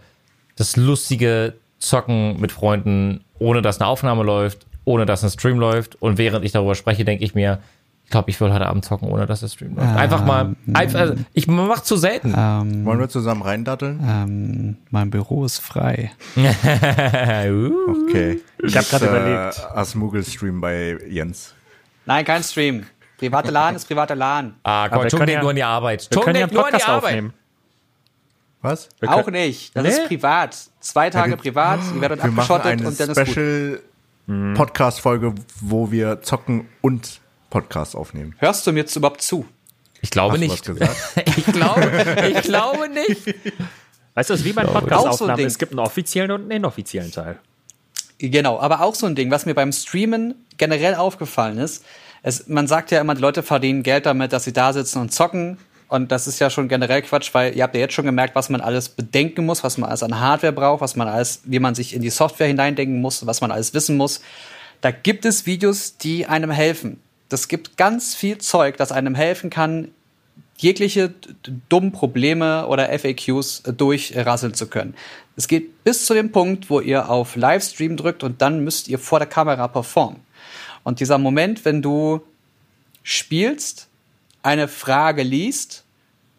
das 0.56 0.76
lustige 0.76 1.54
Zocken 1.78 2.40
mit 2.40 2.52
Freunden, 2.52 3.24
ohne 3.38 3.62
dass 3.62 3.80
eine 3.80 3.88
Aufnahme 3.88 4.24
läuft, 4.24 4.66
ohne 4.84 5.06
dass 5.06 5.22
ein 5.22 5.30
Stream 5.30 5.58
läuft. 5.58 6.00
Und 6.02 6.18
während 6.18 6.44
ich 6.44 6.52
darüber 6.52 6.74
spreche, 6.74 7.04
denke 7.04 7.24
ich 7.24 7.34
mir, 7.34 7.60
Ich 8.04 8.10
glaube, 8.10 8.30
ich 8.30 8.40
will 8.40 8.50
heute 8.50 8.64
Abend 8.66 8.86
zocken, 8.86 9.06
ohne 9.10 9.26
dass 9.26 9.40
der 9.40 9.48
Stream 9.48 9.76
läuft. 9.76 9.94
Einfach 9.94 10.24
mal, 10.24 10.56
einfach, 10.72 10.98
also 11.00 11.14
ich 11.34 11.46
mach 11.46 11.80
zu 11.82 11.96
selten. 11.98 12.32
Ähm, 12.34 12.86
Wollen 12.86 13.00
wir 13.00 13.10
zusammen 13.10 13.42
reindatteln? 13.42 14.00
ähm, 14.02 14.76
mein 14.90 15.10
Büro 15.10 15.44
ist 15.44 15.58
frei. 15.58 16.10
Okay. 16.36 18.40
Ich 18.62 18.76
hab 18.76 18.88
grad 18.88 19.02
überlegt. 19.02 19.58
Äh, 19.58 19.78
Asmugel-Stream 19.78 20.60
bei 20.60 20.98
Jens. 21.08 21.54
Nein, 22.06 22.24
kein 22.24 22.42
Stream. 22.42 22.84
Private 23.18 23.50
LAN 23.50 23.74
ist 23.74 23.86
private 23.86 24.14
LAN. 24.14 24.54
Ah, 24.62 24.88
komm, 24.88 25.02
wir 25.02 25.08
Chung 25.10 25.18
können 25.18 25.26
denkt 25.26 25.38
ja- 25.38 25.42
nur 25.42 25.50
an 25.50 25.56
die 25.56 25.64
Arbeit. 25.64 26.08
Wir 26.10 26.14
Chung 26.14 26.22
können 26.24 26.36
ja 26.36 26.46
denkt 26.46 26.54
nur 26.54 26.66
an 26.66 26.72
die 26.76 26.82
Arbeit. 26.84 27.04
aufnehmen. 27.04 27.32
Was? 28.62 28.88
Wir 29.00 29.10
Auch 29.12 29.24
können- 29.24 29.36
nicht. 29.36 29.76
Das 29.76 29.84
Nee? 29.84 29.88
ist 29.90 30.06
privat. 30.08 30.56
Zwei 30.80 31.10
Tage 31.10 31.30
wir- 31.32 31.36
privat, 31.36 31.80
ihr 31.94 32.00
werdet 32.00 32.22
Wir 32.22 32.30
machen 32.30 32.38
abgeschottet 32.52 32.66
eine 32.66 32.88
und 32.88 32.98
dann 33.00 33.10
ist 33.10 33.16
gut. 33.16 33.28
Special 33.28 33.80
Podcast-Folge, 34.54 35.34
wo 35.62 35.90
wir 35.90 36.20
zocken 36.22 36.68
und 36.82 37.20
Podcast 37.50 37.96
aufnehmen. 37.96 38.34
Hörst 38.38 38.66
du 38.66 38.72
mir 38.72 38.80
jetzt 38.80 38.94
überhaupt 38.94 39.22
zu? 39.22 39.46
Ich 40.02 40.10
glaube 40.10 40.34
Hast 40.34 40.42
du 40.42 40.48
nicht. 40.48 40.68
was 40.68 40.76
gesagt? 41.14 41.28
ich 41.38 41.46
glaube, 41.46 42.30
ich 42.36 42.42
glaube 42.42 42.88
nicht. 42.90 43.34
Weißt 44.14 44.28
du, 44.30 44.34
es 44.34 44.40
ist 44.40 44.46
wie 44.46 44.52
bei 44.52 44.62
Auch 44.64 44.72
so 44.72 44.74
ein 44.76 44.80
Podcast-Aufnahmen. 44.84 45.36
Ding. 45.38 45.46
es 45.46 45.58
gibt 45.58 45.72
einen 45.72 45.78
offiziellen 45.80 46.30
und 46.30 46.42
einen 46.42 46.50
inoffiziellen 46.50 47.10
Teil. 47.10 47.38
Genau, 48.18 48.60
aber 48.60 48.82
auch 48.82 48.94
so 48.94 49.06
ein 49.06 49.14
Ding, 49.14 49.30
was 49.30 49.46
mir 49.46 49.54
beim 49.54 49.72
Streamen 49.72 50.34
generell 50.58 50.94
aufgefallen 50.96 51.56
ist. 51.58 51.84
Es, 52.22 52.48
man 52.48 52.66
sagt 52.66 52.90
ja 52.90 53.00
immer, 53.00 53.14
die 53.14 53.20
Leute 53.22 53.42
verdienen 53.42 53.82
Geld 53.82 54.06
damit, 54.06 54.32
dass 54.32 54.44
sie 54.44 54.52
da 54.52 54.72
sitzen 54.72 54.98
und 55.00 55.12
zocken. 55.12 55.56
Und 55.88 56.12
das 56.12 56.26
ist 56.26 56.38
ja 56.38 56.50
schon 56.50 56.68
generell 56.68 57.00
Quatsch, 57.02 57.30
weil 57.32 57.56
ihr 57.56 57.62
habt 57.62 57.74
ja 57.74 57.80
jetzt 57.80 57.94
schon 57.94 58.04
gemerkt, 58.04 58.34
was 58.34 58.50
man 58.50 58.60
alles 58.60 58.90
bedenken 58.90 59.46
muss, 59.46 59.64
was 59.64 59.78
man 59.78 59.88
alles 59.88 60.02
an 60.02 60.20
Hardware 60.20 60.52
braucht, 60.52 60.82
was 60.82 60.96
man 60.96 61.08
alles, 61.08 61.40
wie 61.44 61.58
man 61.58 61.74
sich 61.74 61.94
in 61.94 62.02
die 62.02 62.10
Software 62.10 62.46
hineindenken 62.46 63.00
muss, 63.00 63.26
was 63.26 63.40
man 63.40 63.50
alles 63.50 63.72
wissen 63.72 63.96
muss. 63.96 64.20
Da 64.82 64.90
gibt 64.90 65.24
es 65.24 65.46
Videos, 65.46 65.96
die 65.96 66.26
einem 66.26 66.50
helfen. 66.50 67.00
Das 67.30 67.48
gibt 67.48 67.76
ganz 67.76 68.14
viel 68.14 68.38
Zeug, 68.38 68.76
das 68.76 68.92
einem 68.92 69.14
helfen 69.14 69.48
kann, 69.50 69.88
jegliche 70.58 71.14
dummen 71.68 71.92
Probleme 71.92 72.66
oder 72.66 72.88
FAQs 72.98 73.60
äh, 73.60 73.72
durchrasseln 73.72 74.54
zu 74.54 74.66
können. 74.66 74.94
Es 75.36 75.48
geht 75.48 75.84
bis 75.84 76.04
zu 76.04 76.14
dem 76.14 76.32
Punkt, 76.32 76.68
wo 76.68 76.80
ihr 76.80 77.08
auf 77.08 77.36
Livestream 77.36 77.96
drückt 77.96 78.24
und 78.24 78.42
dann 78.42 78.64
müsst 78.64 78.88
ihr 78.88 78.98
vor 78.98 79.20
der 79.20 79.28
Kamera 79.28 79.68
performen. 79.68 80.20
Und 80.82 81.00
dieser 81.00 81.18
Moment, 81.18 81.64
wenn 81.64 81.80
du 81.80 82.20
spielst, 83.02 83.87
eine 84.42 84.68
Frage 84.68 85.22
liest 85.22 85.84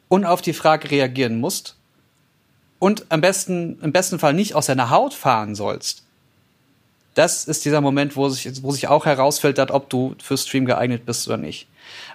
und 0.07 0.25
auf 0.25 0.41
die 0.41 0.53
Frage 0.53 0.91
reagieren 0.91 1.39
musst 1.39 1.75
und 2.79 3.05
am 3.09 3.21
besten, 3.21 3.79
im 3.81 3.91
besten 3.91 4.19
Fall 4.19 4.33
nicht 4.33 4.55
aus 4.55 4.67
deiner 4.67 4.89
Haut 4.89 5.13
fahren 5.13 5.55
sollst, 5.55 6.03
das 7.15 7.45
ist 7.45 7.65
dieser 7.65 7.81
Moment, 7.81 8.15
wo 8.15 8.29
sich, 8.29 8.63
wo 8.63 8.71
sich 8.71 8.87
auch 8.87 9.05
herausfiltert, 9.05 9.71
ob 9.71 9.89
du 9.89 10.15
für 10.23 10.37
Stream 10.37 10.65
geeignet 10.65 11.05
bist 11.05 11.27
oder 11.27 11.35
nicht. 11.35 11.67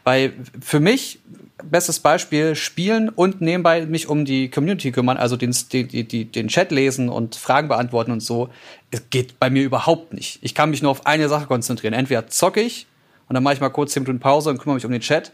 Weil 0.02 0.32
für 0.62 0.80
mich, 0.80 1.18
bestes 1.62 2.00
Beispiel, 2.00 2.54
spielen 2.54 3.10
und 3.10 3.42
nebenbei 3.42 3.84
mich 3.84 4.08
um 4.08 4.24
die 4.24 4.48
Community 4.48 4.92
kümmern, 4.92 5.18
also 5.18 5.36
den, 5.36 5.54
die, 5.72 6.04
die, 6.04 6.24
den 6.24 6.48
Chat 6.48 6.70
lesen 6.70 7.10
und 7.10 7.36
Fragen 7.36 7.68
beantworten 7.68 8.12
und 8.12 8.20
so, 8.20 8.48
es 8.90 9.02
geht 9.10 9.38
bei 9.38 9.50
mir 9.50 9.64
überhaupt 9.64 10.14
nicht. 10.14 10.38
Ich 10.40 10.54
kann 10.54 10.70
mich 10.70 10.80
nur 10.80 10.90
auf 10.90 11.04
eine 11.04 11.28
Sache 11.28 11.46
konzentrieren. 11.46 11.92
Entweder 11.92 12.28
zocke 12.28 12.62
ich 12.62 12.86
und 13.28 13.34
dann 13.34 13.42
mache 13.42 13.54
ich 13.54 13.60
mal 13.60 13.68
kurz 13.68 13.92
10 13.92 14.04
Minuten 14.04 14.20
Pause 14.20 14.50
und 14.50 14.58
kümmere 14.58 14.76
mich 14.76 14.86
um 14.86 14.92
den 14.92 15.02
Chat. 15.02 15.32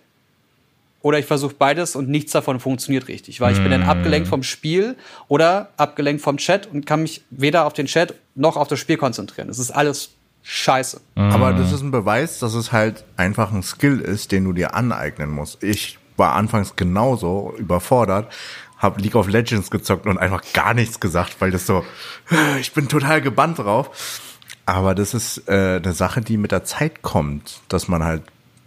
Oder 1.02 1.18
ich 1.18 1.26
versuche 1.26 1.54
beides 1.58 1.96
und 1.96 2.08
nichts 2.08 2.32
davon 2.32 2.60
funktioniert 2.60 3.08
richtig, 3.08 3.40
weil 3.40 3.54
ich 3.54 3.62
bin 3.62 3.70
dann 3.70 3.84
abgelenkt 3.84 4.28
vom 4.28 4.42
Spiel 4.42 4.96
oder 5.28 5.70
abgelenkt 5.78 6.22
vom 6.22 6.36
Chat 6.36 6.66
und 6.66 6.84
kann 6.84 7.02
mich 7.02 7.22
weder 7.30 7.64
auf 7.64 7.72
den 7.72 7.86
Chat 7.86 8.14
noch 8.34 8.56
auf 8.56 8.68
das 8.68 8.80
Spiel 8.80 8.98
konzentrieren. 8.98 9.48
Es 9.48 9.58
ist 9.58 9.70
alles 9.70 10.10
scheiße. 10.42 11.00
Aber 11.14 11.52
das 11.52 11.72
ist 11.72 11.80
ein 11.80 11.90
Beweis, 11.90 12.38
dass 12.38 12.54
es 12.54 12.72
halt 12.72 13.04
einfach 13.16 13.52
ein 13.52 13.62
Skill 13.62 14.00
ist, 14.00 14.32
den 14.32 14.44
du 14.44 14.52
dir 14.52 14.74
aneignen 14.74 15.30
musst. 15.30 15.62
Ich 15.62 15.98
war 16.16 16.34
anfangs 16.34 16.76
genauso 16.76 17.54
überfordert, 17.56 18.30
habe 18.76 19.00
League 19.00 19.14
of 19.14 19.28
Legends 19.28 19.70
gezockt 19.70 20.06
und 20.06 20.18
einfach 20.18 20.42
gar 20.52 20.74
nichts 20.74 21.00
gesagt, 21.00 21.36
weil 21.40 21.50
das 21.50 21.66
so, 21.66 21.84
ich 22.60 22.72
bin 22.72 22.88
total 22.88 23.22
gebannt 23.22 23.58
drauf. 23.58 24.20
Aber 24.66 24.94
das 24.94 25.14
ist 25.14 25.48
äh, 25.48 25.80
eine 25.82 25.92
Sache, 25.92 26.20
die 26.20 26.36
mit 26.36 26.52
der 26.52 26.64
Zeit 26.64 27.02
kommt, 27.02 27.60
dass 27.68 27.88
man 27.88 28.04
halt 28.04 28.22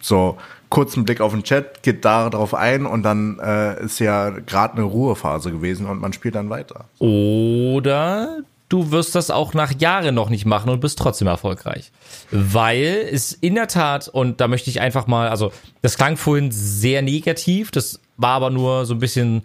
so 0.06 0.38
kurzen 0.70 1.06
Blick 1.06 1.22
auf 1.22 1.34
den 1.34 1.44
Chat, 1.44 1.84
geht 1.84 2.04
da 2.04 2.30
drauf 2.30 2.56
ein 2.56 2.86
und 2.86 3.04
dann 3.04 3.40
äh, 3.40 3.84
ist 3.84 4.00
ja 4.00 4.30
gerade 4.32 4.74
eine 4.74 4.84
Ruhephase 4.84 5.52
gewesen 5.52 5.86
und 5.86 6.02
man 6.02 6.14
spielt 6.14 6.34
dann 6.36 6.50
weiter. 6.50 6.86
Oder 6.98 8.40
du 8.70 8.90
wirst 8.90 9.14
das 9.14 9.30
auch 9.30 9.54
nach 9.54 9.72
Jahren 9.80 10.16
noch 10.16 10.32
nicht 10.32 10.46
machen 10.46 10.72
und 10.72 10.80
bist 10.80 10.98
trotzdem 10.98 11.28
erfolgreich. 11.28 11.92
Weil 12.32 13.08
es 13.12 13.34
in 13.34 13.54
der 13.54 13.68
Tat, 13.68 14.08
und 14.08 14.42
da 14.42 14.48
möchte 14.48 14.72
ich 14.72 14.82
einfach 14.82 15.06
mal, 15.06 15.30
also 15.30 15.52
das 15.84 15.96
klang 15.96 16.18
vorhin 16.18 16.50
sehr 16.52 17.04
negativ, 17.04 17.70
das 17.70 18.00
war 18.18 18.32
aber 18.32 18.50
nur 18.50 18.88
so 18.88 18.96
ein 18.96 19.00
bisschen, 19.00 19.44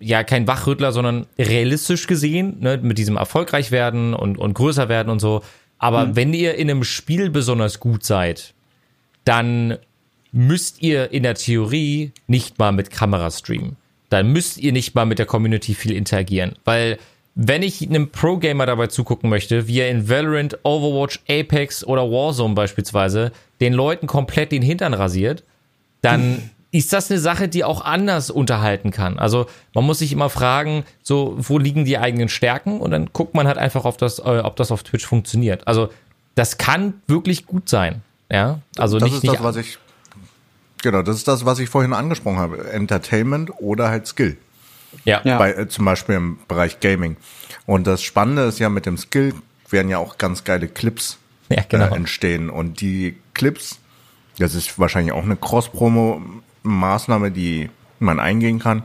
ja, 0.00 0.24
kein 0.24 0.46
Wachrüttler, 0.46 0.92
sondern 0.92 1.26
realistisch 1.38 2.06
gesehen, 2.06 2.56
ne, 2.60 2.78
mit 2.82 2.96
diesem 2.96 3.18
erfolgreich 3.18 3.70
werden 3.70 4.14
und, 4.14 4.38
und 4.38 4.54
größer 4.54 4.88
werden 4.88 5.10
und 5.10 5.18
so. 5.18 5.42
Aber 5.76 6.16
wenn 6.16 6.32
ihr 6.32 6.54
in 6.54 6.70
einem 6.70 6.84
Spiel 6.84 7.28
besonders 7.28 7.80
gut 7.80 8.04
seid, 8.04 8.54
dann 9.24 9.78
müsst 10.32 10.82
ihr 10.82 11.12
in 11.12 11.22
der 11.22 11.34
Theorie 11.34 12.12
nicht 12.26 12.58
mal 12.58 12.72
mit 12.72 12.90
Kamera 12.90 13.30
streamen. 13.30 13.76
Dann 14.10 14.32
müsst 14.32 14.58
ihr 14.58 14.72
nicht 14.72 14.94
mal 14.94 15.06
mit 15.06 15.18
der 15.18 15.26
Community 15.26 15.74
viel 15.74 15.92
interagieren. 15.92 16.56
Weil 16.64 16.98
wenn 17.34 17.62
ich 17.62 17.82
einem 17.82 18.10
Pro-Gamer 18.10 18.66
dabei 18.66 18.86
zugucken 18.86 19.30
möchte, 19.30 19.66
wie 19.66 19.80
er 19.80 19.90
in 19.90 20.08
Valorant, 20.08 20.58
Overwatch, 20.62 21.20
Apex 21.28 21.84
oder 21.84 22.02
Warzone 22.02 22.54
beispielsweise 22.54 23.32
den 23.60 23.72
Leuten 23.72 24.06
komplett 24.06 24.52
den 24.52 24.62
Hintern 24.62 24.94
rasiert, 24.94 25.42
dann 26.00 26.50
ist 26.70 26.92
das 26.92 27.10
eine 27.10 27.20
Sache, 27.20 27.48
die 27.48 27.64
auch 27.64 27.84
anders 27.84 28.30
unterhalten 28.30 28.90
kann. 28.90 29.18
Also 29.18 29.46
man 29.74 29.84
muss 29.84 30.00
sich 30.00 30.12
immer 30.12 30.30
fragen, 30.30 30.84
so 31.02 31.36
wo 31.38 31.58
liegen 31.58 31.84
die 31.84 31.98
eigenen 31.98 32.28
Stärken 32.28 32.80
und 32.80 32.90
dann 32.90 33.10
guckt 33.12 33.34
man 33.34 33.46
halt 33.46 33.58
einfach 33.58 33.84
auf 33.84 33.96
das, 33.96 34.18
äh, 34.18 34.40
ob 34.42 34.56
das 34.56 34.72
auf 34.72 34.82
Twitch 34.82 35.06
funktioniert. 35.06 35.66
Also 35.68 35.88
das 36.34 36.58
kann 36.58 36.94
wirklich 37.06 37.46
gut 37.46 37.68
sein. 37.68 38.02
Ja, 38.34 38.60
also 38.76 38.98
Das 38.98 39.06
nicht, 39.08 39.16
ist 39.18 39.22
nicht 39.22 39.34
das, 39.36 39.42
was 39.42 39.56
ich, 39.56 39.78
genau, 40.82 41.02
das 41.02 41.16
ist 41.16 41.28
das, 41.28 41.44
was 41.44 41.58
ich 41.60 41.68
vorhin 41.68 41.92
angesprochen 41.92 42.38
habe. 42.38 42.70
Entertainment 42.70 43.50
oder 43.58 43.88
halt 43.88 44.06
Skill. 44.06 44.36
ja. 45.04 45.20
Ja. 45.24 45.38
bei, 45.38 45.52
äh, 45.52 45.68
zum 45.68 45.84
Beispiel 45.84 46.16
im 46.16 46.38
Bereich 46.48 46.80
Gaming. 46.80 47.16
Und 47.66 47.86
das 47.86 48.02
Spannende 48.02 48.42
ist 48.42 48.58
ja 48.58 48.68
mit 48.68 48.86
dem 48.86 48.98
Skill 48.98 49.34
werden 49.70 49.88
ja 49.88 49.98
auch 49.98 50.18
ganz 50.18 50.44
geile 50.44 50.68
Clips 50.68 51.18
Ja, 51.48 51.62
genau. 51.68 51.86
äh, 51.86 51.96
entstehen. 51.96 52.50
Und 52.50 52.80
die 52.80 53.16
Clips, 53.34 53.78
das 54.38 54.54
ist 54.54 54.78
wahrscheinlich 54.78 55.12
auch 55.12 55.24
eine 55.24 55.36
Cross-Promo-Maßnahme, 55.36 57.30
die 57.30 57.70
man 57.98 58.20
eingehen 58.20 58.58
kann. 58.58 58.82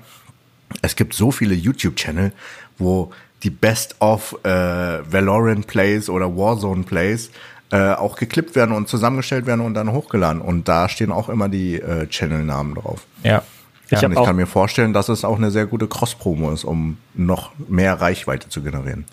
Es 0.82 0.96
gibt 0.96 1.14
so 1.14 1.32
viele 1.32 1.56
YouTube-Channel, 1.56 2.32
wo 2.78 3.12
die 3.44 3.50
Best 3.50 3.96
of 4.00 4.36
äh, 4.44 4.50
Valorant 4.50 5.68
Plays 5.68 6.10
oder 6.10 6.36
Warzone 6.36 6.84
Plays 6.84 7.32
äh, 7.72 7.94
auch 7.94 8.16
geklippt 8.16 8.56
werden 8.56 8.76
und 8.76 8.88
zusammengestellt 8.88 9.46
werden 9.46 9.62
und 9.62 9.74
dann 9.74 9.92
hochgeladen. 9.92 10.42
Und 10.42 10.68
da 10.68 10.90
stehen 10.90 11.12
auch 11.12 11.30
immer 11.30 11.50
die 11.50 11.76
äh, 11.76 12.08
Channel-Namen 12.08 12.76
drauf. 12.76 13.06
ja. 13.24 13.44
Ich 13.92 14.00
Ja, 14.00 14.22
ich 14.22 14.28
kann 14.28 14.36
mir 14.36 14.46
vorstellen, 14.46 14.94
dass 14.94 15.10
es 15.10 15.26
auch 15.26 15.38
eine 15.38 15.50
sehr 15.50 15.66
gute 15.66 15.88
Cross-Promo 15.88 16.52
ist, 16.52 16.64
um 16.64 16.98
noch 17.16 17.52
mehr 17.68 18.00
Reichweite 18.00 18.48
zu 18.48 18.62
generieren. 18.62 19.06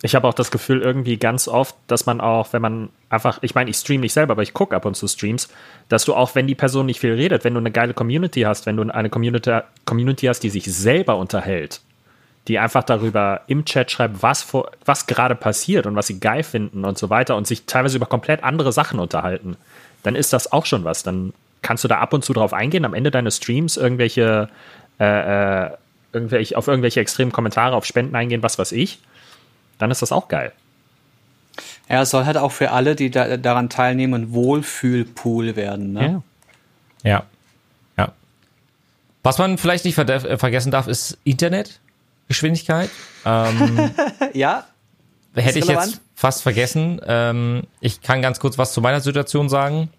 Ich 0.00 0.14
habe 0.14 0.28
auch 0.28 0.34
das 0.34 0.50
Gefühl 0.50 0.82
irgendwie 0.82 1.16
ganz 1.16 1.48
oft, 1.48 1.74
dass 1.86 2.04
man 2.04 2.20
auch, 2.20 2.52
wenn 2.52 2.60
man 2.60 2.90
einfach, 3.08 3.38
ich 3.40 3.54
meine, 3.54 3.70
ich 3.70 3.76
stream 3.76 4.02
nicht 4.02 4.12
selber, 4.12 4.32
aber 4.32 4.42
ich 4.42 4.52
gucke 4.52 4.76
ab 4.76 4.84
und 4.84 4.94
zu 4.94 5.08
Streams, 5.08 5.48
dass 5.88 6.04
du 6.04 6.14
auch, 6.14 6.34
wenn 6.34 6.46
die 6.46 6.54
Person 6.54 6.86
nicht 6.86 7.00
viel 7.00 7.14
redet, 7.14 7.44
wenn 7.44 7.54
du 7.54 7.60
eine 7.60 7.70
geile 7.70 7.94
Community 7.94 8.42
hast, 8.42 8.66
wenn 8.66 8.76
du 8.76 8.82
eine 8.82 9.08
Community, 9.08 9.60
Community 9.86 10.26
hast, 10.26 10.40
die 10.40 10.50
sich 10.50 10.64
selber 10.64 11.16
unterhält, 11.16 11.80
die 12.48 12.58
einfach 12.58 12.84
darüber 12.84 13.42
im 13.46 13.64
Chat 13.64 13.90
schreibt, 13.90 14.22
was, 14.22 14.42
vor, 14.42 14.70
was 14.84 15.06
gerade 15.06 15.34
passiert 15.34 15.86
und 15.86 15.96
was 15.96 16.08
sie 16.08 16.20
geil 16.20 16.42
finden 16.42 16.84
und 16.84 16.98
so 16.98 17.10
weiter 17.10 17.36
und 17.36 17.46
sich 17.46 17.64
teilweise 17.64 17.96
über 17.96 18.06
komplett 18.06 18.44
andere 18.44 18.72
Sachen 18.72 18.98
unterhalten, 18.98 19.56
dann 20.02 20.14
ist 20.14 20.32
das 20.32 20.52
auch 20.52 20.66
schon 20.66 20.84
was. 20.84 21.02
Dann 21.02 21.32
kannst 21.62 21.84
du 21.84 21.88
da 21.88 21.98
ab 21.98 22.12
und 22.12 22.24
zu 22.24 22.32
drauf 22.34 22.52
eingehen, 22.52 22.84
am 22.84 22.94
Ende 22.94 23.10
deines 23.10 23.38
Streams 23.38 23.76
irgendwelche, 23.76 24.48
äh, 25.00 25.64
äh, 25.64 25.70
irgendwelche 26.12 26.58
auf 26.58 26.68
irgendwelche 26.68 27.00
extremen 27.00 27.32
Kommentare, 27.32 27.74
auf 27.74 27.86
Spenden 27.86 28.14
eingehen, 28.14 28.42
was 28.42 28.58
weiß 28.58 28.72
ich 28.72 28.98
dann 29.78 29.90
ist 29.90 30.02
das 30.02 30.12
auch 30.12 30.28
geil. 30.28 30.52
Ja, 31.88 32.02
es 32.02 32.10
soll 32.10 32.24
halt 32.24 32.36
auch 32.36 32.52
für 32.52 32.70
alle, 32.70 32.96
die 32.96 33.10
da, 33.10 33.36
daran 33.36 33.68
teilnehmen, 33.68 34.14
ein 34.14 34.32
Wohlfühlpool 34.32 35.56
werden. 35.56 35.92
Ne? 35.92 36.22
Ja. 37.02 37.22
Ja. 37.98 38.12
Was 39.22 39.38
man 39.38 39.58
vielleicht 39.58 39.84
nicht 39.84 39.94
verde- 39.94 40.28
äh, 40.28 40.38
vergessen 40.38 40.70
darf, 40.70 40.86
ist 40.86 41.18
Internetgeschwindigkeit. 42.28 42.90
Ähm, 43.24 43.90
Ja, 44.34 44.66
hätte 45.34 45.58
ich 45.58 45.68
relevant? 45.68 45.92
jetzt 45.92 46.00
fast 46.14 46.42
vergessen. 46.42 47.00
Ähm, 47.06 47.64
ich 47.80 48.00
kann 48.02 48.22
ganz 48.22 48.40
kurz 48.40 48.58
was 48.58 48.72
zu 48.72 48.80
meiner 48.80 49.00
Situation 49.00 49.48
sagen. 49.48 49.90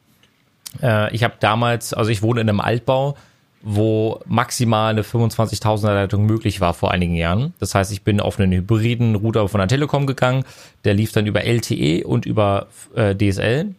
Äh, 0.82 1.14
ich 1.14 1.24
habe 1.24 1.36
damals, 1.40 1.94
also 1.94 2.10
ich 2.12 2.22
wohne 2.22 2.42
in 2.42 2.50
einem 2.50 2.60
Altbau, 2.62 3.16
wo 3.62 4.22
maximal 4.26 4.92
eine 4.92 5.02
25.000er 5.02 5.94
Leitung 5.94 6.26
möglich 6.26 6.62
war 6.62 6.74
vor 6.74 6.92
einigen 6.92 7.16
Jahren. 7.16 7.54
Das 7.60 7.74
heißt, 7.74 7.92
ich 7.92 8.04
bin 8.04 8.20
auf 8.22 8.40
einen 8.40 8.52
hybriden 8.52 9.16
Router 9.16 9.48
von 9.50 9.60
der 9.60 9.68
Telekom 9.68 10.06
gegangen. 10.06 10.46
Der 10.84 10.94
lief 10.94 11.12
dann 11.12 11.26
über 11.26 11.44
LTE 11.44 12.06
und 12.06 12.26
über 12.26 12.68
äh, 12.96 13.16
DSL. 13.16 13.74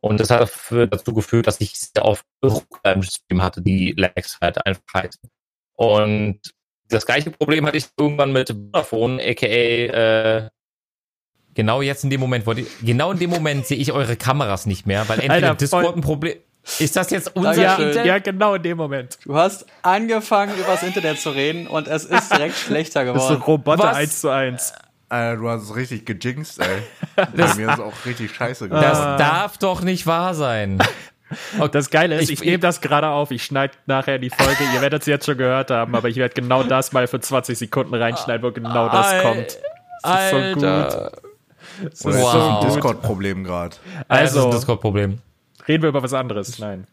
Und 0.00 0.18
das 0.18 0.30
hat 0.30 0.50
dazu 0.70 1.14
geführt, 1.14 1.46
dass 1.46 1.60
ich 1.60 1.78
sehr 1.78 2.04
oft 2.04 2.24
im 2.84 3.02
Stream 3.02 3.42
hatte, 3.42 3.62
die 3.62 3.94
Lags 3.96 4.38
halt 4.40 4.64
einfach 4.66 4.82
heißen. 4.94 5.30
Und 5.74 6.40
das 6.92 7.06
gleiche 7.06 7.30
Problem 7.30 7.66
hatte 7.66 7.76
ich 7.78 7.86
irgendwann 7.98 8.32
mit 8.32 8.48
Vodafone, 8.50 9.22
aka 9.22 9.46
äh, 9.46 10.48
genau 11.54 11.82
jetzt 11.82 12.04
in 12.04 12.10
dem 12.10 12.20
Moment, 12.20 12.46
wollte 12.46 12.62
ich, 12.62 12.68
genau 12.82 13.12
in 13.12 13.18
dem 13.18 13.30
Moment 13.30 13.66
sehe 13.66 13.76
ich 13.78 13.92
eure 13.92 14.16
Kameras 14.16 14.66
nicht 14.66 14.86
mehr, 14.86 15.08
weil 15.08 15.18
entweder 15.20 15.34
Alter, 15.48 15.54
Discord 15.56 15.84
voll- 15.86 15.94
ein 15.94 16.00
Problem. 16.00 16.36
Ist 16.78 16.94
das 16.94 17.10
jetzt 17.10 17.34
unser 17.34 17.60
Ja, 17.60 17.74
Internet? 17.74 18.06
ja, 18.06 18.18
genau 18.20 18.54
in 18.54 18.62
dem 18.62 18.76
Moment. 18.76 19.18
Du 19.24 19.34
hast 19.34 19.66
angefangen, 19.82 20.54
übers 20.60 20.84
Internet 20.84 21.18
zu 21.18 21.30
reden 21.30 21.66
und 21.66 21.88
es 21.88 22.04
ist 22.04 22.30
direkt 22.32 22.54
schlechter 22.66 23.04
Das 23.04 23.16
ist 23.16 23.22
so 23.22 23.28
geworden. 23.34 23.42
Roboter 23.44 23.82
Was? 23.82 23.96
1 23.96 24.20
zu 24.20 24.28
1. 24.30 24.72
Äh, 25.10 25.36
du 25.36 25.48
hast 25.48 25.62
es 25.64 25.74
richtig 25.74 26.06
gejinxt, 26.06 26.60
ey. 26.60 26.82
Bei 27.16 27.54
mir 27.56 27.66
ist 27.68 27.74
es 27.74 27.80
auch 27.80 27.92
richtig 28.06 28.32
scheiße 28.32 28.68
geworden. 28.68 28.82
Das 28.82 28.98
darf 29.18 29.58
doch 29.58 29.80
nicht 29.82 30.06
wahr 30.06 30.34
sein. 30.34 30.78
Das 31.72 31.90
Geile 31.90 32.16
ist, 32.16 32.30
Ich- 32.30 32.40
ich, 32.40 32.44
nehme 32.44 32.58
das 32.58 32.80
gerade 32.80 33.08
auf, 33.08 33.30
ich 33.30 33.44
schneide 33.44 33.74
nachher 33.86 34.18
die 34.18 34.30
Folge, 34.30 34.64
ihr 34.74 34.80
werdet 34.80 35.02
es 35.02 35.06
jetzt 35.06 35.26
schon 35.26 35.36
gehört 35.38 35.70
haben, 35.70 35.94
aber 35.94 36.08
ich 36.08 36.16
werde 36.16 36.34
genau 36.34 36.62
das 36.62 36.92
mal 36.92 37.06
für 37.06 37.20
20 37.20 37.58
Sekunden 37.58 37.94
reinschneiden, 37.94 38.42
wo 38.46 38.52
genau 38.52 38.88
das 38.88 39.06
Al- 39.12 39.22
kommt. 39.22 39.58
Das 40.02 40.24
ist 40.24 40.30
so 40.30 40.36
gut. 40.36 40.56
Oder 40.62 41.12
ist 41.90 42.04
das 42.04 42.16
Wow. 42.16 42.62
ein 42.64 42.66
Discord-Problem 42.68 43.44
gerade? 43.44 43.76
Also, 44.08 44.46
das 44.46 44.56
Discord-Problem. 44.60 45.18
reden 45.68 45.82
wir 45.82 45.88
über 45.90 46.02
was 46.02 46.12
anderes. 46.12 46.58
Nein. 46.58 46.86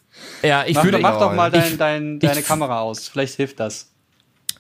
Ja, 0.44 0.64
ich 0.66 0.76
Mach, 0.76 0.84
führe, 0.84 1.00
mach 1.00 1.20
doch 1.20 1.34
mal 1.34 1.54
ich- 1.56 1.78
dein, 1.78 1.78
dein, 1.78 2.20
deine 2.20 2.40
ich- 2.42 2.46
Kamera 2.48 2.80
aus. 2.82 3.08
Vielleicht 3.08 3.36
hilft 3.36 3.60
das. 3.60 3.92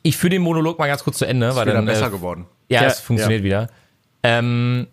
ich 0.01 0.15
führe 0.17 0.31
den 0.31 0.41
Monolog 0.41 0.79
mal 0.79 0.87
ganz 0.87 1.03
kurz 1.03 1.17
zu 1.19 1.25
Ende, 1.25 1.47
weil 1.47 1.55
Ist 1.57 1.65
wieder 1.65 1.73
dann 1.73 1.85
besser 1.85 2.07
äh, 2.07 2.09
geworden. 2.09 2.45
Ja, 2.69 2.81
Ja, 2.83 2.87
es 2.87 2.99
funktioniert 3.01 3.43
wieder. 3.43 3.69
Ähm, 4.23 4.87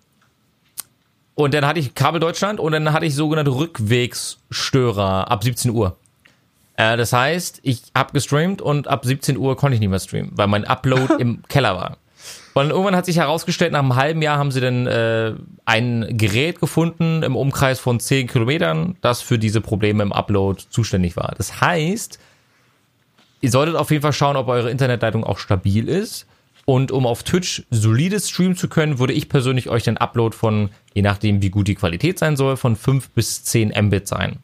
und 1.36 1.52
dann 1.52 1.66
hatte 1.66 1.78
ich 1.78 1.94
Kabel 1.94 2.18
Deutschland 2.18 2.58
und 2.58 2.72
dann 2.72 2.92
hatte 2.94 3.04
ich 3.04 3.14
sogenannte 3.14 3.54
Rückwegsstörer 3.54 5.30
ab 5.30 5.44
17 5.44 5.70
Uhr. 5.70 5.96
Äh, 6.76 6.96
das 6.96 7.12
heißt, 7.12 7.60
ich 7.62 7.82
habe 7.94 8.14
gestreamt 8.14 8.62
und 8.62 8.88
ab 8.88 9.04
17 9.04 9.36
Uhr 9.36 9.54
konnte 9.54 9.74
ich 9.74 9.80
nicht 9.80 9.90
mehr 9.90 10.00
streamen, 10.00 10.32
weil 10.34 10.46
mein 10.46 10.64
Upload 10.64 11.14
im 11.18 11.42
Keller 11.48 11.76
war. 11.76 11.98
Und 12.54 12.70
irgendwann 12.70 12.96
hat 12.96 13.04
sich 13.04 13.18
herausgestellt, 13.18 13.72
nach 13.72 13.80
einem 13.80 13.96
halben 13.96 14.22
Jahr 14.22 14.38
haben 14.38 14.50
sie 14.50 14.62
dann 14.62 14.86
äh, 14.86 15.34
ein 15.66 16.16
Gerät 16.16 16.58
gefunden 16.58 17.22
im 17.22 17.36
Umkreis 17.36 17.80
von 17.80 18.00
10 18.00 18.28
Kilometern, 18.28 18.96
das 19.02 19.20
für 19.20 19.38
diese 19.38 19.60
Probleme 19.60 20.02
im 20.02 20.14
Upload 20.14 20.62
zuständig 20.70 21.18
war. 21.18 21.34
Das 21.36 21.60
heißt, 21.60 22.18
ihr 23.42 23.50
solltet 23.50 23.76
auf 23.76 23.90
jeden 23.90 24.00
Fall 24.00 24.14
schauen, 24.14 24.36
ob 24.36 24.48
eure 24.48 24.70
Internetleitung 24.70 25.22
auch 25.22 25.38
stabil 25.38 25.86
ist. 25.86 26.26
Und 26.66 26.90
um 26.90 27.06
auf 27.06 27.22
Twitch 27.22 27.62
solides 27.70 28.28
streamen 28.28 28.56
zu 28.56 28.68
können, 28.68 28.98
würde 28.98 29.12
ich 29.12 29.28
persönlich 29.28 29.70
euch 29.70 29.84
den 29.84 29.96
Upload 29.96 30.36
von, 30.36 30.70
je 30.94 31.02
nachdem 31.02 31.40
wie 31.40 31.50
gut 31.50 31.68
die 31.68 31.76
Qualität 31.76 32.18
sein 32.18 32.36
soll, 32.36 32.56
von 32.56 32.74
5 32.74 33.10
bis 33.10 33.44
10 33.44 33.72
Mbit 33.86 34.08
sein. 34.08 34.40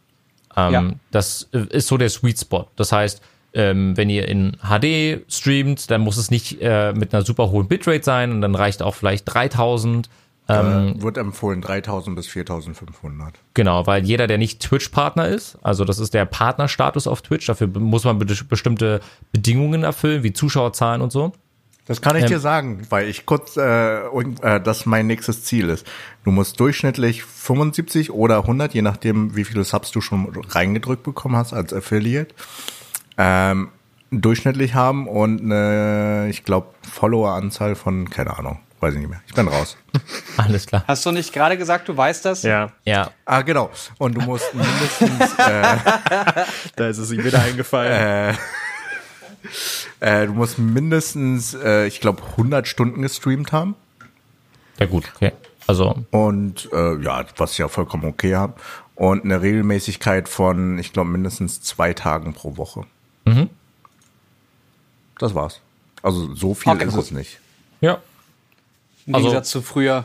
Ähm, 0.56 0.72
Ja. 0.72 0.90
Das 1.10 1.48
äh, 1.52 1.66
ist 1.70 1.88
so 1.88 1.96
der 1.96 2.08
Sweet 2.08 2.38
Spot. 2.38 2.68
Das 2.76 2.92
heißt, 2.92 3.20
ähm, 3.54 3.96
wenn 3.96 4.08
ihr 4.08 4.28
in 4.28 4.56
HD 4.62 5.24
streamt, 5.30 5.90
dann 5.90 6.00
muss 6.00 6.16
es 6.16 6.30
nicht 6.30 6.62
äh, 6.62 6.92
mit 6.92 7.12
einer 7.12 7.24
super 7.24 7.50
hohen 7.50 7.66
Bitrate 7.66 8.04
sein 8.04 8.30
und 8.30 8.40
dann 8.40 8.54
reicht 8.54 8.82
auch 8.82 8.94
vielleicht 8.94 9.24
3000. 9.26 10.08
Ähm, 10.48 10.94
äh, 10.96 11.02
wird 11.02 11.18
empfohlen 11.18 11.60
3000 11.60 12.16
bis 12.16 12.28
4500. 12.28 13.34
Genau, 13.54 13.86
weil 13.86 14.04
jeder, 14.04 14.28
der 14.28 14.38
nicht 14.38 14.60
Twitch-Partner 14.60 15.26
ist, 15.28 15.58
also 15.62 15.84
das 15.84 15.98
ist 15.98 16.14
der 16.14 16.24
Partnerstatus 16.24 17.06
auf 17.06 17.22
Twitch, 17.22 17.46
dafür 17.46 17.66
muss 17.66 18.04
man 18.04 18.18
be 18.18 18.26
bestimmte 18.48 19.00
Bedingungen 19.32 19.82
erfüllen, 19.82 20.22
wie 20.22 20.32
Zuschauerzahlen 20.32 21.02
und 21.02 21.12
so. 21.12 21.32
Das 21.92 22.00
kann 22.00 22.16
ich 22.16 22.22
Ähm, 22.22 22.28
dir 22.30 22.40
sagen, 22.40 22.86
weil 22.88 23.06
ich 23.06 23.26
kurz, 23.26 23.58
äh, 23.58 24.00
und, 24.10 24.42
äh, 24.42 24.62
das 24.62 24.86
mein 24.86 25.06
nächstes 25.06 25.44
Ziel 25.44 25.68
ist. 25.68 25.86
Du 26.24 26.30
musst 26.30 26.58
durchschnittlich 26.58 27.22
75 27.22 28.10
oder 28.10 28.38
100, 28.38 28.72
je 28.72 28.80
nachdem, 28.80 29.36
wie 29.36 29.44
viele 29.44 29.62
Subs 29.62 29.90
du 29.90 30.00
schon 30.00 30.32
reingedrückt 30.48 31.02
bekommen 31.02 31.36
hast 31.36 31.52
als 31.52 31.74
Affiliate, 31.74 32.34
ähm, 33.18 33.68
durchschnittlich 34.10 34.74
haben 34.74 35.06
und 35.06 35.42
eine, 35.42 36.28
ich 36.30 36.44
glaube, 36.44 36.68
Follower-Anzahl 36.90 37.74
von, 37.74 38.08
keine 38.08 38.38
Ahnung, 38.38 38.60
weiß 38.80 38.94
ich 38.94 39.00
nicht 39.00 39.10
mehr. 39.10 39.20
Ich 39.26 39.34
bin 39.34 39.48
raus. 39.48 39.76
Alles 40.38 40.66
klar. 40.66 40.84
Hast 40.88 41.04
du 41.04 41.10
nicht 41.12 41.30
gerade 41.34 41.58
gesagt, 41.58 41.88
du 41.88 41.96
weißt 41.96 42.24
das? 42.24 42.42
Ja, 42.42 42.72
Ja, 42.86 43.10
Ah, 43.26 43.42
genau. 43.42 43.70
Und 43.98 44.14
du 44.14 44.22
musst 44.22 44.54
mindestens, 44.54 45.34
äh, 45.38 45.76
da 46.76 46.88
ist 46.88 46.96
es 46.96 47.12
ihm 47.12 47.22
wieder 47.22 47.42
eingefallen. 47.42 47.92
äh, 48.32 48.34
du 50.00 50.32
musst 50.32 50.58
mindestens, 50.58 51.54
äh, 51.54 51.86
ich 51.86 52.00
glaube, 52.00 52.22
100 52.36 52.66
Stunden 52.68 53.02
gestreamt 53.02 53.52
haben. 53.52 53.74
ja 54.78 54.86
gut, 54.86 55.10
okay. 55.16 55.32
Also, 55.66 55.94
Und 56.10 56.68
äh, 56.72 56.96
ja, 57.02 57.24
was 57.36 57.52
ich 57.52 57.58
ja 57.58 57.68
vollkommen 57.68 58.04
okay 58.04 58.34
habe. 58.34 58.54
Und 58.94 59.24
eine 59.24 59.40
Regelmäßigkeit 59.40 60.28
von, 60.28 60.78
ich 60.78 60.92
glaube, 60.92 61.10
mindestens 61.10 61.62
zwei 61.62 61.92
Tagen 61.94 62.34
pro 62.34 62.56
Woche. 62.56 62.84
Mhm. 63.24 63.48
Das 65.18 65.34
war's. 65.34 65.60
Also 66.02 66.34
so 66.34 66.54
viel 66.54 66.72
Okay, 66.72 66.84
ist 66.86 66.94
gut. 66.94 67.04
es 67.04 67.10
nicht. 67.12 67.38
ja. 67.80 68.00
Im 69.06 69.14
Also- 69.14 69.26
Gegensatz 69.28 69.50
zu 69.50 69.62
früher. 69.62 70.04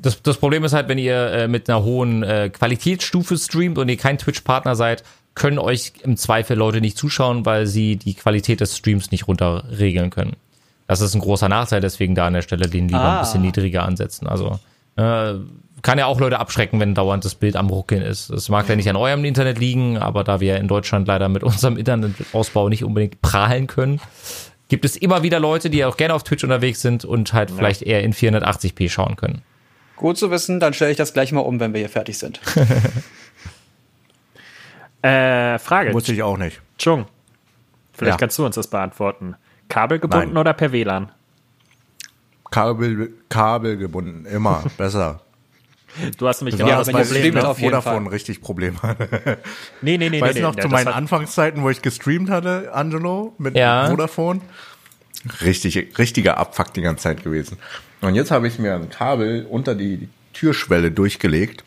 Das, 0.00 0.22
das 0.22 0.36
Problem 0.36 0.64
ist 0.64 0.72
halt, 0.72 0.88
wenn 0.88 0.98
ihr 0.98 1.32
äh, 1.32 1.48
mit 1.48 1.68
einer 1.68 1.82
hohen 1.82 2.22
äh, 2.22 2.50
Qualitätsstufe 2.50 3.36
streamt 3.36 3.78
und 3.78 3.88
ihr 3.88 3.96
kein 3.96 4.18
Twitch-Partner 4.18 4.76
seid, 4.76 5.02
können 5.34 5.58
euch 5.58 5.92
im 6.02 6.16
Zweifel 6.16 6.56
Leute 6.56 6.80
nicht 6.80 6.96
zuschauen, 6.98 7.44
weil 7.46 7.66
sie 7.66 7.96
die 7.96 8.14
Qualität 8.14 8.60
des 8.60 8.76
Streams 8.76 9.10
nicht 9.10 9.28
runterregeln 9.28 10.10
können. 10.10 10.36
Das 10.86 11.00
ist 11.00 11.14
ein 11.14 11.20
großer 11.20 11.48
Nachteil, 11.48 11.80
deswegen 11.80 12.14
da 12.14 12.26
an 12.26 12.32
der 12.32 12.42
Stelle 12.42 12.68
den 12.68 12.88
lieber 12.88 13.00
Ah. 13.00 13.16
ein 13.18 13.20
bisschen 13.20 13.42
niedriger 13.42 13.84
ansetzen. 13.84 14.26
Also 14.26 14.58
äh, 14.96 15.34
kann 15.82 15.98
ja 15.98 16.06
auch 16.06 16.18
Leute 16.18 16.38
abschrecken, 16.40 16.80
wenn 16.80 16.94
dauernd 16.94 17.24
das 17.24 17.34
Bild 17.34 17.56
am 17.56 17.68
Ruckeln 17.68 18.02
ist. 18.02 18.30
Das 18.30 18.48
mag 18.48 18.68
ja 18.68 18.74
nicht 18.74 18.88
an 18.88 18.96
eurem 18.96 19.24
Internet 19.24 19.58
liegen, 19.58 19.98
aber 19.98 20.24
da 20.24 20.40
wir 20.40 20.56
in 20.56 20.66
Deutschland 20.66 21.06
leider 21.06 21.28
mit 21.28 21.42
unserem 21.44 21.76
Internetausbau 21.76 22.68
nicht 22.68 22.84
unbedingt 22.84 23.20
prahlen 23.20 23.66
können, 23.66 24.00
gibt 24.68 24.84
es 24.84 24.96
immer 24.96 25.22
wieder 25.22 25.40
Leute, 25.40 25.70
die 25.70 25.84
auch 25.84 25.96
gerne 25.96 26.14
auf 26.14 26.24
Twitch 26.24 26.42
unterwegs 26.44 26.82
sind 26.82 27.04
und 27.04 27.32
halt 27.32 27.50
vielleicht 27.50 27.82
eher 27.82 28.02
in 28.02 28.12
480p 28.12 28.88
schauen 28.90 29.16
können. 29.16 29.42
Gut 29.98 30.16
zu 30.16 30.30
wissen, 30.30 30.60
dann 30.60 30.72
stelle 30.74 30.90
ich 30.92 30.96
das 30.96 31.12
gleich 31.12 31.32
mal 31.32 31.40
um, 31.40 31.58
wenn 31.60 31.72
wir 31.72 31.80
hier 31.80 31.88
fertig 31.90 32.18
sind. 32.18 32.40
Äh, 35.02 35.58
Frage. 35.60 35.94
Wusste 35.94 36.12
ich 36.12 36.22
auch 36.24 36.36
nicht. 36.36 36.60
Chung, 36.76 37.06
vielleicht 37.92 38.14
Ja. 38.14 38.16
kannst 38.18 38.36
du 38.36 38.44
uns 38.44 38.56
das 38.56 38.66
beantworten. 38.66 39.36
Kabelgebunden 39.68 40.30
Nein. 40.30 40.36
oder 40.36 40.52
per 40.54 40.72
WLAN? 40.72 41.12
Kabel, 42.50 43.12
Kabel 43.28 43.76
gebunden, 43.76 44.24
immer 44.26 44.64
besser. 44.76 45.20
Du 46.18 46.26
hast 46.26 46.40
nämlich 46.40 46.56
genau 46.56 46.70
war 46.70 46.78
das 46.78 46.88
Problem. 46.88 47.06
Ne? 47.22 47.30
Problem, 47.30 47.44
auf 47.44 47.58
jeden 47.60 47.70
Vodafone 47.74 48.04
Fall. 48.06 48.12
richtig 48.12 48.40
Probleme 48.40 48.82
hatte. 48.82 49.38
Nee, 49.82 49.98
nee, 49.98 50.10
nee. 50.10 50.20
Weißt 50.20 50.34
nee, 50.34 50.40
du 50.40 50.46
noch, 50.48 50.56
nee, 50.56 50.62
zu 50.62 50.68
meinen 50.68 50.88
Anfangszeiten, 50.88 51.62
wo 51.62 51.70
ich 51.70 51.80
gestreamt 51.80 52.28
hatte, 52.28 52.70
Angelo, 52.74 53.34
mit 53.38 53.56
Ja. 53.56 53.88
Vodafone? 53.88 54.40
Richtig, 55.42 55.98
richtiger 55.98 56.38
Abfuck 56.38 56.72
die 56.74 56.82
ganze 56.82 57.04
Zeit 57.04 57.22
gewesen. 57.24 57.58
Und 58.00 58.14
jetzt 58.14 58.30
habe 58.30 58.46
ich 58.48 58.58
mir 58.58 58.74
ein 58.74 58.88
Kabel 58.90 59.46
unter 59.48 59.74
die 59.74 60.08
Türschwelle 60.32 60.90
durchgelegt, 60.90 61.64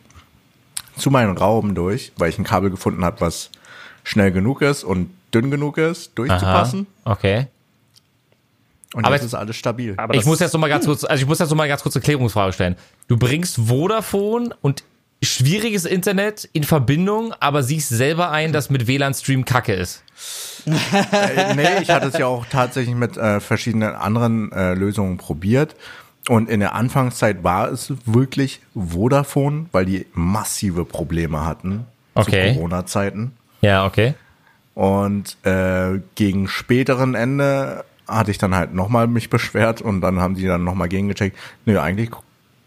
zu 0.98 1.10
meinem 1.12 1.36
Raum 1.38 1.76
durch, 1.76 2.12
weil 2.18 2.30
ich 2.30 2.38
ein 2.38 2.44
Kabel 2.44 2.70
gefunden 2.70 3.04
habe, 3.04 3.22
was 3.22 3.50
schnell 4.04 4.32
genug 4.32 4.62
ist 4.62 4.84
und 4.84 5.10
dünn 5.34 5.52
genug 5.52 5.78
ist, 5.78 6.12
durchzupassen. 6.16 6.88
okay. 7.06 7.48
Und 8.94 9.06
Aber 9.06 9.16
jetzt 9.16 9.22
es- 9.24 9.28
ist 9.30 9.36
alles 9.36 9.56
stabil. 9.56 9.94
Aber 9.98 10.16
Ich 10.16 10.26
muss 10.26 10.42
jetzt 10.42 10.52
noch 10.52 10.60
mal 10.60 10.68
ganz 10.68 10.86
kurz, 10.86 11.06
also 11.06 11.22
ich 11.22 11.28
muss 11.28 11.40
jetzt 11.40 11.50
noch 11.50 11.56
mal 11.56 11.68
ganz 11.70 11.82
kurz 11.82 11.96
eine 11.96 12.04
Klärungsfrage 12.04 12.52
stellen. 12.52 12.76
Du 13.08 13.16
bringst 13.16 13.56
Vodafone 13.68 14.54
und 14.62 14.84
schwieriges 15.24 15.86
Internet 15.86 16.50
in 16.52 16.64
Verbindung, 16.66 17.34
aber 17.40 17.64
siehst 17.64 17.88
selber 17.90 18.32
ein, 18.32 18.52
dass 18.52 18.70
mit 18.70 18.88
WLAN-Stream 18.88 19.46
Kacke 19.46 19.74
ist. 19.74 20.04
Äh, 20.66 21.56
nee, 21.56 21.82
ich 21.82 21.90
hatte 21.90 22.08
es 22.08 22.18
ja 22.18 22.26
auch 22.28 22.46
tatsächlich 22.46 22.96
mit 22.96 23.18
äh, 23.18 23.40
verschiedenen 23.40 23.94
anderen 23.96 24.52
äh, 24.52 24.74
Lösungen 24.74 25.18
probiert. 25.18 25.76
Und 26.30 26.50
in 26.50 26.60
der 26.60 26.76
Anfangszeit 26.76 27.44
war 27.44 27.70
es 27.72 27.94
wirklich 28.06 28.62
Vodafone, 28.76 29.66
weil 29.72 29.86
die 29.86 30.06
massive 30.14 30.86
Probleme 30.86 31.46
hatten 31.46 31.86
Okay. 32.14 32.50
zu 32.50 32.56
Corona-Zeiten. 32.56 33.32
Ja, 33.62 33.86
okay. 33.86 34.14
Und 34.76 35.38
äh, 35.46 36.00
gegen 36.16 36.48
späteren 36.48 37.16
Ende 37.16 37.84
hatte 38.08 38.32
ich 38.32 38.38
dann 38.38 38.54
halt 38.56 38.74
nochmal 38.74 39.08
mich 39.08 39.30
beschwert 39.30 39.82
und 39.82 40.02
dann 40.02 40.20
haben 40.20 40.36
die 40.36 40.46
dann 40.46 40.64
nochmal 40.64 40.90
gegengecheckt. 40.90 41.38
Nö, 41.66 41.80
eigentlich 41.80 42.12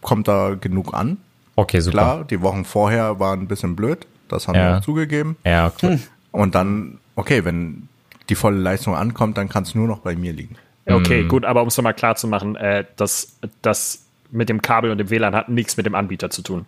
kommt 0.01 0.29
da 0.29 0.55
genug 0.59 0.95
an. 0.95 1.19
Okay, 1.57 1.81
super. 1.81 1.97
Klar, 1.97 2.25
die 2.25 2.41
Wochen 2.43 2.65
vorher 2.65 3.21
waren 3.21 3.41
ein 3.41 3.47
bisschen 3.49 3.77
blöd, 3.77 4.07
das 4.29 4.49
haben 4.49 4.57
Ja. 4.57 4.73
wir 4.77 4.83
zugegeben. 4.83 5.37
Ja, 5.45 5.71
cool. 5.83 6.01
Und 6.33 6.55
dann, 6.55 6.99
okay, 7.17 7.45
wenn 7.45 7.89
die 8.29 8.35
volle 8.35 8.59
Leistung 8.59 8.95
ankommt, 8.97 9.37
dann 9.37 9.49
kann 9.49 9.65
es 9.65 9.75
nur 9.75 9.87
noch 9.87 9.99
bei 10.01 10.17
mir 10.17 10.33
liegen. 10.33 10.57
Okay, 10.87 11.21
Hm. 11.23 11.29
gut, 11.29 11.45
aber 11.45 11.62
um 11.62 11.69
es 11.69 11.77
nochmal 11.77 11.95
klar 11.95 12.17
zu 12.17 12.27
machen, 12.29 12.57
äh, 12.57 12.85
das, 12.97 13.37
das 13.62 14.05
mit 14.31 14.49
dem 14.49 14.61
Kabel 14.62 14.91
und 14.91 14.99
dem 14.99 15.11
WLAN 15.11 15.35
hat 15.35 15.49
nichts 15.49 15.77
mit 15.77 15.87
dem 15.87 15.95
Anbieter 15.95 16.31
zu 16.31 16.43
tun. 16.43 16.67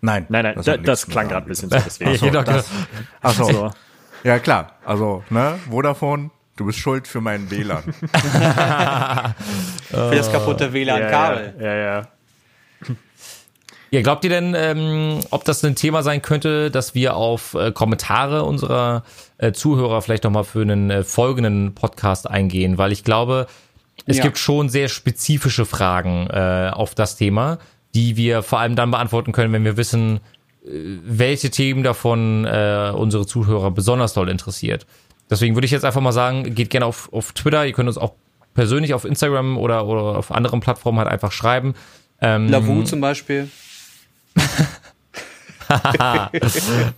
Nein, 0.00 0.26
Nein, 0.28 0.44
nein, 0.44 0.54
das 0.56 0.66
da, 0.66 0.76
das, 0.76 1.06
klang 1.06 1.28
gerade 1.28 1.46
ein 1.46 1.48
bisschen 1.48 1.70
so. 1.70 1.76
Deswegen. 1.84 2.10
Ich 2.12 2.22
hätte 2.22 2.40
auch 2.40 2.44
das- 2.44 2.68
gedacht, 2.68 3.08
Ach 3.22 3.32
so. 3.34 3.44
So. 3.44 3.70
Ja, 4.24 4.38
klar. 4.38 4.72
Also, 4.84 5.24
ne, 5.30 5.58
Vodafone, 5.70 6.30
du 6.56 6.66
bist 6.66 6.78
schuld 6.78 7.06
für 7.08 7.20
meinen 7.20 7.50
WLAN. 7.50 7.82
Für 9.90 10.14
das 10.14 10.30
kaputte 10.32 10.72
WLAN-Kabel. 10.72 11.54
ja, 11.60 11.66
ja, 11.66 11.74
ja. 11.76 11.94
Ja, 12.00 12.08
glaubt 14.02 14.24
ihr 14.24 14.30
denn, 14.30 14.54
ähm, 14.56 15.20
ob 15.30 15.44
das 15.44 15.64
ein 15.64 15.74
Thema 15.76 16.02
sein 16.02 16.22
könnte, 16.22 16.70
dass 16.70 16.94
wir 16.94 17.16
auf 17.16 17.54
äh, 17.54 17.70
Kommentare 17.72 18.42
unserer 18.44 19.04
äh, 19.38 19.52
Zuhörer 19.52 20.02
vielleicht 20.02 20.24
nochmal 20.24 20.44
für 20.44 20.62
einen 20.62 20.90
äh, 20.90 21.02
folgenden 21.04 21.74
Podcast 21.74 22.28
eingehen? 22.28 22.78
Weil 22.78 22.92
ich 22.92 23.04
glaube, 23.04 23.46
es 24.06 24.18
Ja. 24.18 24.24
gibt 24.24 24.38
schon 24.38 24.68
sehr 24.68 24.88
spezifische 24.88 25.64
Fragen 25.66 26.28
äh, 26.30 26.70
auf 26.72 26.94
das 26.94 27.16
Thema, 27.16 27.58
die 27.94 28.16
wir 28.16 28.42
vor 28.42 28.58
allem 28.60 28.76
dann 28.76 28.90
beantworten 28.90 29.32
können, 29.32 29.52
wenn 29.52 29.64
wir 29.64 29.76
wissen, 29.76 30.20
äh, 30.64 30.68
welche 31.04 31.50
Themen 31.50 31.82
davon 31.82 32.44
äh, 32.44 32.92
unsere 32.94 33.26
Zuhörer 33.26 33.70
besonders 33.70 34.12
doll 34.14 34.28
interessiert. 34.28 34.86
Deswegen 35.30 35.54
würde 35.56 35.66
ich 35.66 35.72
jetzt 35.72 35.84
einfach 35.84 36.00
mal 36.00 36.12
sagen, 36.12 36.54
geht 36.54 36.70
gerne 36.70 36.86
auf, 36.86 37.12
auf 37.12 37.32
Twitter, 37.32 37.66
ihr 37.66 37.72
könnt 37.72 37.88
uns 37.88 37.98
auch 37.98 38.12
persönlich 38.54 38.94
auf 38.94 39.04
Instagram 39.04 39.58
oder, 39.58 39.86
oder 39.86 40.16
auf 40.18 40.30
anderen 40.32 40.60
Plattformen 40.60 40.98
halt 40.98 41.08
einfach 41.08 41.32
schreiben. 41.32 41.74
Ähm, 42.20 42.48
Lavu 42.48 42.82
zum 42.84 43.00
Beispiel. 43.00 43.50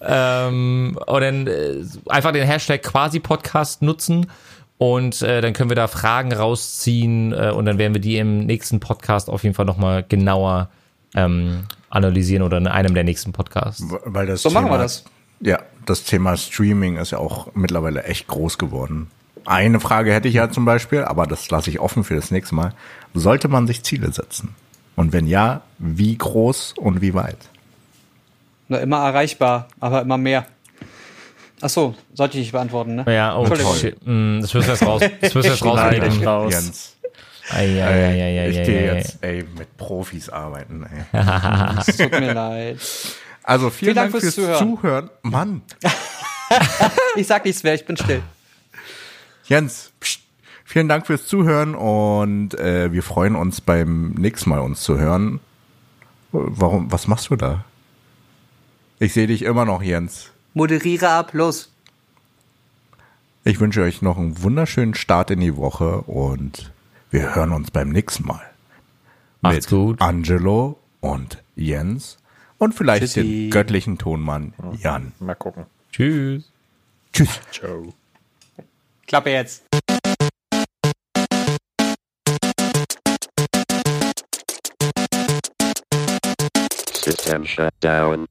Ähm, 0.02 0.98
und 1.06 1.20
dann 1.20 1.46
äh, 1.46 1.84
einfach 2.08 2.32
den 2.32 2.46
Hashtag 2.46 2.82
quasi 2.82 3.20
Podcast 3.20 3.82
nutzen 3.82 4.30
und 4.78 5.22
äh, 5.22 5.40
dann 5.40 5.52
können 5.52 5.70
wir 5.70 5.76
da 5.76 5.88
Fragen 5.88 6.32
rausziehen 6.32 7.32
äh, 7.32 7.50
und 7.50 7.64
dann 7.64 7.78
werden 7.78 7.94
wir 7.94 8.00
die 8.00 8.18
im 8.18 8.46
nächsten 8.46 8.80
Podcast 8.80 9.28
auf 9.28 9.42
jeden 9.42 9.54
Fall 9.54 9.64
nochmal 9.64 10.04
genauer 10.08 10.68
ähm, 11.14 11.64
analysieren 11.90 12.42
oder 12.42 12.58
in 12.58 12.66
einem 12.66 12.94
der 12.94 13.04
nächsten 13.04 13.32
Podcasts. 13.32 13.82
Weil 14.04 14.26
das 14.26 14.42
So 14.42 14.50
machen 14.50 14.66
Thema, 14.66 14.76
wir 14.76 14.82
das. 14.82 15.04
Ja, 15.40 15.60
das 15.86 16.04
Thema 16.04 16.36
Streaming 16.36 16.96
ist 16.96 17.12
ja 17.12 17.18
auch 17.18 17.48
mittlerweile 17.54 18.04
echt 18.04 18.28
groß 18.28 18.58
geworden. 18.58 19.08
Eine 19.44 19.80
Frage 19.80 20.12
hätte 20.12 20.28
ich 20.28 20.34
ja 20.34 20.50
zum 20.50 20.64
Beispiel, 20.64 21.04
aber 21.04 21.26
das 21.26 21.48
lasse 21.50 21.70
ich 21.70 21.80
offen 21.80 22.04
für 22.04 22.14
das 22.14 22.30
nächste 22.30 22.54
Mal. 22.54 22.74
Sollte 23.14 23.48
man 23.48 23.66
sich 23.66 23.82
Ziele 23.82 24.12
setzen? 24.12 24.54
Und 24.98 25.12
wenn 25.12 25.28
ja, 25.28 25.60
wie 25.78 26.18
groß 26.18 26.72
und 26.76 27.00
wie 27.00 27.14
weit? 27.14 27.38
Na, 28.66 28.78
immer 28.78 28.98
erreichbar, 29.06 29.68
aber 29.78 30.02
immer 30.02 30.18
mehr. 30.18 30.44
Ach 31.60 31.68
so, 31.68 31.94
sollte 32.14 32.36
ich 32.38 32.42
nicht 32.46 32.52
beantworten, 32.52 32.96
ne? 32.96 33.04
Ja, 33.14 33.36
oh 33.36 33.44
Entschuldigung. 33.44 34.38
Mm, 34.38 34.40
Das 34.40 34.52
wirst 34.54 34.66
du 34.66 34.72
jetzt 34.72 34.82
raus. 34.84 35.00
Das 35.20 35.34
wirst 35.36 35.46
du 35.46 35.50
jetzt 35.50 35.60
ich 35.60 35.64
rauskriegen. 35.64 36.24
raus. 36.26 36.52
Jens, 36.52 36.96
Ei, 37.50 37.80
ei, 37.80 37.82
ei, 37.82 38.22
ei, 38.22 38.40
ei, 38.40 38.48
ich 38.50 38.66
gehe 38.66 38.94
jetzt 38.96 39.18
ey, 39.22 39.44
mit 39.56 39.76
Profis 39.76 40.28
arbeiten. 40.30 40.84
Ey. 40.84 41.20
Es 41.86 41.96
tut 41.96 42.10
mir 42.10 42.34
leid. 42.34 42.78
Also 43.44 43.70
vielen, 43.70 43.94
Vielen 43.94 43.94
Dank 43.94 44.12
Dank, 44.12 44.22
fürs 44.22 44.34
fürs 44.34 44.58
Zuhören. 44.58 44.76
Zuhören. 44.76 45.10
Mann, 45.22 45.62
Ich 47.16 47.26
sag 47.28 47.44
nichts 47.44 47.62
mehr, 47.62 47.74
ich 47.74 47.86
bin 47.86 47.96
still. 47.96 48.22
Jens, 49.46 49.92
pst, 50.00 50.17
vielen 50.68 50.88
Dank 50.88 51.06
fürs 51.06 51.26
Zuhören 51.26 51.74
und 51.74 52.54
äh, 52.58 52.92
wir 52.92 53.02
freuen 53.02 53.34
uns 53.34 53.60
beim 53.60 54.10
nächsten 54.10 54.50
Mal 54.50 54.60
uns 54.60 54.82
zu 54.82 54.98
hören. 54.98 55.40
Warum? 56.30 56.92
Was 56.92 57.08
machst 57.08 57.30
du 57.30 57.36
da? 57.36 57.64
Ich 58.98 59.14
sehe 59.14 59.26
dich 59.26 59.42
immer 59.42 59.64
noch, 59.64 59.82
Jens. 59.82 60.30
Moderiere 60.52 61.08
ab, 61.08 61.32
los. 61.32 61.72
Ich 63.44 63.60
wünsche 63.60 63.82
euch 63.82 64.02
noch 64.02 64.18
einen 64.18 64.42
wunderschönen 64.42 64.94
Start 64.94 65.30
in 65.30 65.40
die 65.40 65.56
Woche 65.56 66.02
und 66.02 66.70
wir 67.10 67.34
hören 67.34 67.52
uns 67.52 67.70
beim 67.70 67.88
nächsten 67.88 68.26
Mal. 68.26 68.42
Macht's 69.40 69.68
gut. 69.68 70.02
Angelo 70.02 70.78
und 71.00 71.42
Jens 71.56 72.18
und 72.58 72.74
vielleicht 72.74 73.04
Tschüssi. 73.04 73.22
den 73.22 73.50
göttlichen 73.50 73.96
Tonmann 73.96 74.52
Jan. 74.82 75.12
Mal 75.18 75.34
gucken. 75.34 75.64
Tschüss. 75.92 76.50
Tschüss. 77.12 77.40
Ciao. 77.52 77.94
Klappe 79.06 79.30
jetzt. 79.30 79.67
System 87.08 87.44
shut 87.44 87.72
down. 87.80 88.26